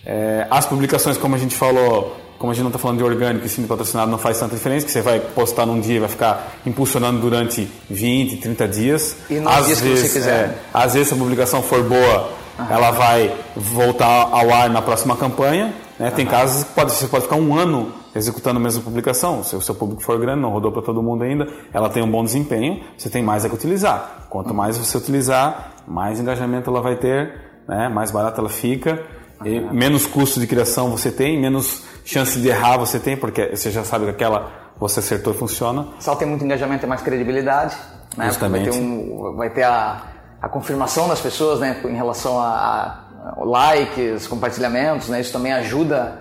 É, 0.05 0.45
as 0.49 0.65
publicações, 0.65 1.17
como 1.17 1.35
a 1.35 1.37
gente 1.37 1.55
falou, 1.55 2.15
como 2.37 2.51
a 2.51 2.53
gente 2.53 2.63
não 2.63 2.69
está 2.69 2.79
falando 2.79 2.97
de 2.97 3.03
orgânico 3.03 3.45
e 3.45 3.49
sim 3.49 3.61
de 3.61 3.67
patrocinado, 3.67 4.11
não 4.11 4.17
faz 4.17 4.39
tanta 4.39 4.55
diferença, 4.55 4.85
que 4.85 4.91
você 4.91 5.01
vai 5.01 5.19
postar 5.19 5.65
num 5.65 5.79
dia 5.79 5.95
e 5.95 5.99
vai 5.99 6.09
ficar 6.09 6.53
impulsionando 6.65 7.19
durante 7.19 7.67
20, 7.89 8.37
30 8.37 8.67
dias. 8.67 9.15
E 9.29 9.39
nos 9.39 9.51
às 9.51 9.65
dias 9.67 9.81
vezes, 9.81 10.01
que 10.03 10.07
você 10.09 10.19
quiser. 10.19 10.31
É, 10.33 10.55
às 10.73 10.93
vezes, 10.93 11.07
se 11.07 11.13
a 11.13 11.17
publicação 11.17 11.63
for 11.63 11.83
boa, 11.83 12.29
ela 12.69 12.91
vai 12.91 13.33
voltar 13.55 14.29
ao 14.31 14.51
ar 14.51 14.69
na 14.69 14.81
próxima 14.81 15.15
campanha. 15.15 15.73
Né? 15.99 16.11
Tem 16.11 16.25
casos 16.25 16.63
que 16.65 16.73
pode, 16.73 16.91
você 16.91 17.07
pode 17.07 17.23
ficar 17.23 17.37
um 17.37 17.55
ano 17.55 17.91
executando 18.15 18.59
a 18.59 18.61
mesma 18.61 18.81
publicação. 18.81 19.43
Se 19.43 19.55
o 19.55 19.61
seu 19.61 19.75
público 19.75 20.01
for 20.01 20.19
grande, 20.19 20.41
não 20.41 20.49
rodou 20.49 20.71
para 20.71 20.81
todo 20.81 21.01
mundo 21.01 21.23
ainda, 21.23 21.47
ela 21.73 21.89
tem 21.89 22.01
um 22.01 22.09
bom 22.09 22.23
desempenho, 22.23 22.81
você 22.97 23.09
tem 23.09 23.21
mais 23.21 23.43
a 23.43 23.49
que 23.49 23.55
utilizar. 23.55 24.27
Quanto 24.29 24.53
mais 24.53 24.77
você 24.77 24.97
utilizar, 24.97 25.73
mais 25.87 26.19
engajamento 26.19 26.69
ela 26.69 26.81
vai 26.81 26.95
ter, 26.95 27.44
né? 27.67 27.89
mais 27.89 28.11
barata 28.11 28.41
ela 28.41 28.49
fica, 28.49 29.03
uhum. 29.43 29.73
menos 29.73 30.05
custo 30.05 30.39
de 30.39 30.47
criação 30.47 30.89
você 30.89 31.11
tem, 31.11 31.39
menos 31.39 31.83
chance 32.03 32.39
de 32.39 32.47
errar 32.47 32.77
você 32.77 32.99
tem, 32.99 33.17
porque 33.17 33.55
você 33.55 33.71
já 33.71 33.83
sabe 33.83 34.05
que 34.05 34.11
aquela 34.11 34.65
você 34.77 34.99
acertou 34.99 35.33
e 35.33 35.37
funciona. 35.37 35.87
Ela 36.05 36.15
tem 36.15 36.27
muito 36.27 36.43
engajamento, 36.43 36.81
tem 36.81 36.89
mais 36.89 37.01
credibilidade. 37.01 37.75
Né? 38.17 38.27
Justamente. 38.27 38.69
Vai 38.69 38.79
ter, 38.79 38.85
um, 38.85 39.35
vai 39.35 39.49
ter 39.49 39.63
a, 39.63 40.03
a 40.41 40.49
confirmação 40.49 41.07
das 41.07 41.21
pessoas 41.21 41.59
né? 41.59 41.81
em 41.85 41.95
relação 41.95 42.39
a, 42.39 43.05
a 43.37 43.43
likes, 43.43 44.27
compartilhamentos, 44.27 45.09
né? 45.09 45.21
isso 45.21 45.31
também 45.31 45.53
ajuda 45.53 46.19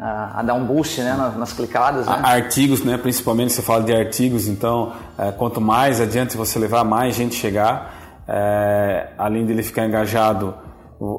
a, 0.00 0.40
a, 0.40 0.42
dar 0.42 0.54
um 0.54 0.64
boost 0.64 1.00
né, 1.00 1.14
nas, 1.14 1.36
nas 1.36 1.52
clicadas. 1.52 2.06
Né? 2.06 2.20
Artigos, 2.22 2.84
né, 2.84 2.96
principalmente 2.98 3.52
você 3.52 3.62
fala 3.62 3.82
de 3.82 3.94
artigos, 3.94 4.46
então 4.46 4.92
é, 5.18 5.32
quanto 5.32 5.60
mais 5.60 6.00
adiante 6.00 6.36
você 6.36 6.58
levar, 6.58 6.84
mais 6.84 7.14
gente 7.14 7.34
chegar, 7.34 7.92
é, 8.28 9.08
além 9.18 9.46
dele 9.46 9.62
ficar 9.62 9.86
engajado, 9.86 10.54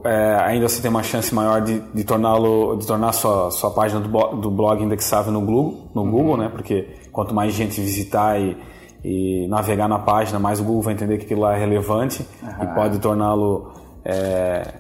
é, 0.03 0.35
ainda 0.43 0.67
você 0.67 0.81
tem 0.81 0.89
uma 0.89 1.03
chance 1.03 1.33
maior 1.33 1.61
de, 1.61 1.79
de 1.79 2.03
torná-lo, 2.03 2.77
de 2.77 2.87
tornar 2.87 3.11
sua 3.11 3.51
sua 3.51 3.69
página 3.69 3.99
do, 3.99 4.07
do 4.07 4.49
blog 4.49 4.83
indexável 4.83 5.31
no 5.31 5.41
Google, 5.41 5.89
no 5.93 6.01
uhum. 6.01 6.11
Google, 6.11 6.37
né? 6.37 6.49
Porque 6.49 6.87
quanto 7.11 7.33
mais 7.33 7.53
gente 7.53 7.79
visitar 7.79 8.39
e, 8.39 8.57
e, 9.03 9.47
navegar 9.47 9.87
na 9.87 9.99
página, 9.99 10.39
mais 10.39 10.59
o 10.59 10.63
Google 10.63 10.81
vai 10.81 10.93
entender 10.93 11.19
que 11.19 11.25
aquilo 11.25 11.41
lá 11.41 11.55
é 11.55 11.59
relevante 11.59 12.27
uhum. 12.41 12.63
e 12.63 12.67
pode 12.73 12.97
torná-lo 12.99 13.71
é, 14.03 14.73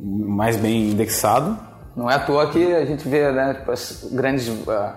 mais 0.00 0.56
bem 0.56 0.90
indexado. 0.90 1.58
Não 1.96 2.08
é 2.08 2.14
à 2.14 2.20
toa 2.20 2.48
que 2.48 2.72
a 2.72 2.84
gente 2.84 3.08
vê 3.08 3.30
né, 3.32 3.54
tipo, 3.54 4.14
grandes 4.14 4.48
uh, 4.48 4.92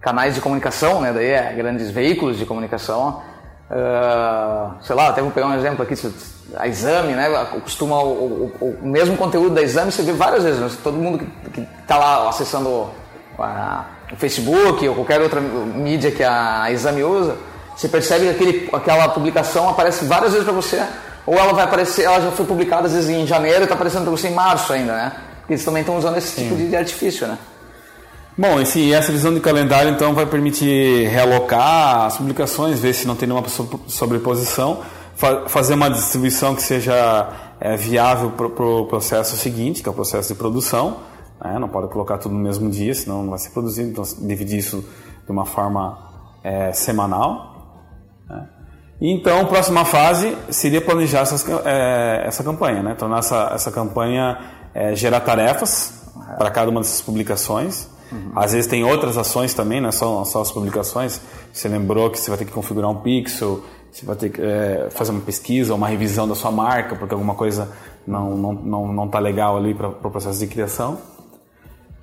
canais 0.00 0.34
de 0.36 0.40
comunicação, 0.40 1.00
né? 1.00 1.12
Daí 1.12 1.26
é, 1.26 1.52
grandes 1.52 1.90
veículos 1.90 2.38
de 2.38 2.46
comunicação. 2.46 3.20
Uh, 3.70 4.82
sei 4.82 4.96
lá, 4.96 5.08
até 5.08 5.20
vou 5.20 5.30
pegar 5.30 5.46
um 5.46 5.54
exemplo 5.54 5.82
aqui 5.82 5.94
a 6.56 6.66
exame, 6.66 7.12
né? 7.12 7.28
Costuma 7.62 8.02
o, 8.02 8.50
o, 8.60 8.78
o, 8.82 8.86
mesmo 8.86 9.14
conteúdo 9.16 9.54
da 9.54 9.62
exame 9.62 9.92
você 9.92 10.02
vê 10.02 10.12
várias 10.12 10.42
vezes. 10.42 10.60
Né? 10.60 10.70
Todo 10.82 10.96
mundo 10.96 11.26
que 11.52 11.60
está 11.82 11.98
lá 11.98 12.30
acessando 12.30 12.88
a, 13.38 13.84
o 14.10 14.16
Facebook 14.16 14.88
ou 14.88 14.94
qualquer 14.94 15.20
outra 15.20 15.40
mídia 15.40 16.10
que 16.10 16.24
a, 16.24 16.70
exame 16.70 17.04
usa, 17.04 17.36
você 17.76 17.88
percebe 17.88 18.24
que 18.24 18.30
aquele, 18.30 18.70
aquela 18.72 19.08
publicação 19.10 19.68
aparece 19.68 20.06
várias 20.06 20.32
vezes 20.32 20.44
para 20.44 20.54
você. 20.54 20.82
Ou 21.26 21.36
ela 21.36 21.52
vai 21.52 21.64
aparecer, 21.64 22.04
ela 22.04 22.20
já 22.22 22.30
foi 22.30 22.46
publicada 22.46 22.86
às 22.86 22.94
vezes 22.94 23.10
em 23.10 23.26
janeiro 23.26 23.60
e 23.60 23.62
está 23.64 23.74
aparecendo 23.74 24.02
para 24.02 24.10
você 24.10 24.28
em 24.28 24.34
março 24.34 24.72
ainda, 24.72 24.94
né? 24.94 25.12
Porque 25.40 25.52
eles 25.52 25.64
também 25.64 25.80
estão 25.80 25.98
usando 25.98 26.16
esse 26.16 26.28
Sim. 26.28 26.48
tipo 26.48 26.56
de 26.56 26.74
artifício, 26.74 27.26
né? 27.26 27.36
Bom, 28.40 28.60
esse, 28.60 28.92
essa 28.92 29.10
visão 29.10 29.34
de 29.34 29.40
calendário 29.40 29.90
então 29.90 30.14
vai 30.14 30.24
permitir 30.24 31.08
realocar 31.08 32.04
as 32.04 32.18
publicações, 32.18 32.78
ver 32.78 32.92
se 32.94 33.04
não 33.04 33.16
tem 33.16 33.28
nenhuma 33.28 33.48
sobreposição 33.88 34.80
fa 35.16 35.48
fazer 35.48 35.74
uma 35.74 35.90
distribuição 35.90 36.54
que 36.54 36.62
seja 36.62 37.28
é, 37.58 37.76
viável 37.76 38.30
para 38.30 38.46
o 38.46 38.50
pro 38.50 38.86
processo 38.86 39.36
seguinte, 39.36 39.82
que 39.82 39.88
é 39.88 39.90
o 39.90 39.94
processo 39.94 40.32
de 40.32 40.38
produção. 40.38 40.98
Né? 41.42 41.58
Não 41.58 41.68
pode 41.68 41.88
colocar 41.88 42.18
tudo 42.18 42.36
no 42.36 42.40
mesmo 42.40 42.70
dia, 42.70 42.94
senão 42.94 43.22
não 43.22 43.30
vai 43.30 43.40
ser 43.40 43.50
produzido. 43.50 43.90
Então, 43.90 44.04
dividir 44.20 44.58
isso 44.58 44.88
de 45.24 45.32
uma 45.32 45.44
forma 45.44 45.98
é, 46.44 46.72
semanal. 46.72 47.82
Né? 48.30 48.48
Então, 49.00 49.40
a 49.40 49.44
próxima 49.46 49.84
fase 49.84 50.38
seria 50.48 50.80
planejar 50.80 51.22
essas, 51.22 51.44
é, 51.64 52.22
essa 52.24 52.44
campanha, 52.44 52.84
né? 52.84 52.94
tornar 52.94 53.18
essa, 53.18 53.50
essa 53.52 53.72
campanha 53.72 54.38
é, 54.72 54.94
gerar 54.94 55.18
tarefas 55.22 56.04
para 56.38 56.52
cada 56.52 56.70
uma 56.70 56.80
dessas 56.80 57.02
publicações. 57.02 57.97
Uhum. 58.10 58.32
Às 58.34 58.52
vezes 58.52 58.66
tem 58.66 58.84
outras 58.84 59.16
ações 59.16 59.54
também, 59.54 59.80
não 59.80 59.88
é 59.88 59.92
só, 59.92 60.24
só 60.24 60.40
as 60.40 60.50
publicações. 60.50 61.20
Você 61.52 61.68
lembrou 61.68 62.10
que 62.10 62.18
você 62.18 62.30
vai 62.30 62.38
ter 62.38 62.44
que 62.44 62.52
configurar 62.52 62.90
um 62.90 62.96
pixel, 62.96 63.62
você 63.90 64.04
vai 64.04 64.16
ter 64.16 64.30
que 64.30 64.40
é, 64.40 64.88
fazer 64.90 65.10
uma 65.10 65.20
pesquisa, 65.20 65.74
uma 65.74 65.88
revisão 65.88 66.26
da 66.26 66.34
sua 66.34 66.50
marca, 66.50 66.96
porque 66.96 67.14
alguma 67.14 67.34
coisa 67.34 67.70
não 68.06 68.36
não 68.36 68.52
não 68.52 68.92
não 68.92 69.06
está 69.06 69.18
legal 69.18 69.56
ali 69.56 69.74
para 69.74 69.88
o 69.88 69.92
pro 69.92 70.10
processo 70.10 70.38
de 70.38 70.46
criação. 70.46 70.98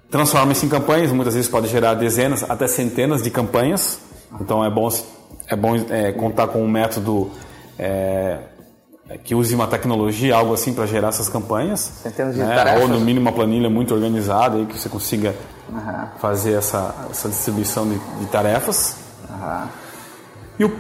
Transforma 0.09 0.51
isso 0.51 0.65
em 0.65 0.69
campanhas, 0.69 1.11
muitas 1.11 1.33
vezes 1.33 1.49
pode 1.49 1.67
gerar 1.67 1.95
dezenas 1.95 2.43
até 2.49 2.67
centenas 2.67 3.21
de 3.21 3.29
campanhas. 3.29 3.99
Então 4.39 4.63
é 4.63 4.69
bom 4.69 4.87
é 5.47 5.55
bom 5.55 5.75
é, 5.89 6.11
contar 6.11 6.47
com 6.47 6.63
um 6.63 6.67
método 6.67 7.31
é, 7.77 8.39
que 9.23 9.35
use 9.35 9.53
uma 9.53 9.67
tecnologia, 9.67 10.35
algo 10.35 10.53
assim, 10.53 10.73
para 10.73 10.85
gerar 10.87 11.09
essas 11.09 11.29
campanhas. 11.29 11.79
Centenas 12.01 12.33
de 12.33 12.41
né? 12.41 12.55
tarefas. 12.55 12.81
Ou 12.81 12.87
no 12.87 12.99
mínimo 12.99 13.27
uma 13.27 13.31
planilha 13.31 13.69
muito 13.69 13.93
organizada 13.93 14.57
aí 14.57 14.65
que 14.65 14.77
você 14.77 14.89
consiga 14.89 15.35
uhum. 15.69 16.07
fazer 16.19 16.53
essa, 16.53 16.93
essa 17.11 17.29
distribuição 17.29 17.87
de, 17.87 17.99
de 18.19 18.25
tarefas. 18.27 18.97
Uhum. 19.29 19.67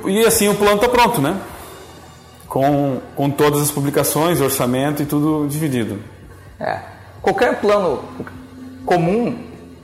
E, 0.07 0.21
e 0.21 0.25
assim 0.25 0.47
o 0.47 0.55
plano 0.55 0.75
está 0.75 0.89
pronto, 0.89 1.21
né? 1.21 1.39
Com, 2.47 2.99
com 3.15 3.29
todas 3.29 3.61
as 3.61 3.69
publicações, 3.69 4.41
orçamento 4.41 5.03
e 5.03 5.05
tudo 5.05 5.47
dividido. 5.47 5.99
É. 6.59 6.79
Qualquer 7.21 7.59
plano 7.59 8.03
comum 8.85 9.37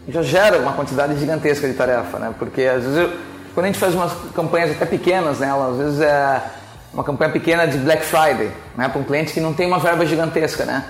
já 0.07 0.23
gera 0.23 0.57
uma 0.57 0.73
quantidade 0.73 1.19
gigantesca 1.19 1.67
de 1.67 1.73
tarefa, 1.75 2.17
né? 2.17 2.33
Porque 2.39 2.63
às 2.63 2.83
vezes, 2.83 2.97
eu, 2.97 3.13
quando 3.53 3.65
a 3.65 3.67
gente 3.67 3.79
faz 3.79 3.93
umas 3.93 4.13
campanhas 4.33 4.71
até 4.71 4.85
pequenas, 4.85 5.39
né? 5.39 5.51
às 5.51 5.77
vezes 5.77 5.99
é 6.01 6.41
uma 6.93 7.03
campanha 7.03 7.31
pequena 7.31 7.65
de 7.65 7.77
Black 7.77 8.03
Friday, 8.03 8.51
né? 8.77 8.87
Para 8.89 8.99
um 8.99 9.03
cliente 9.03 9.33
que 9.33 9.39
não 9.39 9.53
tem 9.53 9.67
uma 9.67 9.79
verba 9.79 10.05
gigantesca, 10.05 10.65
né? 10.65 10.85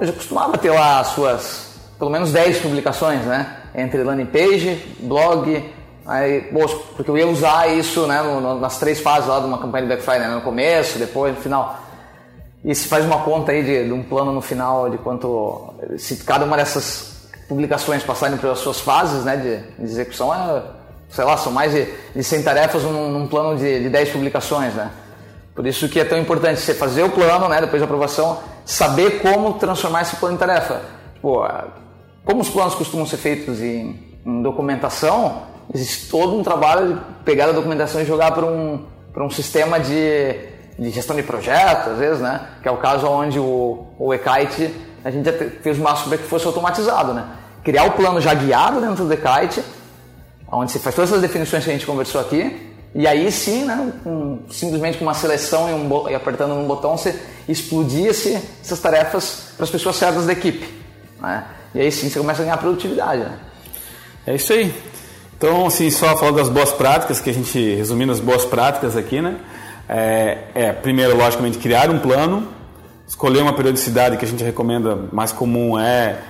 Eu 0.00 0.06
já 0.06 0.12
costumava 0.12 0.56
ter 0.58 0.70
lá 0.70 1.00
as 1.00 1.08
suas, 1.08 1.74
pelo 1.98 2.10
menos 2.10 2.32
10 2.32 2.60
publicações, 2.60 3.20
né? 3.22 3.56
Entre 3.74 4.02
landing 4.02 4.26
page, 4.26 4.96
blog, 5.00 5.62
Aí, 6.04 6.52
porque 6.96 7.10
eu 7.10 7.16
ia 7.16 7.28
usar 7.28 7.68
isso 7.68 8.06
né, 8.06 8.20
nas 8.60 8.78
três 8.78 9.00
fases 9.00 9.28
lá 9.28 9.38
de 9.38 9.46
uma 9.46 9.58
campanha 9.58 9.82
de 9.82 9.88
Black 9.88 10.02
Friday, 10.02 10.26
né, 10.26 10.34
no 10.34 10.40
começo, 10.40 10.98
depois, 10.98 11.34
no 11.34 11.40
final. 11.40 11.78
E 12.64 12.74
se 12.74 12.88
faz 12.88 13.04
uma 13.04 13.20
conta 13.20 13.52
aí 13.52 13.62
de, 13.62 13.84
de, 13.84 13.92
um 13.92 14.02
plano 14.02 14.32
no 14.32 14.40
final 14.40 14.90
de 14.90 14.98
quanto. 14.98 15.74
Se 15.98 16.16
cada 16.16 16.44
uma 16.44 16.56
dessas 16.56 17.30
publicações 17.48 18.02
passarem 18.02 18.36
pelas 18.36 18.58
suas 18.58 18.80
fases 18.80 19.24
né, 19.24 19.36
de, 19.36 19.84
de 19.84 19.92
execução, 19.92 20.34
é, 20.34 20.62
sei 21.08 21.24
lá, 21.24 21.36
são 21.36 21.52
mais 21.52 21.72
de, 21.72 21.86
de 22.14 22.22
100 22.22 22.42
tarefas 22.42 22.82
num, 22.82 23.10
num 23.10 23.26
plano 23.28 23.56
de, 23.56 23.82
de 23.82 23.88
10 23.88 24.10
publicações. 24.10 24.74
Né? 24.74 24.90
Por 25.54 25.66
isso 25.66 25.88
que 25.88 26.00
é 26.00 26.04
tão 26.04 26.18
importante 26.18 26.60
você 26.60 26.74
fazer 26.74 27.02
o 27.02 27.10
plano, 27.10 27.48
né, 27.48 27.60
depois 27.60 27.80
da 27.80 27.84
aprovação, 27.84 28.38
saber 28.64 29.20
como 29.20 29.54
transformar 29.54 30.02
esse 30.02 30.16
plano 30.16 30.36
em 30.36 30.38
tarefa. 30.38 30.80
Pô, 31.20 31.46
como 32.24 32.40
os 32.40 32.48
planos 32.48 32.74
costumam 32.74 33.06
ser 33.06 33.18
feitos 33.18 33.60
em, 33.60 34.00
em 34.24 34.42
documentação, 34.42 35.42
existe 35.74 36.08
todo 36.08 36.36
um 36.36 36.42
trabalho 36.42 36.94
de 36.94 37.00
pegar 37.24 37.48
a 37.48 37.52
documentação 37.52 38.00
e 38.00 38.04
jogar 38.04 38.32
para 38.32 38.46
um, 38.46 38.84
um 39.16 39.30
sistema 39.30 39.78
de, 39.78 40.34
de 40.78 40.90
gestão 40.90 41.14
de 41.16 41.22
projetos, 41.22 41.92
às 41.92 41.98
vezes, 41.98 42.20
né? 42.20 42.40
Que 42.62 42.68
é 42.68 42.70
o 42.70 42.76
caso 42.78 43.06
onde 43.06 43.38
o, 43.38 43.86
o 43.98 44.14
eKite, 44.14 44.74
a 45.04 45.10
gente 45.10 45.24
já 45.24 45.32
fez 45.62 45.78
máximo 45.78 46.08
para 46.08 46.18
que 46.18 46.24
fosse 46.24 46.46
automatizado, 46.46 47.12
né? 47.12 47.26
Criar 47.62 47.84
o 47.84 47.92
plano 47.92 48.20
já 48.20 48.32
guiado 48.34 48.80
dentro 48.80 49.04
do 49.04 49.12
eKite, 49.12 49.62
onde 50.50 50.72
você 50.72 50.78
faz 50.78 50.94
todas 50.94 51.10
essas 51.10 51.22
definições 51.22 51.64
que 51.64 51.70
a 51.70 51.72
gente 51.72 51.86
conversou 51.86 52.20
aqui, 52.20 52.71
e 52.94 53.06
aí 53.06 53.30
sim, 53.32 53.64
né, 53.64 53.92
um, 54.04 54.40
simplesmente 54.50 54.98
com 54.98 55.04
uma 55.04 55.14
seleção 55.14 55.68
e, 55.68 55.72
um, 55.72 56.10
e 56.10 56.14
apertando 56.14 56.52
um 56.54 56.66
botão, 56.66 56.96
você 56.96 57.18
explodia 57.48 58.10
essas 58.10 58.80
tarefas 58.80 59.52
para 59.56 59.64
as 59.64 59.70
pessoas 59.70 59.96
certas 59.96 60.26
da 60.26 60.32
equipe. 60.32 60.68
Né? 61.20 61.44
E 61.74 61.80
aí 61.80 61.90
sim 61.90 62.10
você 62.10 62.18
começa 62.18 62.42
a 62.42 62.44
ganhar 62.44 62.58
produtividade. 62.58 63.22
Né? 63.22 63.38
É 64.26 64.34
isso 64.34 64.52
aí. 64.52 64.72
Então, 65.36 65.66
assim, 65.66 65.90
só 65.90 66.16
falando 66.16 66.36
das 66.36 66.48
boas 66.48 66.70
práticas, 66.72 67.20
que 67.20 67.30
a 67.30 67.34
gente 67.34 67.58
resumindo 67.74 68.12
as 68.12 68.20
boas 68.20 68.44
práticas 68.44 68.96
aqui, 68.96 69.20
né? 69.20 69.40
É, 69.88 70.38
é, 70.54 70.72
primeiro, 70.72 71.16
logicamente, 71.16 71.58
criar 71.58 71.90
um 71.90 71.98
plano, 71.98 72.46
escolher 73.08 73.42
uma 73.42 73.52
periodicidade 73.52 74.16
que 74.16 74.24
a 74.24 74.28
gente 74.28 74.44
recomenda 74.44 75.08
mais 75.10 75.32
comum 75.32 75.76
é 75.76 76.20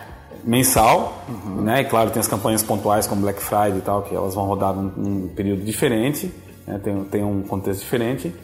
mensal, 0.42 1.22
uhum. 1.28 1.60
né? 1.60 1.82
E 1.82 1.84
claro, 1.84 2.10
tem 2.10 2.20
as 2.20 2.26
campanhas 2.26 2.62
pontuais 2.62 3.06
como 3.06 3.20
Black 3.20 3.42
Friday 3.42 3.78
e 3.78 3.82
tal, 3.82 4.02
que 4.02 4.14
elas 4.14 4.34
vão 4.34 4.46
rodar 4.46 4.72
num, 4.72 4.90
num 4.96 5.28
período 5.28 5.62
diferente, 5.62 6.32
né? 6.66 6.80
tem, 6.82 7.04
tem 7.04 7.24
um 7.24 7.42
contexto 7.42 7.80
diferente. 7.80 8.34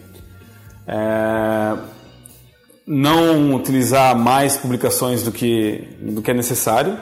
É, 0.86 1.76
não 2.86 3.54
utilizar 3.54 4.16
mais 4.16 4.56
publicações 4.56 5.22
do 5.22 5.30
que, 5.30 5.96
do 6.00 6.22
que 6.22 6.30
é 6.30 6.34
necessário. 6.34 6.96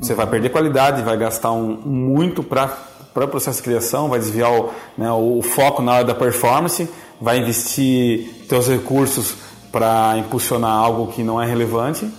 Você 0.00 0.14
vai 0.14 0.26
perder 0.26 0.48
qualidade, 0.48 1.02
vai 1.02 1.16
gastar 1.16 1.52
um, 1.52 1.76
muito 1.76 2.42
para 2.42 2.74
o 3.14 3.28
processo 3.28 3.58
de 3.58 3.64
criação, 3.64 4.08
vai 4.08 4.18
desviar 4.18 4.50
o, 4.50 4.70
né, 4.96 5.10
o, 5.12 5.42
foco 5.42 5.82
na 5.82 5.92
hora 5.92 6.04
da 6.04 6.14
performance, 6.14 6.88
vai 7.20 7.38
investir 7.38 8.46
teus 8.48 8.68
recursos 8.68 9.34
para 9.70 10.16
impulsionar 10.18 10.70
algo 10.70 11.12
que 11.12 11.22
não 11.22 11.40
é 11.40 11.46
relevante. 11.46 12.10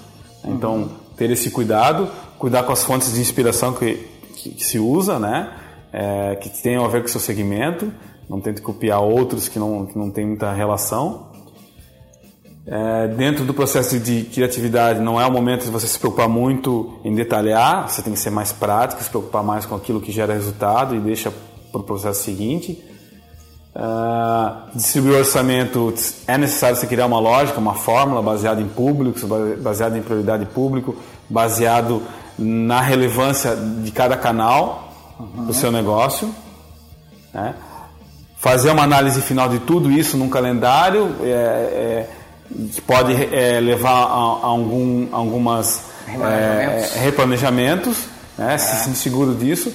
Então, 0.46 0.90
ter 1.16 1.32
esse 1.32 1.50
cuidado, 1.50 2.10
cuidar 2.38 2.64
com 2.64 2.72
as 2.72 2.84
fontes 2.84 3.14
de 3.14 3.20
inspiração 3.20 3.74
que, 3.74 3.96
que, 4.36 4.52
que 4.52 4.64
se 4.64 4.78
usa, 4.78 5.18
né? 5.18 5.54
É, 5.92 6.36
que 6.36 6.50
tenham 6.62 6.86
a 6.86 6.88
ver 6.88 7.02
com 7.02 7.08
o 7.08 7.10
seu 7.10 7.22
segmento. 7.22 7.92
Não 8.30 8.42
tente 8.42 8.62
copiar 8.62 9.02
outros 9.02 9.48
que 9.48 9.58
não, 9.58 9.86
que 9.86 9.98
não 9.98 10.12
tem 10.12 10.26
muita 10.26 10.52
relação. 10.52 11.28
É, 12.70 13.08
dentro 13.08 13.46
do 13.46 13.54
processo 13.54 13.98
de 13.98 14.24
criatividade, 14.24 15.00
não 15.00 15.22
é 15.22 15.26
o 15.26 15.32
momento 15.32 15.64
de 15.64 15.72
você 15.72 15.88
se 15.88 15.98
preocupar 15.98 16.28
muito 16.28 17.00
em 17.06 17.16
detalhar, 17.16 17.90
você 17.90 18.02
tem 18.02 18.12
que 18.12 18.20
ser 18.20 18.30
mais 18.30 18.52
prático, 18.52 19.02
se 19.02 19.10
preocupar 19.10 19.42
mais 19.42 19.66
com 19.66 19.74
aquilo 19.74 20.02
que 20.02 20.12
gera 20.12 20.34
resultado 20.34 20.94
e 20.94 21.00
deixa 21.00 21.32
para 21.72 21.80
o 21.80 21.84
processo 21.84 22.24
seguinte. 22.24 22.84
Uh, 23.74 24.76
distribuir 24.76 25.20
orçamento 25.20 25.94
é 26.28 26.38
necessário 26.38 26.76
você 26.76 26.88
criar 26.88 27.06
uma 27.06 27.20
lógica, 27.20 27.58
uma 27.60 27.76
fórmula 27.76 28.22
baseada 28.22 28.60
em 28.60 28.68
públicos, 28.68 29.24
baseada 29.62 29.98
em 29.98 30.02
prioridade 30.02 30.46
público, 30.48 30.96
baseado 31.30 32.02
na 32.38 32.82
relevância 32.82 33.56
de 33.56 33.92
cada 33.92 34.18
canal 34.18 34.92
uhum. 35.18 35.46
do 35.46 35.54
seu 35.54 35.72
negócio. 35.72 36.34
Né? 37.34 37.56
Fazer 38.38 38.72
uma 38.72 38.84
análise 38.84 39.22
final 39.22 39.50
de 39.50 39.60
tudo 39.60 39.92
isso 39.92 40.16
num 40.16 40.30
calendário 40.30 41.16
é, 41.22 41.28
é, 41.28 42.08
pode 42.86 43.14
é, 43.34 43.60
levar 43.60 43.90
a, 43.90 43.94
a, 43.94 44.46
algum, 44.46 45.08
algumas 45.12 45.82
replanejamentos, 46.06 46.96
é, 46.96 47.00
replanejamentos 47.00 47.98
né? 48.38 48.58
se 48.58 48.84
sentir 48.84 48.98
seguro 48.98 49.36
disso 49.36 49.74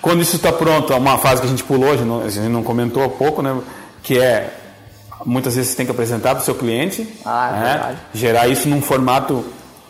quando 0.00 0.22
isso 0.22 0.36
está 0.36 0.52
pronto, 0.52 0.92
é 0.92 0.96
uma 0.96 1.18
fase 1.18 1.40
que 1.40 1.46
a 1.46 1.50
gente 1.50 1.64
pulou, 1.64 1.92
a 1.92 1.96
gente 1.96 2.06
não, 2.06 2.22
a 2.22 2.28
gente 2.28 2.48
não 2.48 2.62
comentou 2.62 3.04
há 3.04 3.08
pouco, 3.08 3.42
né? 3.42 3.60
Que 4.02 4.18
é 4.18 4.56
muitas 5.24 5.54
vezes 5.54 5.70
você 5.70 5.76
tem 5.76 5.84
que 5.84 5.92
apresentar 5.92 6.34
para 6.34 6.40
o 6.40 6.44
seu 6.44 6.54
cliente, 6.54 7.06
ah, 7.26 7.50
é 7.54 7.60
né? 7.60 7.96
gerar 8.14 8.48
isso 8.48 8.66
num 8.66 8.80
formato 8.80 9.44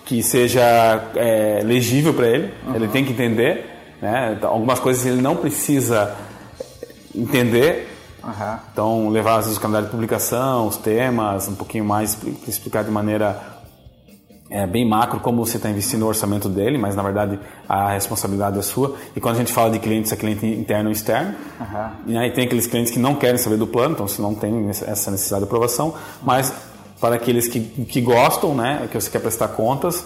que 0.04 0.24
seja 0.24 0.60
é, 1.14 1.60
legível 1.62 2.12
para 2.12 2.26
ele, 2.26 2.52
uhum. 2.66 2.74
ele 2.74 2.88
tem 2.88 3.04
que 3.04 3.12
entender, 3.12 3.64
né? 4.02 4.36
Algumas 4.42 4.80
coisas 4.80 5.06
ele 5.06 5.22
não 5.22 5.36
precisa 5.36 6.16
entender, 7.14 7.89
uhum. 8.22 8.58
então 8.72 9.08
levar 9.08 9.38
às 9.38 9.44
vezes 9.44 9.58
o 9.58 9.60
calendário 9.60 9.86
de 9.86 9.92
publicação, 9.92 10.66
os 10.66 10.76
temas, 10.76 11.48
um 11.48 11.54
pouquinho 11.54 11.84
mais 11.84 12.18
explicar 12.46 12.84
de 12.84 12.90
maneira 12.90 13.60
é, 14.50 14.66
bem 14.66 14.86
macro 14.86 15.20
como 15.20 15.46
você 15.46 15.56
está 15.56 15.70
investindo 15.70 16.00
no 16.00 16.08
orçamento 16.08 16.48
dele, 16.48 16.76
mas 16.76 16.96
na 16.96 17.02
verdade 17.02 17.38
a 17.68 17.90
responsabilidade 17.92 18.58
é 18.58 18.62
sua. 18.62 18.96
E 19.14 19.20
quando 19.20 19.36
a 19.36 19.38
gente 19.38 19.52
fala 19.52 19.70
de 19.70 19.78
clientes, 19.78 20.10
é 20.10 20.16
cliente 20.16 20.44
interno 20.44 20.86
ou 20.86 20.92
externo. 20.92 21.34
Uhum. 21.60 21.90
E 22.08 22.18
aí 22.18 22.32
tem 22.32 22.44
aqueles 22.44 22.66
clientes 22.66 22.92
que 22.92 22.98
não 22.98 23.14
querem 23.14 23.38
saber 23.38 23.56
do 23.56 23.66
plano, 23.66 23.94
então 23.94 24.08
você 24.08 24.20
não 24.20 24.34
tem 24.34 24.68
essa 24.68 25.10
necessidade 25.10 25.44
de 25.44 25.46
aprovação. 25.46 25.94
Mas 26.20 26.52
para 27.00 27.14
aqueles 27.14 27.46
que, 27.46 27.60
que 27.60 28.00
gostam, 28.00 28.54
né, 28.54 28.88
que 28.90 29.00
você 29.00 29.08
quer 29.08 29.20
prestar 29.20 29.48
contas, 29.48 30.04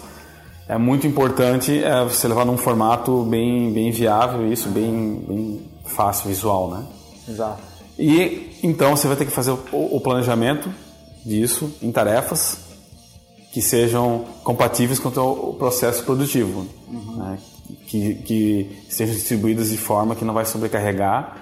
é 0.67 0.77
muito 0.77 1.07
importante 1.07 1.83
é, 1.83 2.03
você 2.03 2.27
levar 2.27 2.45
num 2.45 2.57
formato 2.57 3.23
bem, 3.23 3.73
bem 3.73 3.91
viável, 3.91 4.51
isso, 4.51 4.69
bem, 4.69 5.25
bem 5.27 5.71
fácil, 5.85 6.29
visual, 6.29 6.69
né? 6.69 6.85
Exato. 7.27 7.74
E 7.97 8.57
então 8.61 8.95
você 8.95 9.07
vai 9.07 9.15
ter 9.15 9.25
que 9.25 9.31
fazer 9.31 9.51
o, 9.51 9.59
o 9.71 10.01
planejamento 10.01 10.69
disso 11.25 11.73
em 11.81 11.91
tarefas 11.91 12.57
que 13.51 13.61
sejam 13.61 14.25
compatíveis 14.43 14.99
com 14.99 15.07
o 15.07 15.53
processo 15.53 16.03
produtivo, 16.03 16.67
uhum. 16.89 17.15
né? 17.17 17.37
que, 17.87 18.15
que 18.15 18.83
sejam 18.89 19.15
distribuídas 19.15 19.69
de 19.69 19.77
forma 19.77 20.15
que 20.15 20.25
não 20.25 20.33
vai 20.33 20.45
sobrecarregar. 20.45 21.37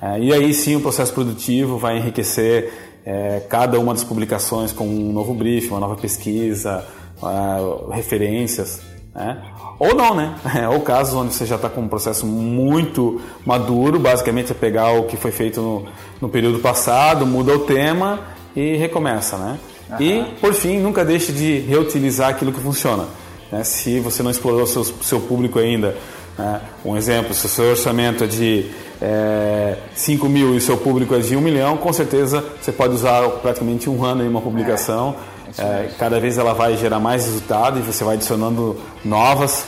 É, 0.00 0.20
e 0.20 0.32
aí 0.32 0.54
sim 0.54 0.76
o 0.76 0.80
processo 0.80 1.12
produtivo 1.12 1.76
vai 1.78 1.98
enriquecer 1.98 2.72
é, 3.04 3.40
cada 3.48 3.80
uma 3.80 3.92
das 3.92 4.04
publicações 4.04 4.72
com 4.72 4.86
um 4.86 5.12
novo 5.12 5.34
briefing, 5.34 5.70
uma 5.70 5.80
nova 5.80 5.96
pesquisa, 5.96 6.86
é, 7.20 7.94
referências. 7.94 8.80
Né? 9.16 9.38
Ou 9.78 9.94
não, 9.94 10.14
né? 10.14 10.34
Ou 10.70 10.80
casos 10.82 11.14
onde 11.14 11.32
você 11.32 11.46
já 11.46 11.56
está 11.56 11.70
com 11.70 11.80
um 11.80 11.88
processo 11.88 12.26
muito 12.26 13.20
maduro, 13.46 13.98
basicamente 13.98 14.52
é 14.52 14.54
pegar 14.54 14.92
o 14.92 15.04
que 15.04 15.16
foi 15.16 15.32
feito 15.32 15.60
no, 15.60 15.86
no 16.20 16.28
período 16.28 16.58
passado, 16.58 17.26
muda 17.26 17.54
o 17.54 17.60
tema 17.60 18.20
e 18.54 18.76
recomeça, 18.76 19.38
né? 19.38 19.58
Uhum. 19.90 19.96
E, 20.00 20.24
por 20.40 20.52
fim, 20.52 20.78
nunca 20.78 21.04
deixe 21.04 21.32
de 21.32 21.60
reutilizar 21.60 22.30
aquilo 22.30 22.52
que 22.52 22.60
funciona. 22.60 23.06
Né? 23.50 23.64
Se 23.64 24.00
você 24.00 24.22
não 24.22 24.30
explorou 24.30 24.66
seu, 24.66 24.84
seu 24.84 25.20
público 25.20 25.58
ainda, 25.58 25.96
né? 26.36 26.60
um 26.84 26.96
exemplo, 26.96 27.32
se 27.32 27.46
o 27.46 27.48
seu 27.48 27.70
orçamento 27.70 28.24
é 28.24 28.26
de 28.26 28.66
é, 29.00 29.76
5 29.94 30.28
mil 30.28 30.54
e 30.54 30.56
o 30.58 30.60
seu 30.60 30.76
público 30.76 31.14
é 31.14 31.20
de 31.20 31.36
1 31.36 31.40
milhão, 31.40 31.76
com 31.76 31.92
certeza 31.92 32.44
você 32.60 32.72
pode 32.72 32.94
usar 32.94 33.22
praticamente 33.42 33.88
um 33.88 34.04
ano 34.04 34.24
em 34.24 34.28
uma 34.28 34.40
publicação. 34.40 35.14
É, 35.14 35.35
é, 35.58 35.90
cada 35.98 36.20
vez 36.20 36.38
ela 36.38 36.52
vai 36.52 36.76
gerar 36.76 36.98
mais 36.98 37.24
resultado 37.24 37.78
e 37.78 37.82
você 37.82 38.04
vai 38.04 38.14
adicionando 38.14 38.76
novas 39.04 39.66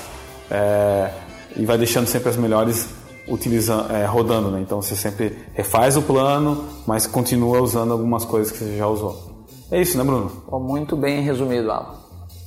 é, 0.51 1.11
e 1.57 1.65
vai 1.65 1.79
deixando 1.79 2.07
sempre 2.07 2.29
as 2.29 2.37
melhores 2.37 2.89
utilizando, 3.27 3.93
é, 3.93 4.05
rodando. 4.05 4.51
Né? 4.51 4.61
Então 4.61 4.81
você 4.81 4.95
sempre 4.95 5.37
refaz 5.55 5.97
o 5.97 6.03
plano, 6.03 6.65
mas 6.87 7.07
continua 7.07 7.61
usando 7.61 7.93
algumas 7.93 8.25
coisas 8.25 8.53
que 8.53 8.59
você 8.59 8.77
já 8.77 8.87
usou. 8.87 9.47
É 9.71 9.81
isso, 9.81 9.99
né, 9.99 10.05
Bruno? 10.05 10.31
Muito 10.51 10.97
bem 10.97 11.23
resumido, 11.23 11.71
Alan. 11.71 11.95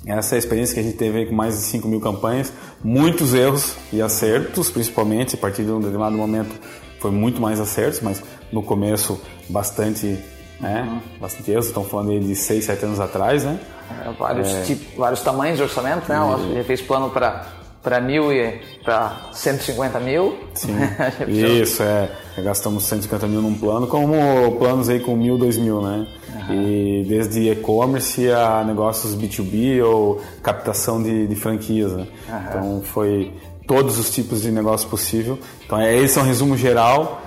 Essa 0.05 0.33
é 0.33 0.37
a 0.37 0.39
experiência 0.39 0.73
que 0.73 0.79
a 0.79 0.83
gente 0.83 0.97
teve 0.97 1.27
com 1.27 1.35
mais 1.35 1.55
de 1.55 1.61
5 1.61 1.87
mil 1.87 1.99
campanhas, 1.99 2.51
muitos 2.83 3.35
erros 3.35 3.75
e 3.93 4.01
acertos, 4.01 4.71
principalmente 4.71 5.35
a 5.35 5.37
partir 5.37 5.63
de 5.63 5.71
um 5.71 5.79
determinado 5.79 6.17
momento 6.17 6.59
foi 7.01 7.11
muito 7.11 7.41
mais 7.41 7.59
acertos, 7.59 7.99
mas 7.99 8.21
no 8.51 8.61
começo 8.61 9.19
bastante, 9.49 10.19
né, 10.61 11.01
bastante 11.19 11.51
erros. 11.51 11.67
Estamos 11.67 11.89
falando 11.89 12.19
de 12.19 12.35
6, 12.35 12.65
7 12.65 12.85
anos 12.85 12.99
atrás, 12.99 13.43
né? 13.43 13.59
É, 14.05 14.11
vários, 14.11 14.53
é... 14.53 14.61
Tipo, 14.61 14.99
vários 14.99 15.21
tamanhos 15.21 15.57
de 15.57 15.63
orçamento, 15.63 16.07
né? 16.07 16.17
E... 16.51 16.55
Já 16.55 16.63
fez 16.63 16.81
plano 16.81 17.09
para 17.09 17.61
para 17.81 17.99
mil 17.99 18.31
e 18.31 18.61
para 18.83 19.29
150 19.33 19.99
mil. 19.99 20.37
Sim, 20.53 20.75
isso, 21.27 21.81
é. 21.81 22.09
Gastamos 22.37 22.83
150 22.83 23.27
mil 23.27 23.41
num 23.41 23.55
plano, 23.55 23.87
como 23.87 24.13
planos 24.59 24.87
aí 24.87 24.99
com 24.99 25.15
mil, 25.15 25.37
dois 25.37 25.57
mil, 25.57 25.81
né? 25.81 26.07
Uhum. 26.33 26.53
E 26.53 27.05
desde 27.07 27.49
e-commerce 27.49 28.29
a 28.31 28.63
negócios 28.63 29.15
B2B 29.15 29.83
ou 29.83 30.21
captação 30.43 31.01
de, 31.01 31.27
de 31.27 31.35
franquias, 31.35 31.91
né? 31.93 32.07
Uhum. 32.29 32.39
Então 32.47 32.81
foi 32.83 33.33
todos 33.67 33.97
os 33.97 34.09
tipos 34.11 34.41
de 34.43 34.51
negócio 34.51 34.87
possível. 34.87 35.39
Então 35.65 35.79
é, 35.79 35.97
esse 35.97 36.19
é 36.19 36.21
um 36.21 36.25
resumo 36.25 36.55
geral, 36.55 37.21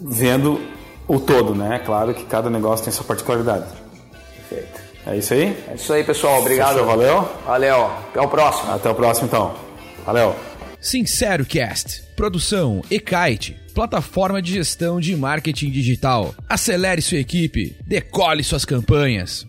vendo 0.00 0.60
o 1.06 1.20
todo, 1.20 1.54
né? 1.54 1.80
Claro 1.84 2.14
que 2.14 2.24
cada 2.24 2.48
negócio 2.50 2.84
tem 2.84 2.92
sua 2.92 3.04
particularidade. 3.04 3.66
Perfeito. 4.36 4.80
É 5.06 5.16
isso 5.16 5.34
aí? 5.34 5.56
É 5.68 5.74
isso 5.74 5.92
aí, 5.92 6.02
pessoal. 6.02 6.40
Obrigado. 6.40 6.74
Fechou, 6.74 6.86
valeu? 6.86 7.28
Valeu. 7.46 7.86
Até 7.86 8.20
o 8.20 8.28
próximo. 8.28 8.72
Até 8.72 8.90
o 8.90 8.94
próximo, 8.94 9.26
então. 9.26 9.54
Valeu. 10.06 10.34
Sincero 10.80 11.44
Cast. 11.44 12.02
Produção 12.16 12.82
e-kite. 12.90 13.56
Plataforma 13.74 14.40
de 14.40 14.52
gestão 14.52 15.00
de 15.00 15.16
marketing 15.16 15.70
digital. 15.70 16.34
Acelere 16.48 17.02
sua 17.02 17.18
equipe. 17.18 17.76
Decole 17.86 18.44
suas 18.44 18.64
campanhas. 18.64 19.46